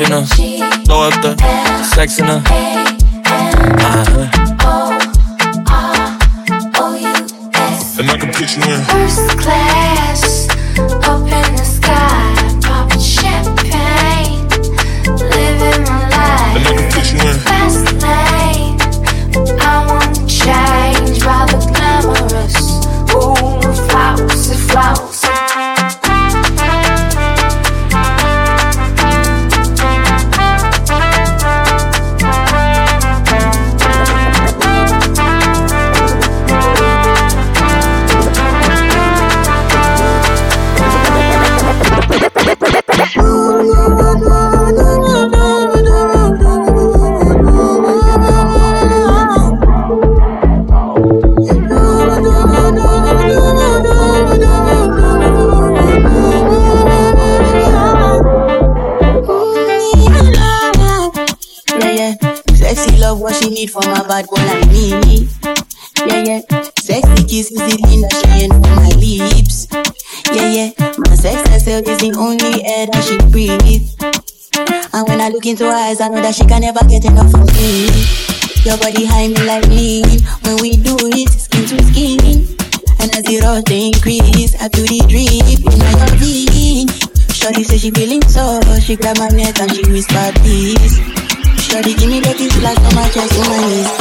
bumping 0.00 0.12
her. 0.12 0.24
Throw 0.84 1.02
up 1.02 1.22
the 1.22 1.36
sex 1.94 2.18
in 2.18 2.26
her. 2.26 2.42
Uh-huh. 3.82 4.28
And 7.98 8.10
I 8.10 8.16
can 8.16 8.32
put 8.32 8.56
you 8.56 8.62
in 8.62 8.84
first 8.84 9.38
class. 9.38 10.19
can 76.50 76.62
never 76.62 76.84
get 76.88 77.04
enough 77.04 77.32
of 77.32 77.46
me. 77.62 77.86
Your 78.66 78.76
body 78.78 79.06
high 79.06 79.28
me 79.28 79.38
like 79.46 79.66
lean. 79.68 80.02
When 80.42 80.58
we 80.58 80.76
do 80.76 80.98
it, 80.98 81.30
skin 81.30 81.64
to 81.70 81.78
skin. 81.86 82.18
And 82.98 83.14
as 83.14 83.22
the 83.22 83.38
rush 83.38 83.62
they 83.70 83.86
increase, 83.94 84.58
I 84.58 84.66
feel 84.68 84.82
the 84.82 84.98
drip 85.06 85.62
in 85.62 85.78
my 85.78 86.10
vein. 86.18 86.88
Shorty 87.30 87.62
say 87.62 87.78
she 87.78 87.90
feeling 87.92 88.22
so, 88.22 88.60
she 88.82 88.96
grab 88.96 89.18
my 89.18 89.28
neck 89.28 89.60
and 89.60 89.70
she 89.70 89.86
whisper 89.92 90.32
please. 90.42 90.98
Shorty 91.62 91.94
give 91.94 92.10
me 92.10 92.18
the 92.18 92.34
kiss 92.34 92.60
like 92.62 92.78
on 92.82 92.94
my 92.98 93.08
chest, 93.14 93.38
on 93.38 93.46
my 93.46 93.58
knees. 93.70 93.99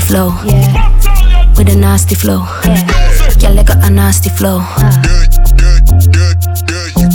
Flow. 0.00 0.32
Yeah. 0.44 1.52
With 1.56 1.68
a 1.68 1.76
nasty 1.76 2.14
flow. 2.14 2.44
Yeah. 2.64 2.86
Girl, 3.40 3.54
you 3.54 3.64
got 3.64 3.84
a 3.84 3.90
nasty 3.90 4.30
flow. 4.30 4.60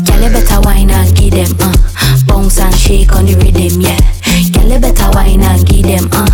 Girl, 0.05 0.21
you 0.21 0.29
better 0.29 0.61
wine 0.61 0.89
and 0.89 1.15
give 1.15 1.33
them, 1.33 1.51
uh. 1.59 1.73
Bounce 2.27 2.59
and 2.59 2.75
shake 2.75 3.15
on 3.15 3.25
the 3.25 3.35
rhythm, 3.35 3.81
yeah. 3.81 3.99
Girl, 4.53 4.71
you 4.71 4.79
better 4.79 5.09
wine 5.13 5.41
and 5.41 5.65
give 5.67 5.83
them, 5.85 6.09
uh. 6.11 6.27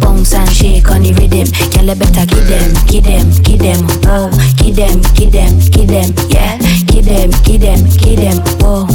Bounce 0.00 0.34
and 0.34 0.50
shake 0.50 0.90
on 0.90 1.02
the 1.02 1.12
rhythm. 1.14 1.48
Girl, 1.72 1.88
you 1.88 1.94
better 1.94 2.26
give 2.26 2.46
them, 2.48 2.72
give 2.86 3.04
them, 3.04 3.30
give 3.42 3.60
them, 3.60 3.82
whoa. 4.04 4.30
Give 4.56 4.76
them, 4.76 5.00
give 5.14 5.32
them, 5.32 5.58
give 5.70 5.88
them, 5.88 6.10
yeah. 6.28 6.58
Give 6.86 7.04
them, 7.04 7.30
give 7.44 7.60
them, 7.60 7.80
give 7.98 8.18
them, 8.20 8.38
whoa. 8.60 8.86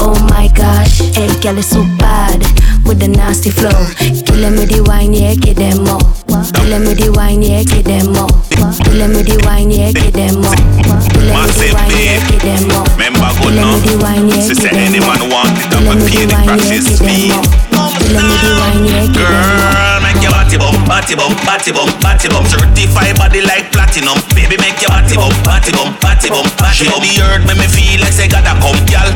Oh 0.00 0.14
my 0.30 0.48
gosh, 0.54 0.98
hey, 1.14 1.28
girl, 1.42 1.58
it's 1.58 1.68
so 1.68 1.82
bad 1.98 2.42
with 2.88 2.98
the 2.98 3.08
nasty 3.08 3.50
flow. 3.50 3.68
Kill 4.00 4.24
Killing 4.24 4.56
with 4.56 4.72
the 4.72 4.80
wine, 4.88 5.12
yeah, 5.12 5.36
get 5.36 5.60
them 5.60 5.84
more. 5.84 6.00
Killing 6.56 6.88
with 6.88 6.96
the 6.96 7.12
wine, 7.12 7.44
yeah, 7.44 7.60
get 7.62 7.84
them 7.84 8.16
more. 8.16 8.32
Killing 8.88 9.12
with 9.12 9.28
the 9.28 9.36
wine, 9.44 9.68
yeah, 9.68 9.92
get 9.92 10.16
them 10.16 10.40
more. 10.40 10.56
Killing 10.56 11.28
me 11.28 11.52
the 11.52 11.68
wine, 11.76 11.92
yeah, 11.92 12.22
get 12.32 12.40
them 12.40 12.64
more. 12.72 12.88
Remember 12.96 13.28
go 13.44 13.52
now. 13.52 13.76
Sister, 14.40 14.72
any 14.72 15.04
man 15.04 15.20
want 15.28 15.52
it, 15.60 15.68
I'm 15.76 15.90
a 15.90 15.94
pay 16.08 16.24
the 16.24 16.38
practice 16.48 16.88
speed. 16.96 17.36
Killing 18.00 18.24
make 20.00 20.22
your 20.24 20.32
body 20.32 20.56
bump, 20.56 20.78
body 20.88 21.12
bump, 21.12 21.36
body 21.44 21.70
bump, 21.76 21.92
body 22.00 22.28
bump. 22.32 22.46
Certified 22.48 23.14
body 23.20 23.44
like 23.44 23.68
platinum. 23.68 24.16
Baby, 24.32 24.56
make 24.56 24.80
your 24.80 24.88
body 24.88 25.18
bump, 25.18 25.36
body 25.44 25.74
bump, 25.76 26.00
body 26.00 26.32
bump, 26.32 26.48
body 26.56 26.72
bump. 26.72 26.72
Shake 26.72 26.88
the 26.88 27.12
earth, 27.20 27.44
make 27.44 27.60
me 27.60 27.68
feel 27.68 28.00
like 28.00 28.16
say 28.16 28.30
gotta 28.32 28.56
come, 28.56 28.80
girl. 28.88 29.10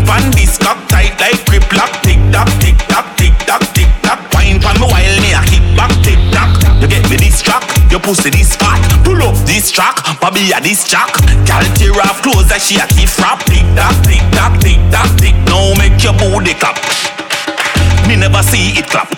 Wine 0.00 0.06
pan 0.06 0.30
this 0.32 0.56
cock 0.56 0.78
tight 0.88 1.18
like 1.20 1.44
grip 1.46 1.66
lock. 1.72 1.90
Tick 2.02 2.18
tock, 2.32 2.48
tick 2.60 2.76
tock, 2.88 3.04
tick 3.16 3.34
tock, 3.44 3.60
tick 3.74 3.88
tock. 4.02 4.20
Wine 4.32 4.60
pan 4.60 4.76
me 4.80 4.86
while 4.86 5.20
me 5.20 5.32
a 5.32 5.42
kick 5.44 5.64
back, 5.76 5.92
tick 6.02 6.18
tock. 6.32 6.56
You 6.80 6.88
get 6.88 7.08
me 7.10 7.16
this 7.16 7.42
track, 7.42 7.62
your 7.90 8.00
pussy 8.00 8.30
this 8.30 8.56
fat. 8.56 8.80
Pull 9.04 9.20
up 9.22 9.36
this 9.46 9.70
track, 9.70 9.96
Bobby 10.20 10.52
a 10.56 10.60
this 10.60 10.88
track. 10.88 11.12
Girl 11.44 11.64
tear 11.76 11.92
off 12.00 12.22
clothes 12.22 12.50
like 12.50 12.62
she 12.62 12.76
a 12.76 12.86
keep 12.86 13.10
rap. 13.18 13.44
Tick 13.44 13.66
tock, 13.76 13.96
tick 14.04 14.24
tock, 14.32 14.52
tick 14.60 14.80
tock, 14.90 15.10
tick. 15.18 15.34
Now 15.46 15.74
make 15.76 16.02
your 16.02 16.14
booty 16.14 16.54
clap. 16.54 16.78
Me 18.08 18.16
never 18.16 18.42
see 18.42 18.78
it 18.78 18.86
clap. 18.86 19.10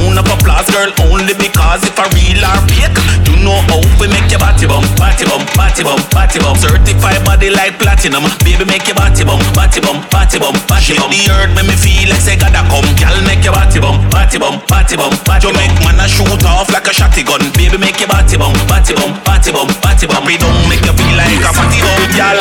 Round 0.00 0.16
of 0.16 0.32
applause, 0.32 0.64
girl, 0.72 0.88
only 1.12 1.36
because 1.36 1.84
if 1.84 1.92
I 2.00 2.08
real 2.16 2.40
or 2.40 2.56
fake, 2.72 2.96
you 3.28 3.36
know 3.44 3.60
how 3.68 3.84
we 4.00 4.08
make 4.08 4.32
your 4.32 4.40
body 4.40 4.64
bump, 4.64 4.88
body 4.96 5.28
bump, 5.28 5.44
body 5.52 5.84
bump, 5.84 6.00
body 6.08 6.40
bump. 6.40 6.56
Certified 6.56 7.20
body 7.28 7.52
like 7.52 7.76
platinum, 7.76 8.24
baby 8.40 8.64
make 8.64 8.88
your 8.88 8.96
body 8.96 9.20
bump, 9.28 9.44
body 9.52 9.80
bump, 9.84 10.08
body 10.08 10.40
bump, 10.40 10.56
body 10.64 10.96
bump. 10.96 11.12
The 11.12 11.20
earth 11.28 11.52
make 11.52 11.68
me 11.68 11.76
feel 11.76 12.08
like 12.08 12.24
say 12.24 12.40
gotta 12.40 12.64
come, 12.72 12.88
girl 12.96 13.16
make 13.28 13.44
your 13.44 13.52
body 13.52 13.76
bump, 13.76 14.00
body 14.08 14.40
bump, 14.40 14.64
body 14.64 14.96
bump, 14.96 15.20
body 15.28 15.44
You 15.44 15.52
make 15.52 15.76
man 15.84 16.00
a 16.00 16.08
shoot 16.08 16.44
off 16.48 16.72
like 16.72 16.88
a 16.88 16.92
shotgun, 16.96 17.44
baby 17.60 17.76
make 17.76 18.00
your 18.00 18.08
body 18.08 18.40
bump, 18.40 18.56
body 18.64 18.96
bump, 18.96 19.20
body 19.20 19.52
bump, 19.52 19.68
body 19.84 20.06
bump. 20.08 20.24
We 20.24 20.40
don't 20.40 20.56
make 20.72 20.80
you 20.80 20.96
feel 20.96 21.12
like 21.12 21.44
a 21.44 21.52
fatty 21.52 21.80
bump, 21.84 22.08
girl. 22.16 22.40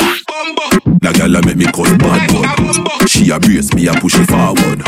That 1.03 1.15
gal 1.15 1.35
a 1.35 1.39
make 1.43 1.59
me 1.59 1.67
cut 1.75 1.91
bad 1.99 2.23
bud. 2.31 3.07
She 3.07 3.31
a 3.31 3.39
brace 3.39 3.71
me 3.75 3.87
a 3.87 3.93
push 3.99 4.15
it 4.15 4.27
forward. 4.27 4.79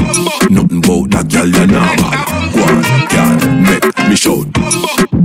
Nothing 0.51 0.81
bout 0.83 1.11
that 1.11 1.27
gal 1.31 1.47
ya 1.47 1.63
normal. 1.67 2.11
Go 2.51 2.60
on, 2.63 3.07
gal, 3.09 3.33
make 3.61 4.09
me 4.09 4.15
shout. 4.15 4.47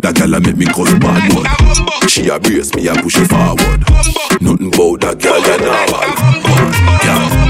That 0.02 0.14
girl 0.16 0.34
a 0.34 0.40
make 0.40 0.56
me 0.56 0.66
cut 0.66 0.90
bad 1.00 1.32
bud. 1.32 2.08
She 2.08 2.28
a 2.28 2.38
brace 2.38 2.74
me 2.74 2.88
a 2.88 2.94
push 2.94 3.16
it 3.18 3.28
forward. 3.28 3.80
Nothing 4.40 4.70
bout 4.70 5.00
that 5.00 5.18
gal 5.18 5.40
ya 5.40 5.56
normal. 5.56 6.10
Go 6.42 7.12
on, 7.12 7.45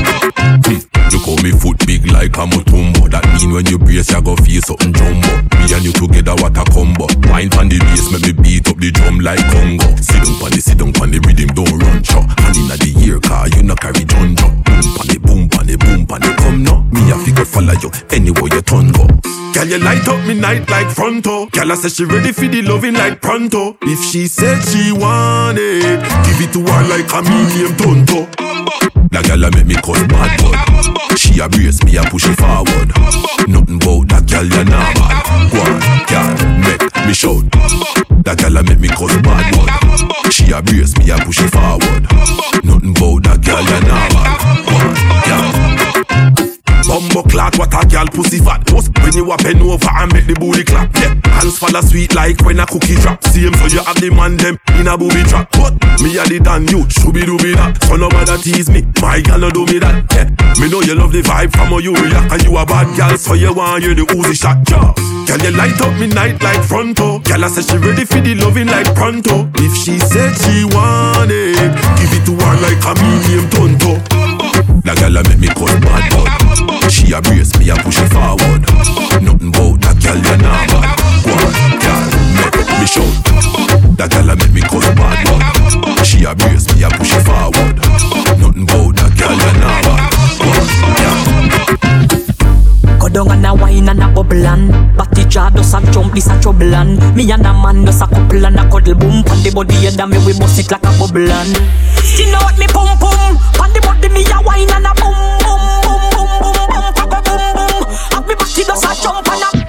me 1.47 1.53
foot 1.59 1.79
big 1.87 2.07
like 2.11 2.35
a 2.37 2.45
Mutombo 2.47 3.07
That 3.11 3.23
mean 3.39 3.55
when 3.55 3.67
you 3.67 3.79
brace 3.79 4.11
you 4.11 4.23
go 4.23 4.35
feel 4.43 4.63
something 4.63 4.93
jumbo. 4.93 5.31
Me 5.63 5.71
and 5.71 5.85
you 5.87 5.93
together 5.95 6.35
what 6.43 6.59
a 6.59 6.65
combo. 6.67 7.07
Wine 7.31 7.51
pon 7.51 7.71
the 7.71 7.79
bass 7.87 8.11
make 8.11 8.27
me 8.27 8.33
beat 8.35 8.67
up 8.67 8.77
the 8.83 8.91
drum 8.91 9.23
like 9.23 9.43
Congo. 9.55 9.87
Sit 10.03 10.27
down 10.27 10.35
pon 10.43 10.51
the 10.51 10.61
sit 10.61 10.79
down 10.79 10.91
pon 10.93 11.11
the 11.15 11.23
rhythm 11.23 11.51
don't 11.55 11.71
run 11.79 12.03
cho 12.03 12.19
Hand 12.43 12.59
inna 12.59 12.75
the 12.83 12.91
ear 13.07 13.21
car 13.23 13.47
you 13.55 13.63
no 13.63 13.75
carry 13.79 14.03
junjo 14.03 14.49
Boom 14.67 14.87
pon 14.99 15.07
the 15.07 15.19
boom 15.23 15.43
pon 15.49 15.67
the 15.67 15.77
boom 15.79 16.03
pon 16.07 16.21
the 16.21 16.31
come 16.35 16.63
no 16.67 16.83
Me 16.91 17.01
a 17.15 17.17
figure 17.23 17.47
follow 17.47 17.75
you 17.79 17.91
anywhere 18.11 18.51
you 18.51 18.63
turn 18.67 18.91
go. 18.91 19.07
Girl 19.55 19.69
you 19.71 19.79
light 19.79 20.07
up 20.09 20.19
me 20.27 20.35
night 20.35 20.67
like 20.69 20.91
fronto. 20.91 21.47
Girl 21.55 21.71
I 21.71 21.75
say 21.79 21.89
she 21.89 22.05
ready 22.05 22.33
for 22.33 22.51
the 22.51 22.63
loving 22.63 22.95
like 22.95 23.23
pronto. 23.23 23.79
If 23.87 24.03
she 24.03 24.27
said 24.27 24.67
she 24.67 24.91
want 24.91 25.59
it 25.63 26.03
Give 26.27 26.43
it 26.43 26.51
to 26.59 26.61
her 26.67 26.83
like 26.91 27.07
a 27.15 27.23
medium 27.23 27.73
tonto. 27.79 28.27
That 29.15 29.25
gal 29.31 29.45
a 29.45 29.51
make 29.55 29.67
me 29.67 29.75
cut 29.79 30.03
bad 30.11 30.43
bud. 30.43 31.17
She 31.17 31.36
a 31.41 31.49
brace 31.49 31.83
me 31.85 31.97
a 31.97 32.03
push 32.05 32.25
it 32.29 32.37
forward. 32.39 32.89
Nothing 33.49 33.79
bout 33.79 34.09
that 34.09 34.25
gal 34.27 34.47
ya 34.47 34.63
normal. 34.65 35.11
Go 35.51 35.61
on, 35.61 35.81
gal, 36.07 36.33
make 36.63 36.83
me 37.07 37.13
shout. 37.13 37.45
That 38.25 38.39
girl 38.39 38.57
a 38.57 38.63
make 38.63 38.81
me 38.81 38.89
cut 38.89 39.13
bad 39.23 39.53
bud. 39.53 40.33
She 40.33 40.53
a 40.53 40.63
brace 40.63 40.97
me 40.99 41.11
a 41.11 41.19
push 41.19 41.41
it 41.41 41.51
forward. 41.51 42.05
Nothing 42.65 42.95
bout 42.95 43.25
that 43.25 43.41
gal 43.43 43.65
ya 43.65 43.81
normal. 43.85 44.27
Go 44.65 44.75
on, 44.77 44.95
gal. 45.27 45.76
Bumbo 46.87 47.23
clock, 47.27 47.59
what 47.59 47.75
a 47.75 47.87
gal 47.87 48.07
pussy 48.07 48.39
fat. 48.39 48.63
Most 48.73 48.95
when 49.03 49.13
you 49.13 49.27
a 49.31 49.37
bend 49.37 49.61
over 49.63 49.91
and 49.91 50.13
make 50.15 50.27
the 50.27 50.35
booty 50.39 50.63
clap? 50.63 50.95
Yeah, 50.95 51.19
hands 51.35 51.59
fall 51.59 51.75
sweet 51.83 52.15
like 52.15 52.41
when 52.47 52.61
a 52.61 52.67
cookie 52.67 52.95
drop. 52.95 53.23
Same 53.25 53.53
so 53.55 53.67
you 53.67 53.83
have 53.83 53.99
the 53.99 54.11
man 54.11 54.37
them 54.37 54.57
in 54.79 54.87
a 54.87 54.97
booby 54.97 55.27
trap. 55.27 55.51
But 55.51 55.75
me 55.99 56.15
a 56.15 56.23
the 56.25 56.39
dan 56.39 56.63
you, 56.71 56.87
shooby 56.87 57.27
dooby 57.27 57.59
that. 57.59 57.83
So 57.85 57.97
no 57.97 58.09
matter 58.09 58.39
tease 58.39 58.71
me, 58.71 58.87
my 59.03 59.21
gal 59.21 59.39
no 59.39 59.51
do 59.51 59.67
me 59.67 59.83
that. 59.83 60.07
Yeah, 60.15 60.31
me 60.63 60.71
know 60.71 60.81
you 60.81 60.95
love 60.95 61.11
the 61.11 61.23
vibe 61.23 61.51
from 61.51 61.75
how 61.75 61.79
you 61.79 61.93
react 61.93 62.33
And 62.33 62.43
you 62.45 62.57
a 62.57 62.65
bad 62.65 62.97
gal 62.97 63.19
so 63.19 63.35
you 63.35 63.53
want 63.53 63.83
hear 63.83 63.95
the 63.95 64.07
Uzi 64.07 64.39
shot. 64.39 64.63
Yeah. 64.71 64.95
Can 65.27 65.43
you 65.43 65.59
light 65.59 65.81
up 65.83 65.93
me 65.99 66.07
night 66.07 66.41
like 66.41 66.63
fronto? 66.63 67.19
Gal 67.27 67.45
I 67.45 67.49
say 67.49 67.67
she 67.67 67.77
ready 67.83 68.05
for 68.05 68.21
the 68.23 68.35
loving 68.37 68.69
like 68.69 68.95
pronto. 68.95 69.51
If 69.59 69.75
she 69.75 69.99
said 69.99 70.39
she 70.39 70.63
want 70.71 71.35
it 71.35 71.59
Give 71.99 72.15
it 72.15 72.23
to 72.31 72.33
her 72.39 72.55
like 72.63 72.79
a 72.87 72.95
medium 73.03 73.51
tonto 73.51 74.36
that 74.85 74.97
gal 74.97 75.17
a 75.17 75.23
make 75.29 75.39
me 75.39 75.49
cut 75.49 75.75
bad 75.83 76.05
bud. 76.13 76.31
She 76.91 77.13
a 77.13 77.21
brace 77.21 77.53
me 77.59 77.69
a 77.71 77.77
push 77.77 78.01
it 78.01 78.09
forward. 78.09 78.63
Nothing 79.21 79.53
bout 79.53 79.81
that 79.83 79.97
gal 80.01 80.17
ya 80.17 80.37
normal 80.41 80.85
Go 81.27 81.33
on, 81.35 81.53
gal, 81.83 82.09
make 82.41 82.57
me 82.81 82.87
shout. 82.87 83.11
That 83.99 84.09
gal 84.11 84.31
a 84.31 84.35
make 84.37 84.53
me 84.55 84.63
cut 84.63 84.87
bad 84.97 85.19
bud. 85.27 85.43
She 86.07 86.25
a 86.25 86.35
brace 86.35 86.67
me 86.73 86.85
a 86.85 86.89
push 86.89 87.13
it 87.13 87.23
forward. 87.27 87.77
Nothing 88.41 88.67
bout 88.67 88.97
that 88.97 89.13
gal 89.19 89.35
ya 89.37 89.53
normal 89.61 89.99
Go 90.41 90.49
on, 90.57 90.65
gal 90.97 91.17
Go 92.99 93.09
down 93.09 93.45
and 93.45 93.61
wine 93.61 93.89
and 93.89 94.03
a 94.03 94.09
bubble 94.09 94.47
and 94.47 94.97
Batty 94.97 95.25
jaw 95.27 95.51
does 95.51 95.75
a 95.75 95.81
jump, 95.93 96.15
this 96.15 96.27
a 96.29 96.41
trouble 96.41 96.75
and 96.75 96.99
Me 97.15 97.31
and 97.31 97.47
a 97.47 97.53
man 97.53 97.85
does 97.85 98.01
a 98.01 98.07
couple 98.07 98.45
and 98.45 98.59
a 98.59 98.65
cuddle 98.71 98.95
boom 98.95 99.23
Pan 99.23 99.43
the 99.45 99.51
body 99.55 99.75
head 99.75 100.01
and 100.01 100.11
me 100.11 100.19
we 100.27 100.33
bust 100.39 100.59
it 100.59 100.71
like 100.71 100.83
a 100.83 100.91
bubble 100.99 101.31
and 101.31 101.55
You 102.19 102.27
know 102.33 102.41
what 102.43 102.59
me 102.59 102.67
pum 102.69 102.97
pum 102.99 103.17
the 103.17 103.56
me 104.17 104.25
a 104.33 104.41
wine 104.43 104.71
and 104.73 104.87
a 104.87 104.93
boom 104.97 105.13
boom 105.45 105.61
boom 105.85 106.01
boom 106.13 106.29
boom 106.41 106.69
boom 106.73 106.93
papa 106.97 107.21
boom 107.27 107.53
boom. 107.57 107.85
Have 108.13 108.27
me 108.27 108.35
batty 108.35 108.65
does 108.65 108.85
a 108.85 109.03
jump 109.03 109.29
and 109.29 109.43
a 109.43 109.66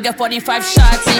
qu'à 0.00 0.10
get 0.10 0.16
45 0.16 0.64
shotty. 0.64 1.13